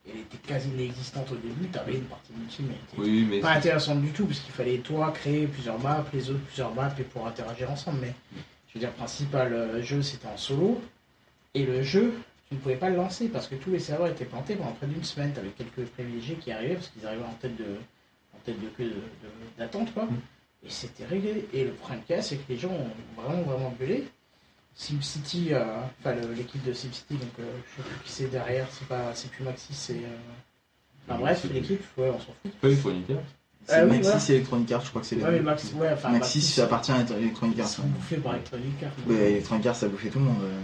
[0.08, 1.68] elle était quasi inexistante au début.
[1.72, 3.40] Tu avais une partie multi, mais elle était oui, mais.
[3.40, 6.94] pas intéressante du tout, parce qu'il fallait toi créer plusieurs maps, les autres plusieurs maps,
[6.98, 8.00] et pour interagir ensemble.
[8.02, 8.14] Mais
[8.68, 10.82] je veux dire, le principal euh, jeu, c'était en solo.
[11.54, 12.14] Et le jeu,
[12.48, 14.88] tu ne pouvais pas le lancer, parce que tous les serveurs étaient plantés pendant près
[14.88, 15.34] d'une semaine.
[15.34, 17.76] Tu avais quelques privilégiés qui arrivaient, parce qu'ils arrivaient en tête de,
[18.36, 18.94] en tête de queue
[19.58, 20.06] d'attente, quoi.
[20.06, 20.20] Mm.
[20.66, 21.48] Et c'était réglé.
[21.54, 24.08] Et le problème qu'il y a, c'est que les gens ont vraiment, vraiment gueulé.
[24.80, 25.66] SimCity, euh,
[26.00, 27.44] enfin l'équipe de SimCity, donc euh,
[27.78, 29.94] je sais plus qui c'est derrière, c'est pas, c'est plus Maxis, c'est.
[29.96, 30.18] euh,
[31.08, 32.54] Enfin bref, l'équipe, ouais, on s'en fout.
[32.64, 33.16] Hein.
[33.68, 34.26] C'est Ah oui, Maxis voilà.
[34.30, 35.44] Electronic Arts, je crois que c'est les Ouais, mais deux.
[35.44, 37.68] Max, ouais, enfin, Maxis, ça appartient à Electronic Ils Arts.
[37.68, 37.88] sont ouais.
[37.90, 38.92] bouffés par Electronic Arts.
[39.08, 40.44] Ouais, Electronic Arts, ça a bouffé tout le monde.
[40.44, 40.60] euh.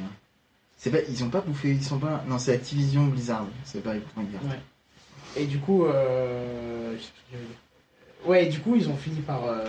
[0.78, 2.24] C'est pas, ils ont pas bouffé, ils sont pas.
[2.28, 3.46] Non, c'est Activision Blizzard.
[3.66, 4.56] C'est pas Electronic Arts.
[5.36, 6.96] Et du coup, euh...
[8.26, 9.66] ouais, du coup, ils ont fini par, euh,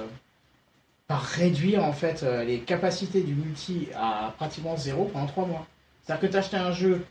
[1.08, 5.66] par réduire en fait euh, les capacités du multi à pratiquement zéro pendant 3 mois.
[6.02, 7.04] C'est-à-dire que tu achetais un jeu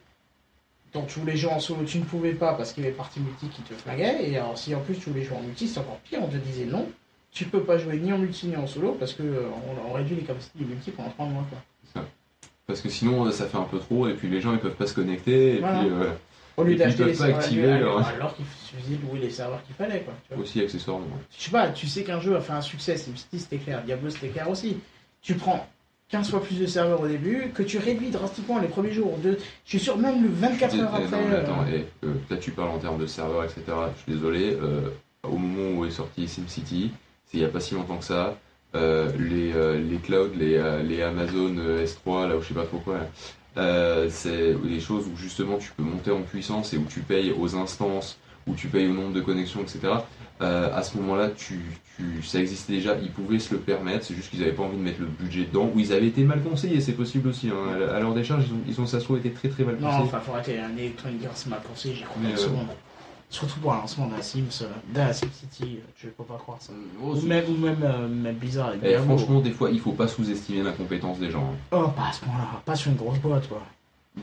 [0.93, 3.19] dont tu voulais jouer en solo, tu ne pouvais pas parce qu'il y avait partie
[3.19, 4.29] multi qui te flaguait.
[4.29, 6.37] Et alors, si en plus tu voulais jouer en multi, c'est encore pire, on te
[6.37, 6.87] disait non,
[7.31, 9.47] tu peux pas jouer ni en multi ni en solo parce que euh,
[9.85, 11.45] on, on réduit les capacités du multi pendant 3 mois.
[11.49, 12.03] Quoi.
[12.67, 14.73] Parce que sinon, euh, ça fait un peu trop, et puis les gens ils peuvent
[14.75, 15.79] pas se connecter, et Voilà.
[15.81, 16.09] puis euh,
[16.58, 19.62] Au lieu d'acheter les serveurs activer alors, leur- alors qu'il suffisait de louer les serveurs
[19.66, 20.01] qu'il fallait.
[20.01, 20.43] Quoi, tu vois.
[20.43, 21.06] aussi accessoirement.
[21.38, 24.10] Je sais pas, tu sais qu'un jeu a fait un succès, SimCity c'était clair, Diablo
[24.10, 24.78] c'était clair aussi.
[25.22, 25.68] Tu prends
[26.10, 29.18] 15 fois plus de serveurs au début, que tu réduis drastiquement les premiers jours.
[29.24, 29.38] De...
[29.66, 31.18] Je suis sûr, même le 24 heures Eh, après.
[31.18, 33.62] non, mais euh, attends, eh, euh, là tu parles en termes de serveurs, etc.
[33.97, 34.82] Je suis désolé, euh,
[35.24, 36.91] au moment où est sorti SimCity,
[37.26, 38.38] c'est il n'y a pas si longtemps que ça,
[38.76, 42.99] les, les clouds, les, les Amazon euh, S3, là où je sais pas trop quoi,
[43.58, 47.34] euh, c'est des choses où justement tu peux monter en puissance et où tu payes
[47.38, 49.80] aux instances, où tu payes au nombre de connexions, etc.
[50.41, 51.62] Euh, à ce moment-là, tu,
[51.95, 54.78] tu, ça existait déjà, ils pouvaient se le permettre, c'est juste qu'ils n'avaient pas envie
[54.78, 57.49] de mettre le budget dedans, ou ils avaient été mal conseillés, c'est possible aussi.
[57.49, 57.93] Hein.
[57.95, 59.88] À leur décharge, ils ont, ils ont ça se trouve été très très mal Non,
[59.88, 60.03] conseillés.
[60.03, 60.60] enfin, faut arrêter.
[60.60, 62.38] Un Electronic Arts m'a pensé, j'y crois pas.
[63.36, 66.71] Surtout pour un lancement d'un Sims, d'un SimCity, euh, je peux pas croire ça.
[67.03, 69.17] Oh, Ou même, ou même, euh, même Blizzard avec Eh, Diablo.
[69.17, 71.43] franchement, des fois, il faut pas sous-estimer la compétence des gens.
[71.53, 71.57] hein.
[71.77, 73.61] Oh, pas à ce point-là, pas sur une grosse boîte, quoi.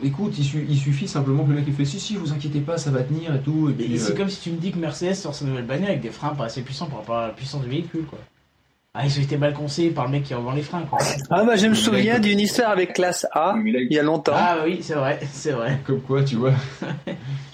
[0.02, 2.60] Écoute, il, su- il suffit simplement que le mec il fait si si, vous inquiétez
[2.60, 3.70] pas, ça va tenir et tout.
[3.78, 5.90] Et Et c'est euh, comme si tu me dis que Mercedes sort sa nouvelle bagnole
[5.90, 8.18] avec des freins pas assez puissants par rapport à la puissance du véhicule, quoi.
[8.94, 10.98] Ah, ils ont été mal conseillés par le mec qui revend les freins, quoi.
[11.30, 14.34] Ah bah je me souviens d'une histoire avec classe A il y a longtemps.
[14.36, 15.78] Ah oui, c'est vrai, c'est vrai.
[15.86, 16.52] Comme quoi, tu vois.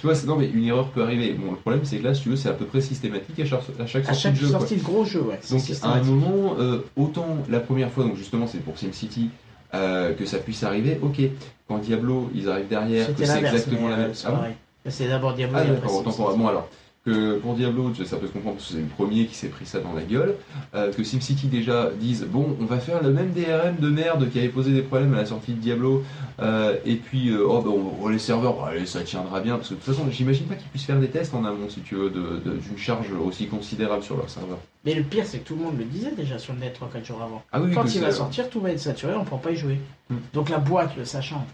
[0.01, 1.35] tu vois, c'est- non mais une erreur peut arriver.
[1.35, 3.45] Bon, le problème c'est que là, si tu veux, c'est à peu près systématique à
[3.45, 4.49] chaque, à chaque À sortie chaque de jeu.
[4.49, 4.59] quoi.
[4.59, 5.39] sortie de gros jeu, ouais.
[5.49, 9.31] Donc à un moment, euh, autant la première fois, donc justement c'est pour SimCity,
[9.75, 11.21] euh, que ça puisse arriver, ok.
[11.69, 14.13] Quand Diablo, ils arrivent derrière, que c'est exactement la euh, même.
[14.25, 14.91] Ah bon.
[14.91, 16.69] C'est d'abord Diablo Ah et après d'accord, autant pour bon alors
[17.09, 19.65] que pour Diablo, ça peut se comprendre parce que c'est le premier qui s'est pris
[19.67, 20.35] ça dans la gueule,
[20.75, 24.39] euh, que SimCity déjà dise bon, on va faire le même DRM de merde qui
[24.39, 26.05] avait posé des problèmes à la sortie de Diablo,
[26.41, 29.57] euh, et puis euh, oh, bah, on- oh, les serveurs, bah, allez, ça tiendra bien
[29.57, 31.81] parce que de toute façon, j'imagine pas qu'ils puissent faire des tests en amont si
[31.81, 34.59] tu veux d'une charge aussi considérable sur leur serveur.
[34.85, 37.05] Mais le pire, c'est que tout le monde le disait déjà sur le net 3-4
[37.05, 37.43] jours avant.
[37.53, 39.57] Ah oui, Quand il va sortir, tout va être saturé, on ne pourra pas y
[39.57, 39.81] jouer.
[40.11, 40.17] Hmm.
[40.35, 41.45] Donc la boîte, le sachant,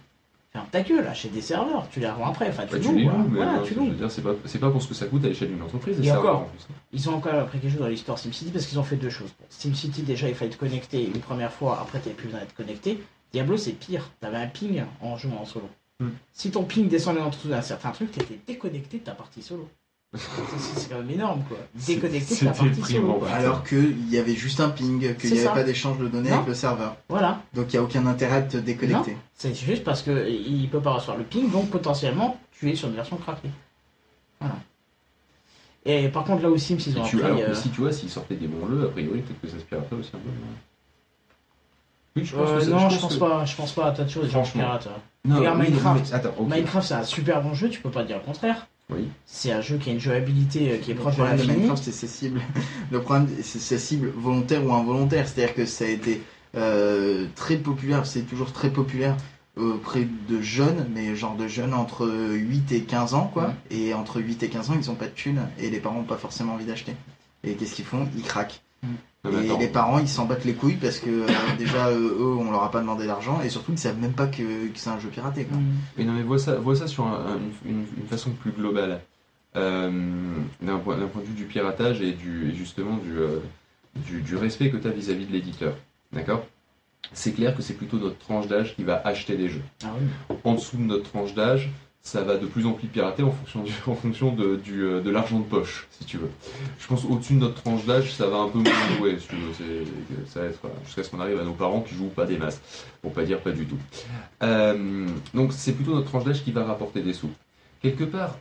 [0.55, 2.95] ferme ta gueule, achète des serveurs, tu les revends après, enfin tu Bah, tu loues,
[2.97, 3.13] les quoi.
[3.15, 3.87] loues, mais Voilà, euh, tu je loues.
[3.89, 5.99] veux dire, c'est pas, c'est pas pour ce que ça coûte à l'échelle d'une entreprise.
[6.01, 6.41] Et encore.
[6.43, 6.67] en plus.
[6.93, 9.35] Ils ont encore appris quelque chose dans l'histoire SimCity parce qu'ils ont fait deux choses.
[9.51, 13.03] SimCity, déjà, il fallait te connecter une première fois, après, tu plus besoin d'être connecté.
[13.33, 14.09] Diablo, c'est pire.
[14.21, 15.69] Tu avais un ping en jouant en solo.
[15.99, 16.11] Hmm.
[16.33, 19.43] Si ton ping descendait en dessous d'un certain truc, tu étais déconnecté de ta partie
[19.43, 19.69] solo.
[20.17, 21.57] C'est quand même énorme, quoi.
[21.77, 23.15] C'est- Déconnecté de c'était partie solo.
[23.15, 23.29] quoi.
[23.31, 25.53] Alors qu'il y avait juste un ping, qu'il n'y avait ça.
[25.53, 26.37] pas d'échange de données Non.
[26.37, 26.97] avec le serveur.
[27.09, 27.41] Voilà.
[27.55, 29.17] Donc il n'y a aucun intérêt de te déconnecter.
[29.35, 30.13] C'est juste parce qu'il
[30.63, 33.51] ne peut pas recevoir le ping, donc potentiellement, tu es sur une version craquée.
[34.41, 34.55] Voilà.
[35.87, 37.27] Et par contre, là où Sims, ils ont tu, appris...
[37.27, 39.49] alors que euh, si tu vois, s'ils sortaient des bons jeux, a priori, peut-être que
[39.49, 40.31] ça se piraterait aussi un peu.
[42.17, 43.45] Oui, je pense euh, que ça- non, je pense pense que- pas.
[43.45, 44.31] Je pense pas à tas de choses.
[44.53, 44.89] Pirate.
[45.25, 46.01] Non, Regarde oui, Minecraft.
[46.11, 46.49] mais- Attends, ok.
[46.49, 48.67] Minecraft, c'est un super bon jeu, tu peux pas dire le contraire.
[48.91, 49.09] Oui.
[49.25, 51.53] C'est un jeu qui a une jouabilité euh, qui est proche de problème de.
[51.53, 52.41] Minecraft, c'est ses cibles.
[52.91, 55.27] Le problème, c'est ses cibles volontaires ou involontaires.
[55.27, 56.23] C'est-à-dire que ça a été
[56.57, 59.17] euh, très populaire, c'est toujours très populaire
[59.57, 63.55] auprès de jeunes, mais genre de jeunes entre 8 et 15 ans, quoi.
[63.71, 66.05] Et entre 8 et 15 ans, ils ont pas de thunes et les parents ont
[66.05, 66.95] pas forcément envie d'acheter.
[67.45, 68.09] Et qu'est-ce qu'ils font?
[68.17, 68.61] Ils craquent.
[69.27, 71.27] Et les parents, ils s'en battent les couilles parce que euh,
[71.59, 74.27] déjà, euh, eux, on leur a pas demandé d'argent et surtout, ils savent même pas
[74.27, 75.57] que, que c'est un jeu piraté, quoi.
[75.57, 75.73] Mm.
[75.97, 79.01] Mais non, mais vois ça, vois ça sur un- un- une, une façon plus globale.
[79.57, 79.91] Euh,
[80.61, 83.39] D'un point, d'un point de vue du piratage et, du, et justement du, euh,
[83.97, 85.75] du, du respect que tu as vis-à-vis de l'éditeur.
[86.13, 86.45] D'accord?
[87.13, 89.63] C'est clair que c'est plutôt notre tranche d'âge qui va acheter des jeux.
[89.85, 90.37] Ah oui.
[90.43, 91.71] En dessous de notre tranche d'âge,
[92.05, 95.11] ça va de plus en plus pirater en fonction, en fonction de, du, euh, de
[95.11, 96.31] l'argent de poche, si tu veux.
[96.79, 99.37] Je pense au-dessus de notre tranche d'âge, ça va un peu moins jouer, si tu
[99.37, 99.85] veux.
[100.29, 102.37] Ça va être euh, jusqu'à ce qu'on arrive à nos parents qui jouent pas des
[102.37, 102.61] masses,
[103.01, 103.79] pour pas dire pas du tout.
[104.43, 107.31] Euh, donc c'est plutôt notre tranche d'âge qui va rapporter des sous.
[107.81, 108.39] Quelque part,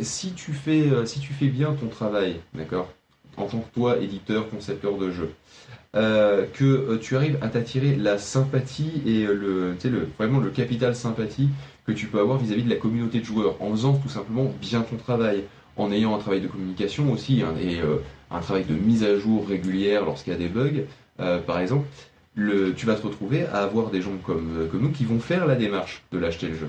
[0.00, 2.92] si, tu fais, si tu fais bien ton travail, d'accord,
[3.36, 5.32] en tant que toi, éditeur, concepteur de jeu,
[5.92, 11.48] que tu arrives à t'attirer la sympathie et le, le, vraiment le capital sympathie
[11.86, 14.82] que tu peux avoir vis-à-vis de la communauté de joueurs, en faisant tout simplement bien
[14.82, 15.44] ton travail,
[15.76, 17.98] en ayant un travail de communication aussi, hein, et euh,
[18.30, 20.84] un travail de mise à jour régulière lorsqu'il y a des bugs,
[21.20, 21.86] euh, par exemple,
[22.34, 25.20] le, tu vas te retrouver à avoir des gens comme, euh, comme nous qui vont
[25.20, 26.68] faire la démarche de l'acheter le jeu.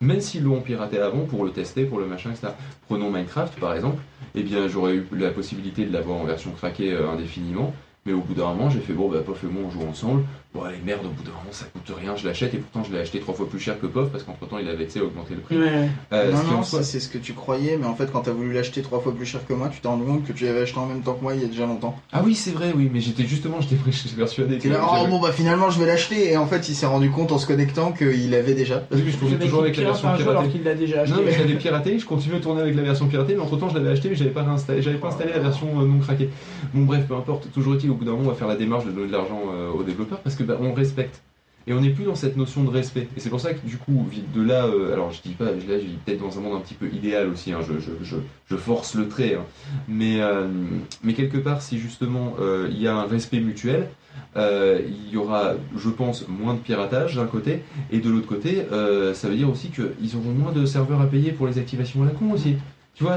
[0.00, 2.48] Même s'ils l'ont piraté avant pour le tester, pour le machin, etc.
[2.88, 4.02] Prenons Minecraft par exemple,
[4.34, 7.74] eh bien j'aurais eu la possibilité de l'avoir en version craquée indéfiniment.
[8.06, 10.22] Mais au bout d'un moment, j'ai fait bon, bah, Pof et moi on joue ensemble.
[10.52, 12.92] Bon, allez, merde, au bout d'un moment, ça coûte rien, je l'achète et pourtant je
[12.92, 15.40] l'ai acheté trois fois plus cher que Pof parce qu'entre temps il avait augmenté le
[15.42, 15.56] prix.
[15.56, 15.88] Ouais.
[16.12, 17.94] Euh, non, ce qui en non, soi- ça c'est ce que tu croyais, mais en
[17.94, 20.26] fait, quand t'as voulu l'acheter trois fois plus cher que moi, tu t'es rendu compte
[20.26, 21.96] que tu l'avais acheté en même temps que moi il y a déjà longtemps.
[22.12, 23.76] Ah oui, c'est vrai, oui, mais j'étais justement, j'étais
[24.16, 24.68] persuadé que.
[24.68, 27.30] Là, oh bon, bah finalement, je vais l'acheter, et en fait, il s'est rendu compte
[27.30, 28.78] en se connectant qu'il avait déjà.
[28.78, 30.48] Parce que je tournais toujours avec la version piratée.
[30.48, 31.14] qu'il l'a déjà acheté.
[31.16, 33.56] Non, mais je l'avais piraté, je continue à tourner avec la version piratée, mais entre
[33.56, 36.00] temps je l'avais acheté, mais j'avais pas réinstallé, j'avais pas installé la version euh, non
[36.00, 36.28] craquée.
[36.74, 38.84] Bon, bref, peu importe, toujours est-il, au bout d'un moment, on va faire la démarche
[38.86, 41.22] de donner de l'argent euh, aux développeurs parce que bah, on respecte.
[41.66, 43.08] Et on n'est plus dans cette notion de respect.
[43.16, 45.52] Et c'est pour ça que du coup, de là, euh, alors je dis pas, là
[45.68, 48.16] je vis peut-être dans un monde un petit peu idéal aussi, hein, je, je,
[48.48, 49.44] je, force le trait, hein.
[49.86, 50.48] mais, euh,
[51.04, 53.88] mais quelque part, si justement euh, il y a un respect mutuel,
[54.36, 58.64] il y aura, je pense, moins de piratage d'un côté, et de l'autre côté,
[59.14, 62.06] ça veut dire aussi qu'ils auront moins de serveurs à payer pour les activations à
[62.06, 62.56] la con aussi.
[63.00, 63.16] Tu vois,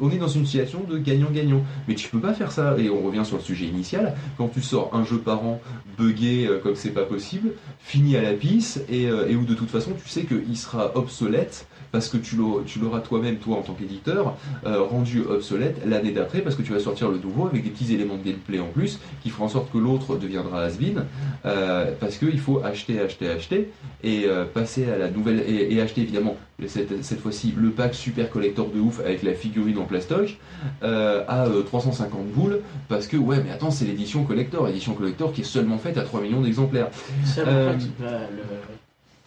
[0.00, 1.62] on est dans une situation de gagnant-gagnant.
[1.86, 2.74] Mais tu peux pas faire ça.
[2.78, 4.16] Et on revient sur le sujet initial.
[4.38, 5.60] Quand tu sors un jeu par an
[5.98, 7.50] buggé euh, comme c'est pas possible,
[7.80, 11.66] fini à la pisse, et, euh, où de toute façon tu sais qu'il sera obsolète
[11.92, 16.56] parce que tu l'auras toi-même, toi en tant qu'éditeur, euh, rendu obsolète l'année d'après parce
[16.56, 19.30] que tu vas sortir le nouveau avec des petits éléments de gameplay en plus qui
[19.30, 21.04] feront en sorte que l'autre deviendra has-been
[21.44, 23.70] euh, parce qu'il faut acheter, acheter, acheter
[24.02, 26.36] et euh, passer à la nouvelle et acheter évidemment
[26.68, 30.38] cette, cette fois-ci le pack super collector de ouf avec la figurine en plastoc
[30.82, 35.32] euh, à euh, 350 boules parce que ouais mais attends c'est l'édition collector édition collector
[35.32, 36.88] qui est seulement faite à 3 millions d'exemplaires.
[37.24, 37.86] C'est Euh, en fait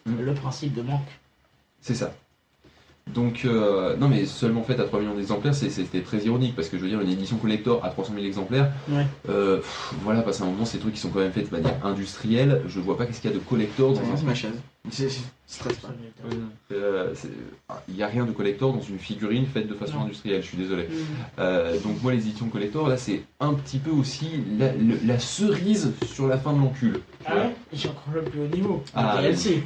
[0.06, 1.08] le, le principe de manque.
[1.82, 2.14] c'est ça
[3.14, 6.70] donc euh, non mais seulement faite à 3 millions d'exemplaires c'est- c'était très ironique parce
[6.70, 9.06] que je veux dire une édition collector à 300 000 exemplaires Ouais.
[9.30, 11.56] euh, pff, voilà parce qu'à un moment ces trucs qui sont quand même faits de
[11.56, 14.34] manière industrielle je vois pas qu'est-ce qu'il y a de collector dans un C'est ma
[14.36, 14.54] chaise.
[14.90, 15.08] C'est-
[15.64, 15.90] pas.
[16.72, 17.30] Euh, c'est-
[17.88, 20.04] Il n'y a rien de collector dans une figurine faite de façon Non.
[20.06, 20.84] industrielle, je suis désolé.
[20.84, 20.94] Mm.
[21.40, 24.28] Euh, donc moi les éditions collector, là c'est un petit peu aussi
[25.06, 27.00] la, cerise sur la fin de l'encul.
[27.26, 27.56] Ah ouais?
[27.72, 28.84] J'ai encore le plus haut niveau.
[28.96, 29.64] Ah, DLC.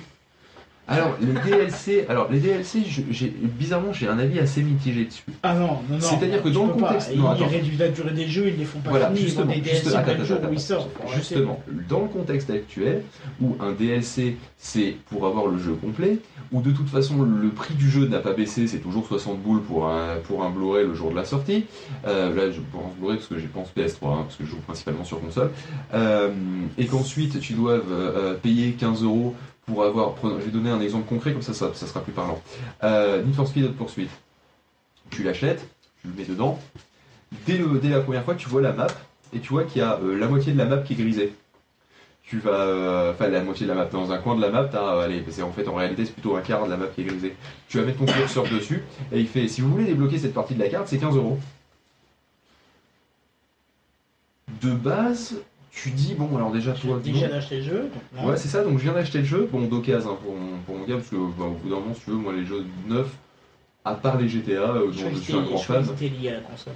[0.89, 5.23] Alors les DLC, alors les DLC, j'ai bizarrement j'ai un avis assez mitigé dessus.
[5.43, 5.99] Ah non, non, non.
[5.99, 6.87] C'est-à-dire que dans le pas.
[6.87, 7.47] contexte- Ils non, attends.
[7.47, 9.21] réduisent la durée des jeux, ils les font pas Voilà, finir.
[9.21, 10.89] Ils justement, font des juste- DLC attends, jour attends, où ils sortent.
[11.13, 13.03] Justement, dans le contexte actuel,
[13.41, 16.19] où un DLC c'est pour avoir le jeu complet,
[16.53, 19.61] où de toute façon le prix du jeu n'a pas baissé, c'est toujours 60 boules
[19.61, 21.65] pour un, pour un Blu-ray le jour de la sortie.
[22.07, 24.57] Euh, là je pense Blu-ray parce que j'ai pense PS3, hein, parce que je joue
[24.65, 25.51] principalement sur console.
[25.93, 26.29] Euh,
[26.77, 29.35] et qu'ensuite tu dois euh, payer 15 euros
[29.67, 30.15] pour avoir.
[30.23, 32.41] Je vais donner un exemple concret, comme ça ça, sera plus parlant.
[32.83, 34.09] Euh, Need for Speed Hot Pursuit.
[35.11, 35.67] Tu l'achètes,
[36.01, 36.59] tu le mets dedans.
[37.45, 37.59] Dès
[37.89, 38.87] la première fois, tu vois la map
[39.33, 41.33] et tu vois qu'il y a euh, la moitié de la map qui est grisée.
[42.23, 44.65] Tu vas, euh, enfin la moitié de la map, dans un coin de la map,
[44.65, 46.87] t'as, euh, allez, c'est en fait en réalité c'est plutôt un quart de la map
[46.87, 47.35] qui est grisée.
[47.69, 50.55] Tu vas mettre ton curseur dessus et il fait, si vous voulez débloquer cette partie
[50.55, 51.39] de la carte, c'est 15 euros.
[54.61, 55.35] De base,
[55.83, 57.33] tu dis bon alors déjà toi, déjà non.
[57.35, 57.89] d'acheter le jeu.
[58.15, 58.25] donc.
[58.25, 60.75] Ouais, c'est ça, donc je viens d'acheter le jeu, bon, d'occasion hein, pour, mon, pour
[60.75, 62.65] mon gars, parce que bah, au bout d'un moment, si tu veux, moi, les jeux
[62.87, 63.11] neufs,
[63.85, 65.75] à part les GTA, euh, Je dont crois je que suis un grand je crois
[65.75, 65.83] fan.
[65.85, 66.73] que c'était lié à la console.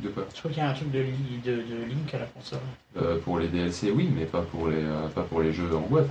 [0.00, 0.24] De quoi?
[0.34, 2.58] Je crois qu'il y a un truc de, de, de Link à la console.
[2.96, 5.80] Euh, Pour les DLC, oui, mais pas pour les, euh, pas pour les jeux en
[5.80, 6.08] boîte.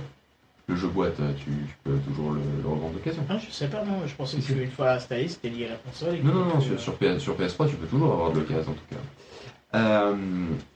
[0.68, 3.24] Le jeu boîte, euh, tu, tu peux toujours le, le revendre d'occasion.
[3.28, 4.06] Ah, je sais pas, non.
[4.06, 4.52] Je pensais si.
[4.54, 6.14] qu'une fois installé, c'était lié à la console.
[6.14, 8.32] et que Non, non, non, tu- sur, sur, PS, sur PS3, tu peux toujours avoir
[8.32, 9.00] de l'occasion en tout cas.
[9.74, 10.14] Euh,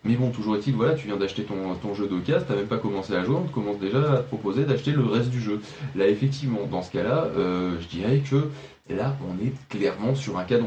[0.04, 2.78] mais bon, toujours est-il, voilà, tu viens d'acheter ton, ton jeu d'occasion, t'as même pas
[2.78, 5.60] commencé à jouer, on te commence déjà à te proposer d'acheter le reste du jeu.
[5.96, 8.48] Là, effectivement, dans ce cas-là, euh, je dirais que
[8.88, 10.58] là, on est clairement sur un cas.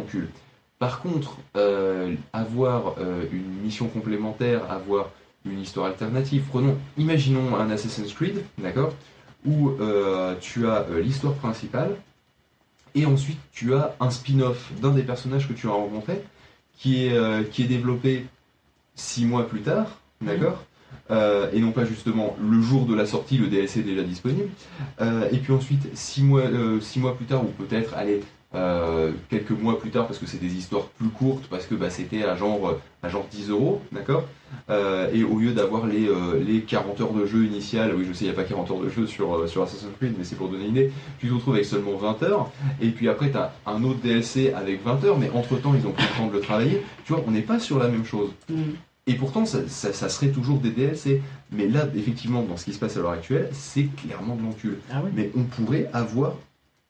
[0.80, 2.95] Par contre, euh, avoir
[3.32, 5.10] une mission complémentaire, avoir
[5.45, 8.94] une histoire alternative, prenons, imaginons un Assassin's Creed, d'accord,
[9.45, 9.72] où
[10.41, 11.95] tu as l'histoire principale,
[12.94, 16.22] et ensuite tu as un spin-off d'un des personnages que tu as rencontré,
[16.78, 18.26] qui est, euh, qui est développé
[18.95, 20.64] six mois plus tard, d'accord
[21.10, 24.49] Euh, et non pas justement le jour de la sortie, le DLC est déjà disponible.
[24.99, 28.22] Euh, et puis ensuite, six mois, euh, six mois plus tard, ou peut-être, allez,
[28.56, 31.90] euh, quelques mois plus tard, parce que c'est des histoires plus courtes, parce que bah,
[31.90, 34.24] c'était à genre, euh, à genre 10 euros, d'accord
[34.69, 38.14] Euh, Et au lieu d'avoir les, euh, les 40 heures de jeu initiales, oui, je
[38.14, 40.24] sais, il n'y a pas 40 heures de jeu sur, euh, sur Assassin's Creed, mais
[40.24, 42.49] c'est pour donner une idée, tu te retrouves avec seulement 20 heures,
[42.82, 45.91] et puis après, tu as un autre DLC avec 20 heures, mais entre-temps, ils ont
[45.91, 46.82] pris le temps de le travailler.
[47.06, 48.30] Tu vois, on n'est pas sur la même chose.
[48.49, 48.56] Mm.
[49.10, 51.22] Et pourtant, ça, ça- ça serait toujours des DLC.
[51.52, 54.80] Mais là, effectivement, dans ce qui se passe à l'heure actuelle, c'est clairement de l'encul.
[54.91, 55.11] Ah oui.
[55.15, 56.34] Mais on pourrait avoir,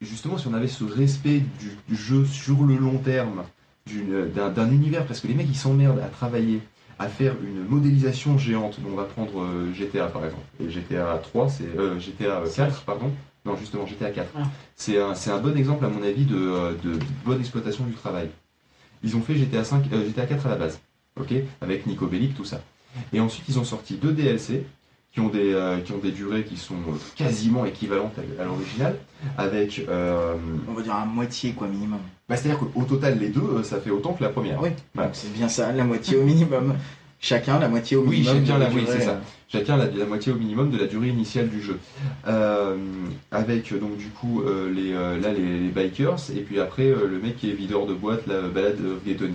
[0.02, 3.44] justement, si on avait ce respect du, du jeu sur le long terme,
[3.86, 6.62] d'un univers, parce que les mecs, ils s'emmerdent à travailler,
[7.00, 8.80] à faire une modélisation géante.
[8.86, 10.44] On va prendre euh, GTA, par exemple.
[10.60, 11.64] Et GTA 3, c'est...
[11.78, 13.12] euh, GTA 4, pardon.
[13.46, 14.28] Non, justement, GTA 4.
[14.36, 14.44] Ah.
[14.76, 18.30] C'est un, bon exemple, à mon avis, de, euh, de bonne exploitation du travail.
[19.04, 20.82] Ils ont fait GTA, 5, euh, GTA 4 à la base,
[21.20, 21.34] ok?
[21.62, 22.62] Avec Nico Bellic, tout ça.
[23.14, 24.66] Et ensuite, ils ont sorti deux DLC
[25.18, 28.46] qui ont des, euh, qui ont des durées qui sont euh, quasiment équivalentes à, à
[28.46, 28.96] l'original,
[29.36, 29.84] avec...
[29.90, 30.36] euh,
[30.70, 31.98] On va dire à moitié, quoi, minimum.
[32.30, 34.62] bah, C'est-à-dire qu'au total, les deux, ça fait autant que la première.
[34.62, 34.70] Oui,
[35.14, 36.76] c'est bien ça, la moitié au minimum.
[37.20, 38.46] Chacun la moitié au Oui, minimum.
[38.46, 39.20] chacun de la- oui, durée, c'est ça.
[39.52, 41.80] Chacun la, la moitié au minimum de la durée initiale du jeu.
[42.28, 42.78] Euh,
[43.32, 47.50] avec donc du coup les, là les, les bikers et puis après le mec qui
[47.50, 49.34] est videur de boîte, la balade of Ghetoni.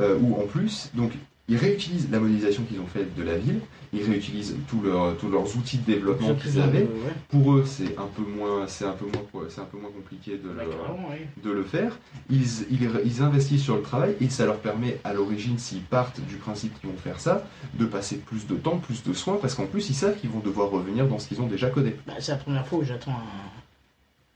[0.00, 1.12] Euh, où en plus, donc
[1.50, 3.60] ils réutilisent la modélisation qu'ils ont faite de la ville,
[3.92, 6.84] ils réutilisent tous leurs tous leurs outils de développement qu'ils avaient.
[6.84, 6.88] ouais.
[7.28, 10.38] Pour eux, c'est un peu moins c'est un peu moins c'est un peu moins compliqué
[10.38, 11.98] de Bah, le, de le faire.
[12.30, 16.20] Ils, ils, ils investissent sur le travail et ça leur permet à l'origine, s'ils partent
[16.20, 17.44] du principe qu'ils vont faire ça,
[17.74, 20.38] de passer plus de temps, plus de soins, parce qu'en plus ils savent qu'ils vont
[20.40, 21.96] devoir revenir dans ce qu'ils ont déjà codé.
[22.06, 23.18] Bah, c'est la première fois où j'attends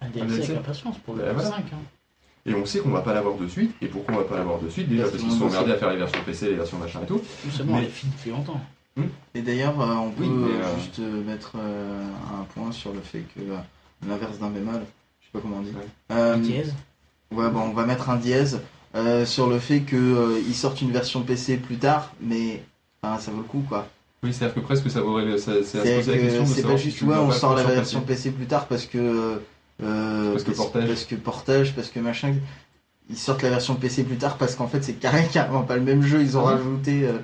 [0.02, 1.38] un, un DLC avec impatience pour le Bah.
[1.40, 1.54] 5.
[1.72, 1.76] Hein.
[2.46, 3.74] Et on sait qu'on va pas l'avoir de suite.
[3.80, 4.88] Et pourquoi on va pas l'avoir de suite?
[4.88, 7.06] Déjà Parce qu'ils qu'ils sont emmerdés à faire les versions PC, les versions machin et
[7.06, 7.20] tout.
[7.44, 8.60] Justement, Mais- elle est finie depuis longtemps.
[9.34, 12.04] Et d'ailleurs, euh, on peut Oui, euh, juste euh, mettre euh,
[12.40, 13.56] un point sur le fait que euh,
[14.06, 14.74] l'inverse d'un bémol,
[15.20, 15.70] je sais pas comment on dit.
[15.70, 15.86] Ouais.
[16.16, 16.72] Euh, Un dièse?
[17.32, 18.60] ouais, bon, on va mettre un dièse
[18.94, 22.62] euh, sur le fait que euh, ils sortent une version PC plus tard, mais
[23.02, 23.88] enfin, ça vaut le coup quoi.
[24.22, 25.38] Oui, c'est-à-dire que presque ça vaudrait.
[25.38, 28.00] ça- C'est à se poser la question c'est pas juste ouais, on sort la version.
[28.02, 29.36] PC plus tard parce que euh,
[29.78, 30.86] Parce que portage.
[30.88, 32.34] parce que portage, parce que machin.
[33.10, 35.82] Ils sortent la version PC plus tard parce qu'en fait c'est carré- carrément pas le
[35.82, 36.22] même jeu.
[36.22, 37.18] Ils ont Ah rajouté euh,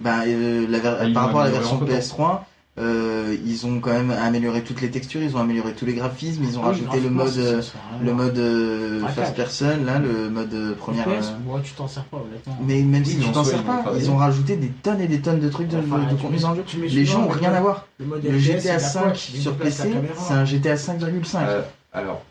[0.00, 1.92] ben, euh, la ver- Ah, ils par rapport à la version entre-temps.
[1.92, 2.40] PS3.
[2.76, 6.42] Euh, ils ont quand même amélioré toutes les textures, ils ont amélioré tous les graphismes,
[6.42, 9.84] ils ont Ah rajouté le mode, euh, ça, ça, ça, le mode euh, first person,
[9.84, 11.08] là, le mode euh, première.
[11.08, 12.58] Euh, ouais, tu t'en sers pas honnêtement.
[12.66, 15.06] Mais même Oui, si tu en t'en sers pas, ils ont rajouté des tonnes et
[15.06, 16.80] des tonnes de trucs de, Enfin, de contenu dans le jeu.
[16.80, 17.86] Les gens ont rien à voir.
[18.00, 21.36] Le, mode Le GTA c'est la 5 quoi qui sur PC, c'est un GTA 5,5.
[21.46, 22.22] Euh, alors,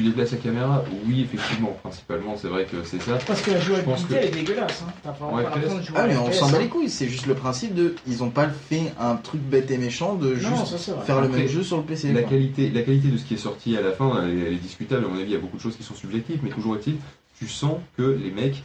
[0.00, 3.18] tu déplaces la caméra Oui, effectivement, principalement, c'est vrai que c'est ça.
[3.26, 4.82] Parce que la jouabilité que- est dégueulasse.
[4.86, 4.92] Hein.
[5.02, 7.08] T'as vraiment Ouais, pas l'impression de jouer Ah mais on s'en bat les couilles, c'est
[7.08, 10.34] juste le principe de ils ont pas fait un truc bête et méchant de Non,
[10.36, 12.12] juste ça faire le Après, même jeu sur le PC.
[12.12, 12.30] La quoi.
[12.30, 14.56] qualité, la qualité de ce qui est sorti à la fin, elle est, elle est
[14.56, 15.04] discutable.
[15.04, 16.96] À mon avis, il y a beaucoup de choses qui sont subjectives, mais toujours est-il,
[17.38, 18.62] tu sens que les mecs,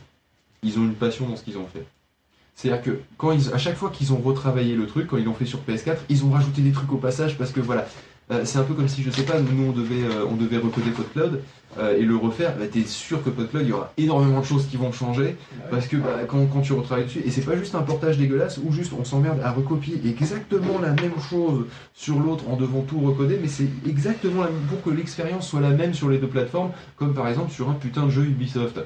[0.64, 1.86] ils ont une passion dans ce qu'ils ont fait.
[2.56, 5.34] C'est-à-dire que quand ils, à chaque fois qu'ils ont retravaillé le truc, quand ils l'ont
[5.34, 7.86] fait sur PS4, ils ont rajouté des trucs au passage parce que voilà,
[8.44, 10.90] c'est un peu comme si je sais pas, nous on devait, euh, on devait recoder
[10.90, 11.42] PodCloud
[11.78, 12.56] euh, et le refaire.
[12.58, 15.36] Bah, t'es sûr que PodCloud, il y aura énormément de choses qui vont changer
[15.70, 18.58] parce que bah, quand, quand tu retravailles dessus, et c'est pas juste un portage dégueulasse
[18.58, 23.00] ou juste on s'emmerde à recopier exactement la même chose sur l'autre en devant tout
[23.00, 26.28] recoder, mais c'est exactement la même pour que l'expérience soit la même sur les deux
[26.28, 28.80] plateformes, comme par exemple sur un putain de jeu Ubisoft.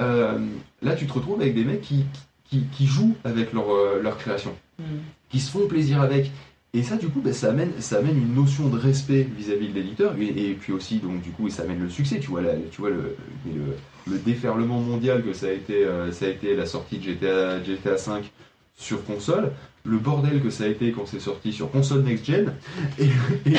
[0.00, 0.38] Euh,
[0.82, 2.06] là, tu te retrouves avec des mecs qui,
[2.48, 4.98] qui, qui jouent avec leur, euh, leur création, Mm.
[5.30, 6.30] qui se font plaisir avec.
[6.72, 9.74] Et ça, du coup, bah, ça, amène, ça amène une notion de respect vis-à-vis de
[9.74, 12.80] l'éditeur, et, et puis aussi, donc, du coup, ça amène le succès, tu vois, tu
[12.80, 13.16] vois le,
[13.46, 13.76] le,
[14.12, 17.62] le déferlement mondial que ça a été, euh, ça a été la sortie de GTA,
[17.64, 18.30] GTA 5
[18.76, 19.50] sur console,
[19.84, 22.52] le bordel que ça a été quand c'est sorti sur console next-gen,
[23.00, 23.06] et,
[23.46, 23.56] et-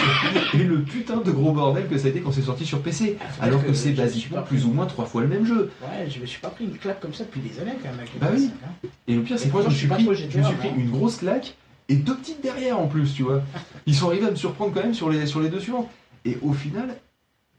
[0.54, 3.18] et le putain de gros bordel que ça a été quand c'est sorti sur PC,
[3.20, 5.70] Faut alors que c'est basiquement plus ou moins trois fois le même jeu.
[5.82, 8.00] Ouais, je me suis pas pris une claque comme ça depuis des années quand même.
[8.00, 8.48] Avec Bah oui.
[8.48, 8.88] PS5, hein.
[9.08, 10.44] Et le pire, c'est que moi, je je suis suis pas pris, trop je me
[10.44, 10.78] suis pris moi.
[10.80, 11.56] une grosse claque
[11.90, 13.42] et deux petites derrière en plus, tu vois.
[13.86, 15.90] Ils sont arrivés à me surprendre quand même sur les, sur les deux suivants.
[16.26, 16.96] Et au final,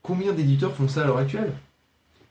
[0.02, 1.52] combien d'éditeurs font ça à l'heure actuelle?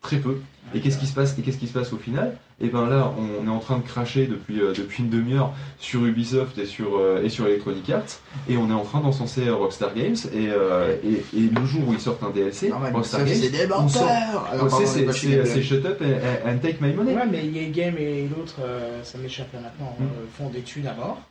[0.02, 0.38] Très peu.
[0.74, 1.38] Et qu'est-ce qui se passe?
[1.38, 2.36] Et qu'est-ce qui se passe au final?
[2.60, 6.04] Et ben là, on est en train de cracher depuis, euh, depuis une demi-heure sur
[6.06, 8.20] Ubisoft et sur, euh, et sur Electronic Arts,
[8.50, 10.16] et on est en train d'encenser euh, Rockstar Games.
[10.34, 13.50] Et, euh, et, et le jour où ils sortent un DLC, Normal, Rockstar Games, c'est
[13.50, 17.14] des menteurs Alors, pardon, c'est- shut up and, and take my money.
[17.14, 20.04] Ouais, mais EA Game et l'autre, euh, ça m'échappe là maintenant, Mm.
[20.04, 21.22] euh, font des thunes à mort.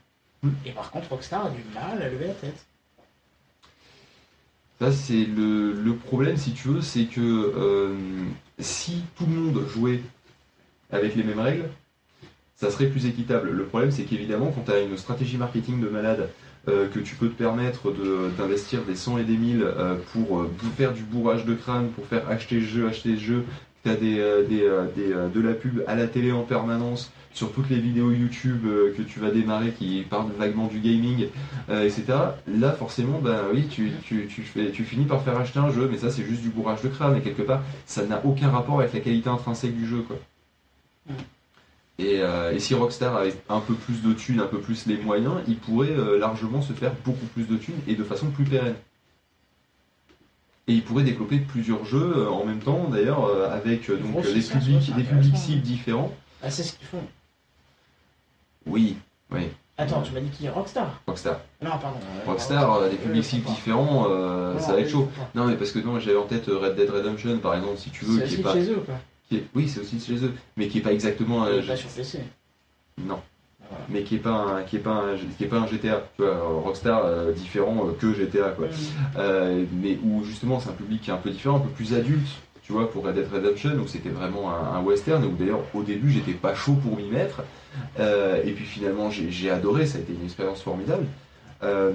[0.43, 0.51] Mm.
[0.67, 2.67] Et par contre, Rockstar a du mal à lever la tête.
[4.81, 7.95] Ça, c'est le, le problème, si tu veux, c'est que euh,
[8.59, 10.01] si tout le monde jouait
[10.91, 11.69] avec les mêmes règles,
[12.57, 13.51] ça serait plus équitable.
[13.51, 16.31] Le problème, c'est qu'évidemment, quand tu as une stratégie marketing de malade,
[16.69, 17.93] euh, que tu peux te permettre
[18.39, 20.47] d'investir des 100 et des 1000 euh, pour,
[20.77, 23.45] faire du bourrage de crâne, pour faire acheter ce jeu, acheter ce jeu,
[23.85, 27.53] que tu as des, des, des, de la pub à la télé en permanence, sur
[27.53, 31.29] toutes les vidéos YouTube euh, que tu vas démarrer qui parlent vaguement du gaming,
[31.69, 32.05] euh, etc.
[32.47, 35.89] Là, forcément, ben oui, tu, tu, tu, fais, tu finis par faire acheter un jeu,
[35.91, 38.81] mais ça, c'est juste du bourrage de crâne, et quelque part, ça n'a aucun rapport
[38.81, 40.17] avec la qualité intrinsèque du jeu, quoi.
[42.01, 44.97] Et, euh, et si Rockstar avait un peu plus de thunes, un peu plus les
[44.97, 48.45] moyens, il pourrait euh, largement se faire beaucoup plus de thunes et de façon plus
[48.45, 48.77] pérenne.
[50.67, 54.95] Et il pourrait développer plusieurs jeux euh, en même temps, d'ailleurs, avec donc des publics,
[54.97, 56.15] des publics cibles différents.
[56.43, 57.03] Ah, c'est ce qu'ils font.
[58.67, 58.97] Oui,
[59.33, 61.41] oui, Attends, tu m'as dit qui est Rockstar Rockstar.
[61.63, 61.99] Non, pardon.
[62.27, 65.09] Rockstar, des euh, publics cibles différents, euh, ça va être chaud.
[65.35, 67.89] Non, mais parce que non, j'avais en tête euh, Red Dead Redemption, par exemple, si
[67.91, 69.81] tu veux, C'est qui aussi est pas, chez eux ou pas qui est- oui, c'est
[69.81, 72.19] aussi chez eux, mais qui est pas exactement, euh, Pas sur PC.
[73.03, 73.21] non,
[73.63, 76.03] Ah mais qui est pas un, qui est pas un, qui est pas un GTA.
[76.17, 78.67] Tu vois, Rockstar euh, différent que GTA quoi.
[79.17, 81.95] Euh, mais où justement c'est un public qui est un peu différent, un peu plus
[81.95, 82.29] adulte.
[82.71, 86.09] Tu vois, pour Red Dead Redemption, où c'était vraiment un, western, où d'ailleurs au début
[86.09, 87.43] j'étais pas chaud pour m'y mettre,
[87.99, 91.07] Euh, et puis finalement j'ai adoré, ça a été une expérience formidable.
[91.65, 91.91] Euh,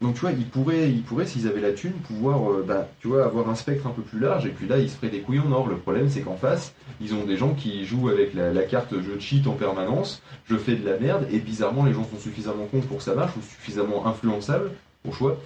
[0.00, 2.88] donc tu vois, ils pourraient, ils pourraient s'ils avaient la thune, pouvoir, euh, bah,
[3.22, 5.40] avoir un spectre un peu plus large, et puis là ils se feraient des couilles
[5.40, 5.68] en or.
[5.68, 6.72] Le problème c'est qu'en face,
[7.02, 10.76] ils ont des gens qui jouent avec la, carte je cheat en permanence, je fais
[10.76, 13.42] de la merde, et bizarrement les gens sont suffisamment cons pour que ça marche, ou
[13.42, 14.70] suffisamment influençables,
[15.06, 15.36] au choix,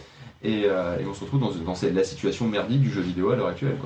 [0.44, 0.66] et,
[1.08, 3.76] on se retrouve dans, la situation merdique du jeu vidéo à l'heure actuelle.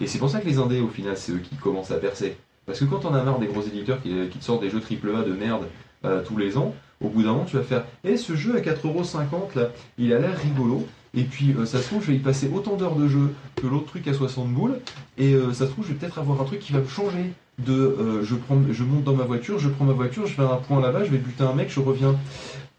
[0.00, 2.36] Et c'est pour ça que les indés, au final, c'est eux qui commencent à percer.
[2.66, 5.22] Parce que quand on a marre des gros éditeurs qui, te sortent des jeux AAA
[5.22, 5.66] de merde
[6.04, 8.60] euh, tous les ans, au bout d'un moment, tu vas faire Eh, ce jeu à
[8.60, 10.86] 4,50€ là, il a l'air rigolo.
[11.16, 13.66] Et puis, euh, ça se trouve, je vais y passer autant d'heures de jeu que
[13.66, 14.80] l'autre truc à 60 boules.
[15.18, 17.32] Et euh, ça se trouve, je vais peut-être avoir un truc qui va me changer.
[17.56, 18.34] De, je,
[18.72, 21.04] je monte dans ma voiture, je prends ma voiture, je vais à un point là-bas,
[21.04, 22.16] je vais buter un mec, je reviens.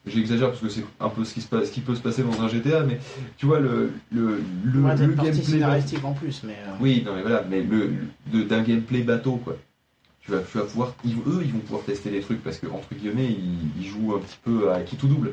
[0.08, 2.22] J'exagère parce que c'est un peu ce qui, se passe, ce qui peut se passer
[2.22, 3.00] dans un GTA, mais
[3.38, 5.34] tu vois, le, le, le, Ouais, le gameplay.
[5.44, 6.54] scénaristique en plus, mais.
[6.68, 7.92] euh, Oui, non mais voilà, mais le,
[8.32, 9.58] de- d'un gameplay bateau quoi.
[10.22, 12.68] Tu vas, tu vas pouvoir, ils- eux, ils vont pouvoir tester les trucs parce que
[12.68, 15.32] entre guillemets, ils, ils jouent un petit peu à qui tout double.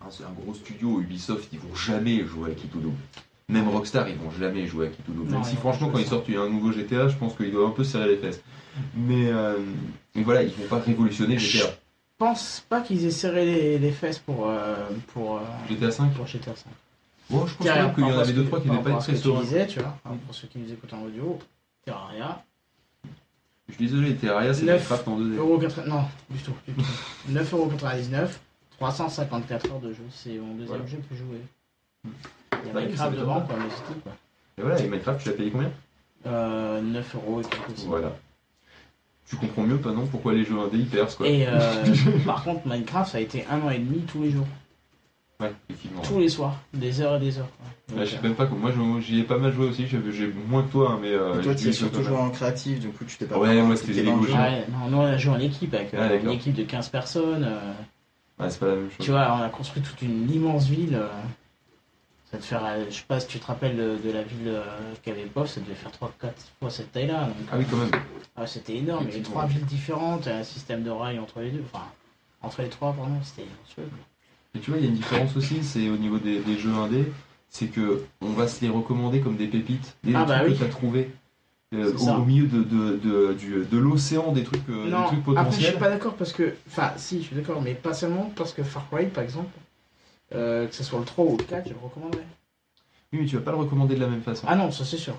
[0.00, 2.96] Hein, c'est un gros studio, Ubisoft, ils vont jamais jouer à qui tout double.
[3.48, 5.30] Même Rockstar, ils vont jamais jouer à qui tout double.
[5.30, 7.72] Non, Même si franchement, quand ils sortent un nouveau GTA, je pense qu'ils doivent un
[7.72, 8.40] peu se serrer les fesses.
[8.96, 9.58] Mais, euh,
[10.16, 11.66] mais voilà, ils vont pas révolutionner GTA.
[12.22, 14.76] Je pense pas qu'ils aient serré les, les fesses pour, euh,
[15.08, 16.70] pour, euh, GTA 5 pour GTA 5.
[17.28, 19.66] Bon, je pense même qu'il y en avait deux trois qui devaient pas très sereins.
[19.66, 21.36] tu vois, hein, pour ceux qui nous écoutent en audio,
[21.84, 22.44] Terraria,
[23.68, 24.88] Je suis désolé, Terraria, c'est Neuf.
[24.88, 25.36] Minecraft en 2D.
[25.36, 26.82] Euro 80 non, du tout, du tout.
[27.32, 28.28] 9,99€,
[28.78, 30.86] 354 heures de jeu, c'est mon deuxième Voilà.
[30.86, 31.40] jeu que j'ai joué.
[32.04, 34.12] Il y a Minecraft devant, quoi, mais c'est tout, quoi.
[34.58, 35.72] Et voilà, et Minecraft, tu l'as payé combien?
[36.26, 37.86] Euh, 9 euros et quelques aussi.
[37.88, 38.12] Voilà.
[39.28, 41.26] Tu comprends mieux, pas non, pourquoi les jeux indés ils percent quoi.
[41.26, 41.84] Et euh,
[42.26, 44.46] par contre, Minecraft, ça a été un an et demi tous les jours,
[45.40, 46.02] Ouais, effectivement.
[46.02, 47.48] tous les soirs, des heures et des heures.
[47.56, 48.04] quoi.
[48.04, 50.72] Je sais même pas, moi je- j'y ai pas mal joué aussi, j'ai moins que
[50.72, 51.12] toi, hein, mais.
[51.12, 53.60] Euh, toi, j'y tu joué surtout joué en créatif, du coup, tu t'es pas Ouais,
[53.62, 54.24] moi, c'était des Lego.
[54.24, 56.32] Ouais, non, nous on a joué en équipe avec euh, Ah, une d'accord.
[56.34, 57.44] équipe de 15 personnes.
[57.44, 57.72] euh,
[58.42, 59.04] Ouais, c'est pas la même chose.
[59.04, 60.98] tu vois, on a construit toute une immense ville.
[62.34, 64.22] Euh, ça devait faire, euh, je sais pas si tu te rappelles de, de la
[64.22, 64.62] ville euh,
[65.02, 67.28] qu'avait Bob, ça devait faire 3-4 fois cette taille-là.
[67.50, 67.90] Ah oui, quand même.
[68.36, 71.50] ah, c'était énorme, il y avait trois villes différentes, un système de rails entre les
[71.50, 71.84] deux, enfin,
[72.42, 73.46] entre les trois, pardon, c'était.
[74.54, 76.72] Et tu vois, il y a une différence aussi, c'est au niveau des, des jeux
[76.74, 77.10] indés,
[77.48, 80.52] c'est que on va se les recommander comme des pépites, des Ah trucs bah oui.
[80.52, 81.10] que tu as trouvé.
[81.74, 85.20] euh, au, milieu de, de, de, du- de l'océan des trucs, euh, des non, trucs
[85.20, 85.70] après je potentiels.
[85.70, 88.62] suis pas d'accord parce que, enfin, si, je suis d'accord, mais pas seulement parce que
[88.62, 89.48] Far Cry, par exemple,
[90.34, 92.24] euh, que ce soit le 3 ou le 4, je le recommanderais.
[93.12, 94.46] Oui, mais tu vas pas le recommander de la même façon.
[94.48, 95.14] Ah non, ça c'est sûr.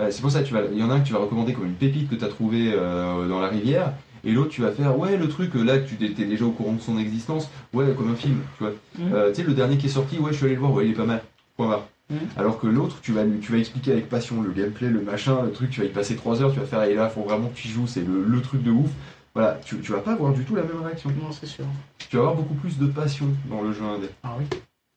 [0.00, 1.52] Euh, c'est pour ça, tu vas, il y en a un que tu vas recommander
[1.54, 3.92] comme une pépite que tu as trouvé euh, dans la rivière,
[4.24, 6.72] et l'autre tu vas faire, ouais, le truc euh, là tu étais déjà au courant
[6.74, 8.72] de son existence, ouais, comme un film, tu vois.
[9.12, 10.86] Euh, tu sais, le dernier qui est sorti, ouais, je suis allé le voir, ouais,
[10.86, 11.22] il est pas mal,
[11.56, 11.86] point barre.
[12.10, 12.18] Mhm.
[12.36, 15.42] Alors que l'autre, tu vas, lui- tu vas expliquer avec passion le gameplay, le machin,
[15.42, 17.48] le truc, tu vas y passer 3 heures, tu vas faire, et là, faut vraiment
[17.48, 18.90] que tu y joues, c'est le, le truc de ouf.
[19.36, 21.10] Voilà, tu, tu vas pas avoir du tout la même réaction.
[21.10, 21.66] Non, c'est sûr.
[22.08, 24.08] Tu vas avoir beaucoup plus de passion dans le jeu indé.
[24.22, 24.46] Ah oui.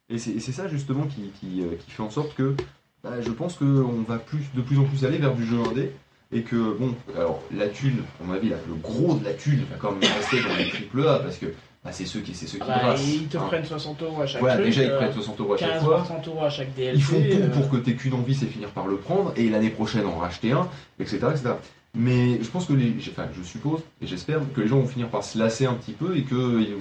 [0.10, 2.56] Et c'est et c'est ça justement qui, qui, euh, qui fait en sorte que
[3.03, 5.91] bah, je pense qu'on va plus, de plus en plus aller vers du jeu indé.
[6.32, 9.66] Et que, bon, alors la thune, à mon avis, là, le gros de la thune
[9.70, 11.48] va quand même rester dans les triple A parce que
[11.84, 13.07] bah, c'est ceux qui, c'est ceux qui Ah bah, brassent.
[13.07, 13.44] ils te hein.
[13.48, 14.68] prennent 60 euros à chaque Voilà, truc.
[14.68, 15.98] déjà ils euh, prennent 60 euros à chaque 15 fois.
[16.06, 16.95] 60 euros à chaque DLC.
[16.95, 19.49] Ils font tout euh, pour que t'aies qu'une envie, c'est finir par le prendre, et
[19.49, 21.18] l'année prochaine en racheter un, etc.
[21.32, 21.49] etc.
[21.95, 22.94] Mais je pense que les.
[23.11, 25.94] Enfin, je suppose, et j'espère que les gens vont finir par se lasser un petit
[25.94, 26.36] peu et qu'au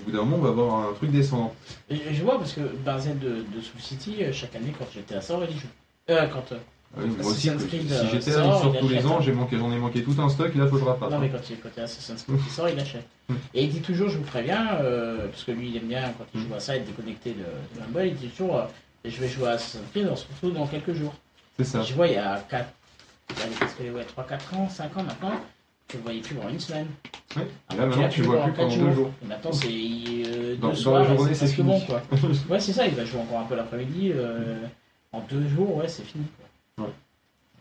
[0.04, 1.54] bout d'un moment, on va avoir un truc descendant.
[1.88, 5.14] Et je vois parce que Benzen de, de Soul City, euh, chaque année quand j'étais
[5.14, 5.66] à sort, il joue.
[6.10, 6.52] Euh, quand.
[6.52, 6.58] euh,
[6.94, 9.22] Ah oui, moi aussi, que- si euh, j'étais il sort il tous les ans, un.
[9.22, 11.10] j'ai manqué, j'en ai manqué tout un stock, faut que je rattrape.
[11.10, 11.20] non, hein.
[11.22, 13.06] mais quand il, quand il y a Assassin's Creed qui sort, il achète.
[13.54, 16.24] Et il dit toujours, je vous préviens, euh, parce que lui il aime bien quand
[16.34, 18.64] il joue à ça, être déconnecté de, de Humble, il dit toujours, euh,
[19.06, 21.14] je vais jouer à Assassin's Creed, on se retrouve dans quelques jours.
[21.58, 21.82] C'est ça.
[21.82, 22.68] Je vois, il y a 4,
[23.60, 25.32] parce que, ouais, 3-4 ans, 5 ans maintenant,
[25.90, 26.86] je le voyais plus pendant une semaine.
[27.36, 27.46] Ouais.
[27.76, 29.10] Là, maintenant, tu le vois plus pendant deux jours.
[29.22, 32.02] Et maintenant, c'est euh, Dans- deux dans soirs, la journée, c'est bon, quoi.
[32.50, 34.12] Ouais, c'est ça, il va jouer encore un peu l'après-midi.
[34.14, 34.56] euh,
[35.12, 36.24] en deux jours, ouais, c'est fini.
[36.76, 36.86] Quoi.
[36.86, 36.92] Ouais.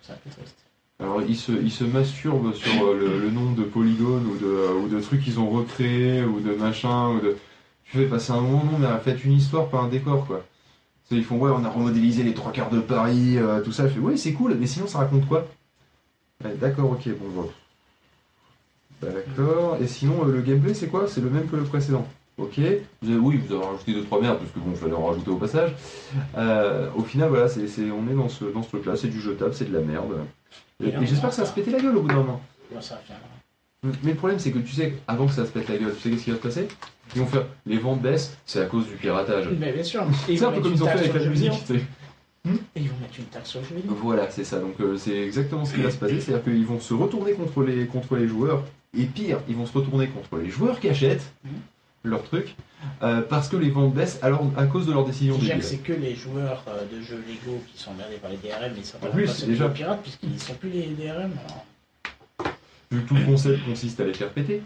[0.01, 0.57] C'est un peu triste.
[0.99, 4.73] Alors, ils se, ils se masturbent sur euh, le, le nombre de polygones ou de,
[4.83, 7.09] ou de trucs qu'ils ont recréés ou de machin.
[7.09, 7.37] Ou de...
[7.85, 10.43] Tu fais passer un moment, non, mais faites une histoire, pas un décor, quoi.
[11.07, 13.87] Tu Ils font, ouais, on a remodélisé les trois quarts de Paris, euh, tout ça.
[13.87, 15.45] Je fais, ouais, c'est cool, mais sinon, ça raconte quoi?
[16.43, 17.49] Ouais, D'accord, ok, bon, bon.
[19.01, 19.77] D'accord.
[19.81, 21.07] Et sinon, euh, le gameplay, c'est quoi?
[21.07, 22.07] C'est le même que le précédent.
[22.37, 22.59] Ok.
[23.01, 25.05] Vous avez, oui, vous avez rajouté deux trois merdes parce que bon, il fallait en
[25.07, 25.71] rajouter au passage.
[26.37, 28.95] Euh, au final, voilà, c'est, c'est- on est dans ce, dans ce truc-là.
[28.95, 30.17] C'est du jetable, c'est de la merde.
[30.83, 32.41] Et, j'espère que ça va se péter la gueule au bout d'un moment.
[32.71, 33.25] Bon, ça viendra.
[34.03, 36.01] Mais le problème, c'est que tu sais, avant que ça se pète la gueule, tu
[36.01, 36.67] sais qu'est-ce qui va se passer?
[37.15, 39.47] Ils vont faire les ventes baissent, c'est à cause du piratage.
[39.59, 40.03] Mais bien sûr.
[40.27, 41.51] Et C'est un peu comme ils ont fait avec la musique.
[41.51, 41.53] vidéo.
[41.67, 41.85] tu sais.
[42.75, 43.93] Et ils vont mettre une taxe sur le jeu vidéo.
[44.01, 44.59] Voilà, c'est ça.
[44.59, 47.63] Donc euh, c'est exactement ce qui va se passer, c'est-à-dire qu'ils vont se retourner contre
[47.63, 48.63] les, contre les joueurs,
[48.97, 51.51] et pire, ils vont se retourner contre les joueurs qui achètent Mhm.
[52.11, 52.55] leur truc,
[53.03, 55.67] euh, parce que les ventes baissent alors, à cause de leur décision Déjà que débile.
[55.69, 58.83] c'est que les joueurs euh, de jeux Lego qui sont emmerdés par les DRM, mais
[58.83, 59.69] ça En plus, pas déjà.
[59.69, 61.31] pirates puisqu'ils ne sont plus les DRM.
[61.45, 61.65] alors.
[62.91, 64.61] Vu que tout le concept consiste à les faire péter.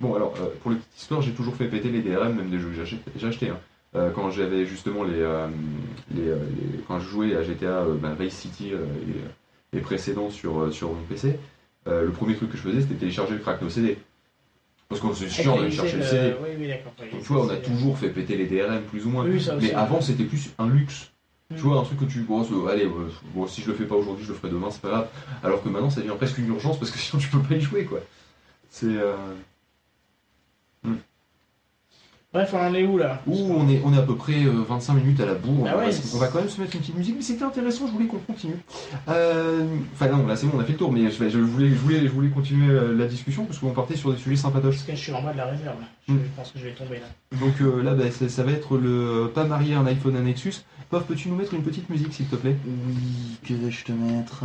[0.00, 2.58] Bon, alors, euh, pour le petite histoire, j'ai toujours fait péter les DRM, même des
[2.60, 2.84] jeux que
[3.18, 3.48] j'ai achetés.
[3.50, 3.58] hein.
[3.96, 5.48] Euh, quand j'avais justement les, euh,
[6.14, 8.76] les, euh, les- Quand je jouais à GTA bah, Vice City et
[9.72, 11.38] les précédents sur, sur mon PC,
[11.86, 13.98] le premier truc que je faisais, c'était télécharger le crack nos CD.
[14.88, 16.34] Parce qu'on c'est chiant d'aller chercher le CD.
[16.42, 16.92] Oui, oui, d'accord.
[17.00, 19.24] oui, Donc, tu vois, on a toujours fait péter les DRM plus ou moins.
[19.24, 19.66] Oui, ça aussi.
[19.66, 21.10] Mais avant, c'était plus un luxe.
[21.50, 21.56] Mm.
[21.56, 22.20] Tu vois, un truc que tu.
[22.20, 24.80] Bon, allez, euh, bon, si je le fais pas aujourd'hui, je le ferai demain, c'est
[24.80, 25.08] pas grave.
[25.42, 27.60] Alors que maintenant, ça devient presque une urgence parce que sinon, tu peux pas y
[27.60, 28.00] jouer, quoi.
[28.70, 28.86] C'est.
[28.86, 29.14] Euh...
[32.30, 34.62] Bref, on en est où là Ouh, on est, on est à peu près euh,
[34.68, 35.64] 25 minutes à la bourre.
[35.64, 35.92] Bah on, va, ouais.
[35.92, 38.04] se- on va quand même se mettre une petite musique, mais c'était intéressant, je voulais
[38.06, 38.56] qu'on continue.
[39.08, 39.64] Euh,
[39.94, 41.74] Enfin, non, là c'est bon, on a fait le tour, mais je, je voulais, je,
[41.74, 44.74] voulais, je voulais continuer euh, la discussion parce qu'on partait sur des sujets sympatoches.
[44.74, 45.76] Parce que je suis en bas de la réserve.
[46.06, 46.18] Je Mm.
[46.36, 47.38] pense que je vais tomber là.
[47.40, 48.90] Donc euh, là, bah, ça, ça va être le
[49.24, 50.54] euh, pas marié un iPhone, un Nexus.
[50.90, 52.56] Pof, peux-tu nous mettre une petite musique, s'il te plaît?
[52.66, 54.44] Oui, que vais-je te mettre?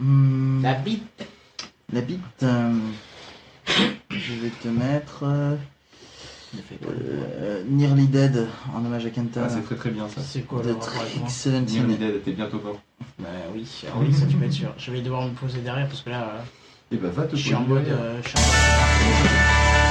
[0.00, 1.24] Hmm, La bite
[1.92, 2.20] La bite.
[2.42, 2.72] euh,
[4.10, 5.24] je vais te mettre.
[6.82, 9.42] Euh, Nearly Dead en hommage à Kenta.
[9.44, 10.20] Ah, c'est très très bien ça.
[10.22, 11.70] C'est quoi de Trick 17.
[11.70, 12.80] Nearly Dead, t'es bientôt mort.
[13.18, 14.72] Bah oui, ah oui, ça tu peux être sûr.
[14.78, 16.32] Je vais devoir me poser derrière parce que là,
[16.92, 17.86] euh, Et bah va te je suis en mode.
[17.86, 19.90] euh, je suis en mode-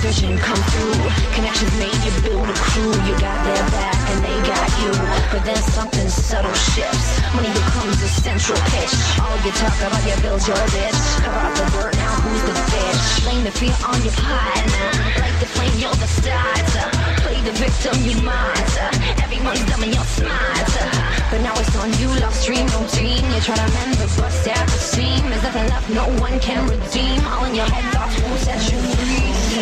[0.00, 0.96] vision come through.
[1.36, 2.92] Connections made you build a crew.
[3.04, 4.92] You got their back and they got you.
[5.32, 7.20] But then something subtle shifts.
[7.36, 8.94] Money becomes the central pitch.
[9.20, 11.00] All you talk about, you build your bitch.
[11.20, 13.00] Cover up the dirt, now who's the bitch?
[13.24, 14.88] Blame the fear on your partner.
[15.20, 16.88] Like the flame, you're the starter.
[17.20, 18.90] Play the victim, you martyr.
[19.20, 20.10] Everyone's dumb and you're
[21.30, 22.66] But now it's on you, lost dream.
[22.72, 26.40] Routine You try to mend the bust at the seam There's nothing left, no one
[26.40, 27.20] can redeem.
[27.26, 29.49] All in your head, thoughts won't set you free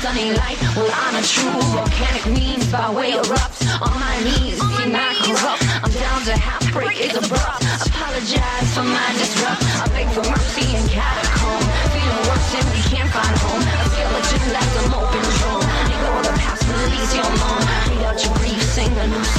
[0.00, 0.58] stunning light.
[0.76, 4.58] Well I'm a true volcanic means by way erupt on my knees.
[4.60, 5.62] Be not corrupt?
[5.82, 7.66] I'm down to half break it's abrupt.
[7.86, 9.62] Apologize for my disrupt.
[9.82, 11.64] I beg for mercy in catacomb.
[11.90, 13.62] Feeling worse and we can't find home.
[13.62, 18.18] A skeleton left an open drum you go the past release your moan read out
[18.22, 19.37] your grief sing a new song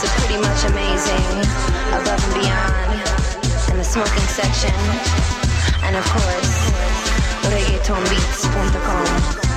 [0.00, 1.44] To Pretty Much Amazing,
[1.92, 3.04] Above and Beyond,
[3.68, 4.72] and the smoking section,
[5.84, 6.70] and of course,
[7.44, 9.49] reggaetonbeats.com.